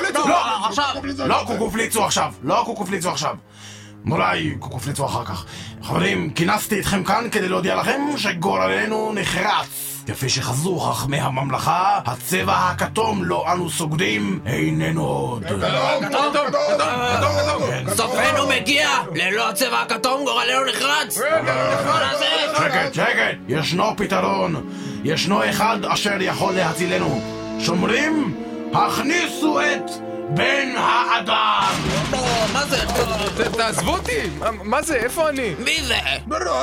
לא. 1.18 1.28
לא 1.28 1.44
קוקופליצו 1.46 2.04
עכשיו, 2.04 2.32
לא 2.42 2.62
קוקופליצו 2.66 3.10
עכשיו. 3.10 3.34
אולי 4.10 4.54
קוקופליצו 4.58 5.06
אחר 5.06 5.24
כך. 5.24 5.44
חברים, 5.82 6.30
כינסתי 6.30 6.80
אתכם 6.80 7.04
כאן 7.04 7.24
כדי 7.32 7.48
להודיע 7.48 7.76
לכם 7.76 8.00
שגורלנו 8.16 9.12
נחרץ. 9.14 9.88
כפי 10.06 10.28
שחזו 10.28 10.78
חכמי 10.78 11.20
הממלכה, 11.20 12.00
הצבע 12.06 12.56
הכתום 12.56 13.24
לו 13.24 13.44
אנו 13.52 13.70
סוגדים 13.70 14.40
איננו 14.46 15.04
עוד. 15.04 15.44
סופנו 17.88 18.48
מגיע! 18.48 18.88
ללא 19.14 19.48
הצבע 19.50 19.80
הכתום 19.80 20.24
גורלנו 20.24 20.64
נחרץ! 20.64 21.18
שקט, 22.58 22.94
שקט, 22.94 23.36
ישנו 23.48 23.96
פתרון. 23.96 24.70
ישנו 25.04 25.50
אחד 25.50 25.78
אשר 25.84 26.16
יכול 26.20 26.54
להצילנו. 26.54 27.20
שומרים, 27.60 28.34
הכניסו 28.74 29.60
את 29.60 30.07
בן 30.34 30.68
האדם. 30.76 31.74
לא, 32.12 32.18
מה 32.52 32.64
זה? 32.66 32.76
תעזבו 33.56 33.90
אותי! 33.92 34.20
מה- 34.62 34.82
זה? 34.82 34.94
איפה 34.96 35.28
אני? 35.28 35.54
מי 35.58 35.82
זה? 35.82 35.94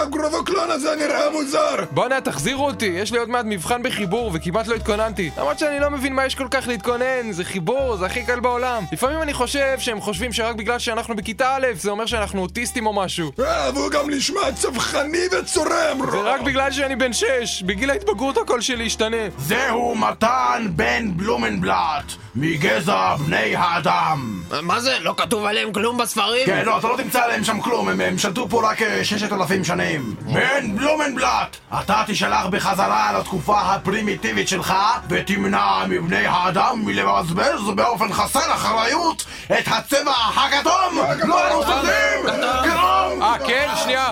הגרובוקלון 0.01 0.71
הזה 0.71 0.89
נראה 0.99 1.29
מוזר. 1.29 1.75
בואנה, 1.91 2.21
תחזירו 2.21 2.65
אותי, 2.65 2.85
יש 2.85 3.11
לי 3.11 3.17
עוד 3.17 3.29
מעט 3.29 3.45
מבחן 3.47 3.83
בחיבור 3.83 4.31
וכמעט 4.33 4.67
לא 4.67 4.75
התכוננתי. 4.75 5.29
למרות 5.37 5.59
שאני 5.59 5.79
לא 5.79 5.89
מבין 5.91 6.13
מה 6.13 6.25
יש 6.25 6.35
כל 6.35 6.47
כך 6.51 6.67
להתכונן, 6.67 7.31
זה 7.31 7.43
חיבור, 7.43 7.97
זה 7.97 8.05
הכי 8.05 8.23
קל 8.25 8.39
בעולם. 8.39 8.83
לפעמים 8.91 9.21
אני 9.21 9.33
חושב 9.33 9.75
שהם 9.79 10.01
חושבים 10.01 10.33
שרק 10.33 10.55
בגלל 10.55 10.79
שאנחנו 10.79 11.15
בכיתה 11.15 11.55
א', 11.55 11.67
זה 11.73 11.91
אומר 11.91 12.05
שאנחנו 12.05 12.41
אוטיסטים 12.41 12.85
או 12.87 12.93
משהו. 12.93 13.31
והוא 13.73 13.91
גם 13.91 14.09
נשמע 14.09 14.51
צווחני 14.55 15.23
וצורם. 15.39 16.11
זה 16.11 16.17
רק 16.21 16.41
בגלל 16.41 16.71
שאני 16.71 16.95
בן 16.95 17.13
6, 17.13 17.63
בגיל 17.65 17.89
ההתבגרות 17.89 18.37
הקול 18.37 18.61
שלי 18.61 18.83
ישתנה. 18.83 19.17
זהו 19.37 19.95
מתן 19.95 20.67
בן 20.75 21.11
בלומנבלט, 21.17 22.03
מגזע 22.35 23.15
בני 23.15 23.55
האדם. 23.55 24.41
מה 24.61 24.79
זה? 24.79 24.97
לא 25.01 25.13
כתוב 25.17 25.45
עליהם 25.45 25.73
כלום 25.73 25.97
בספרים? 25.97 26.45
כן, 26.45 26.65
לא, 26.65 26.77
אתה 26.77 26.87
לא 26.87 26.97
תמצא 26.97 27.23
עליהם 27.23 27.43
שם 27.43 27.61
כלום, 27.61 27.89
הם, 27.89 28.01
הם 28.01 28.17
שלטו 28.17 28.49
פה 28.49 28.69
רק 28.71 28.81
אה, 28.81 29.03
ששת 29.03 29.33
אלפים 29.33 29.63
שנים. 29.63 30.15
בן 30.21 30.75
בלומנבלט, 30.75 31.57
אתה 31.79 32.03
תשלח 32.07 32.45
בחזרה 32.45 33.19
לתקופה 33.19 33.61
הפרימיטיבית 33.61 34.47
שלך, 34.47 34.73
ותמנע 35.09 35.85
מבני 35.89 36.25
האדם 36.25 36.81
מלבזבז 36.85 37.61
באופן 37.75 38.13
חסר 38.13 38.53
אחריות 38.53 39.25
את 39.45 39.67
הצבע 39.67 40.11
הכתום! 40.35 40.99
לא 41.23 41.47
אנו 41.47 41.63
סוגרים! 41.63 42.41
כתום! 42.63 43.21
אה, 43.21 43.35
כן? 43.47 43.69
שנייה. 43.83 44.07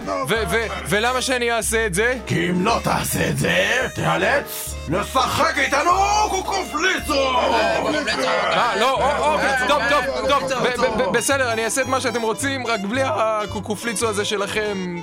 ולמה 0.89 1.21
שאני 1.21 1.51
אעשה 1.51 1.85
את 1.85 1.93
זה? 1.93 2.17
כי 2.27 2.49
אם 2.49 2.65
לא 2.65 2.79
תעשה 2.83 3.29
את 3.29 3.37
זה, 3.37 3.87
תיאלץ 3.95 4.72
לשחק 4.89 5.53
איתנו 5.57 5.91
קוקופליצו! 6.29 7.13
אה, 7.13 8.75
לא, 8.79 8.91
או- 8.91 9.33
אוקיי, 9.33 9.67
טוב, 9.67 9.81
טוב, 10.29 10.49
טוב, 10.49 11.13
בסדר, 11.13 11.51
אני 11.53 11.65
אעשה 11.65 11.81
את 11.81 11.87
מה 11.87 12.01
שאתם 12.01 12.21
רוצים, 12.21 12.67
רק 12.67 12.79
בלי 12.79 13.01
הקוקופליצו 13.05 14.09
הזה 14.09 14.25
שלכם. 14.25 14.95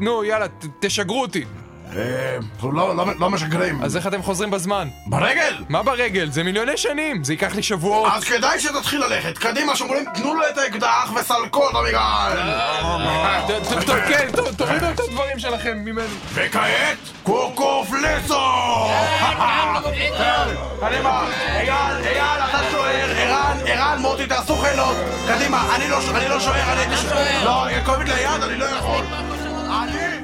נו, 0.00 0.24
יאללה, 0.24 0.46
תשגרו 0.80 1.20
אותי. 1.22 1.44
אה, 1.96 2.36
לא, 2.62 2.96
לא, 2.96 3.06
לא 3.18 3.30
משגרים. 3.30 3.82
אז 3.82 3.96
איך 3.96 4.06
אתם 4.06 4.22
חוזרים 4.22 4.50
בזמן? 4.50 4.88
ברגל! 5.06 5.64
מה 5.68 5.82
ברגל? 5.82 6.30
זה 6.30 6.42
מיליוני 6.42 6.76
שנים, 6.76 7.24
זה 7.24 7.32
ייקח 7.32 7.54
לי 7.54 7.62
שבועות. 7.62 8.12
אז 8.14 8.24
כדאי 8.24 8.60
שתתחיל 8.60 9.04
ללכת. 9.04 9.38
קדימה, 9.38 9.76
שומרים, 9.76 10.04
תנו 10.14 10.34
לו 10.34 10.42
את 10.52 10.58
האקדח 10.58 11.12
וסלקו! 11.20 11.68
ט- 13.46 13.50
ט- 13.68 13.86
ט- 13.86 14.08
כן, 14.08 14.28
תורידו 14.56 14.86
את 14.94 15.00
הדברים 15.00 15.38
שלכם 15.38 15.78
ממני. 15.84 16.06
וכעת, 16.34 16.96
קוקופליצו! 17.22 18.34
קדימה, 20.80 21.24
אייל, 21.48 21.96
אייל, 22.06 22.40
אתה 22.50 22.58
שוער, 22.70 23.10
ערן, 23.16 23.56
ערן, 23.66 23.98
מוטי, 23.98 24.26
תעשו 24.26 24.56
חילות. 24.56 24.96
קדימה, 25.28 25.74
אני 25.76 25.88
לא 25.88 25.98
אני 26.14 26.28
לא 26.28 26.40
שוער, 26.40 26.72
אני... 26.72 26.94
לא, 27.44 27.66
כואבת 27.84 28.08
לי 28.08 28.14
היד, 28.14 28.42
אני 28.42 28.58
לא 28.58 28.64
יכול. 28.64 29.04
אני... 29.82 30.21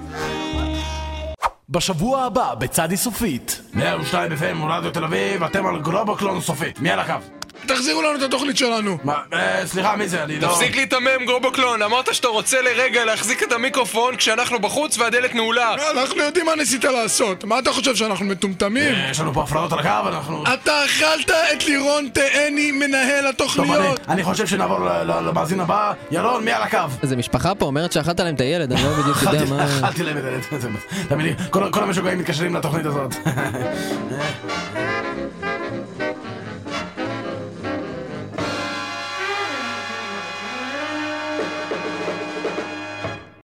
בשבוע 1.71 2.23
הבא, 2.23 2.55
בצדי 2.55 2.97
סופית. 2.97 3.63
102 3.75 4.33
FM, 4.33 4.65
רדיו 4.69 4.91
תל 4.91 5.05
אביב, 5.05 5.43
אתם 5.43 5.67
על 5.67 5.81
גלובוקלון 5.83 6.41
סופית. 6.41 6.81
מי 6.81 6.91
על 6.91 7.01
הקו? 7.01 7.38
תחזירו 7.67 8.03
לנו 8.03 8.19
את 8.19 8.23
התוכנית 8.23 8.57
שלנו. 8.57 8.99
מה, 9.05 9.15
אה, 9.33 9.67
סליחה, 9.67 9.97
מי 9.97 10.09
זה? 10.09 10.23
אני 10.25 10.41
לא... 10.41 10.49
תפסיק 10.49 10.77
להיתמם, 10.77 11.25
גרובוקלון. 11.27 11.83
אמרת 11.83 12.15
שאתה 12.15 12.29
רוצה 12.29 12.63
לרגע 12.63 13.05
להחזיק 13.05 13.43
את 13.43 13.53
המיקרופון 13.53 14.17
כשאנחנו 14.17 14.59
בחוץ 14.59 14.99
והדלת 14.99 15.35
נעולה. 15.35 15.75
אנחנו 15.91 16.23
יודעים 16.23 16.47
מה 16.47 16.55
ניסית 16.57 16.85
לעשות. 16.85 17.45
מה 17.45 17.59
אתה 17.59 17.73
חושב, 17.73 17.97
שאנחנו 17.97 18.27
מטומטמים? 18.27 18.95
אה, 18.95 19.09
יש 19.11 19.21
לנו 19.21 19.35
פה 19.35 19.43
הפרעות 19.43 19.73
על 19.73 19.79
הקו, 19.79 20.09
אנחנו... 20.09 20.45
אתה 20.55 20.85
אכלת 20.85 21.31
את 21.31 21.65
לירון 21.67 22.09
תאני, 22.13 22.73
מנהל 22.73 23.33
טוב, 23.33 23.51
אני, 23.61 23.71
התוכניות. 23.73 24.01
אני 24.09 24.25
חושב 24.25 24.47
שנעבור 24.47 24.79
ל- 24.81 25.03
ל- 25.03 25.29
למאזין 25.29 25.61
הבא. 25.61 25.93
ירון, 26.11 26.45
מי 26.45 26.53
על 26.53 26.63
הקו? 26.63 26.79
איזה 27.03 27.17
משפחה 27.17 27.55
פה 27.55 27.67
אומרת 27.67 27.93
שאכלת 27.93 28.21
להם 28.21 28.35
את 28.35 28.41
הילד, 28.41 28.73
אני 28.73 28.83
לא 28.85 28.91
בדיוק 28.91 29.07
יודע 29.23 29.39
אכלתי- 29.39 29.51
מה... 29.51 29.65
אכלתי 29.89 30.03
להם 30.03 30.17
את 30.19 30.23
זה, 30.61 30.69
תאמין 31.09 31.27
לי, 31.27 31.35
כל- 31.51 31.71
כל 31.73 31.83
המשוגעים 31.83 32.19
מתקשרים 32.19 32.57
לתוכנית 32.57 32.87
הזאת. 32.87 33.15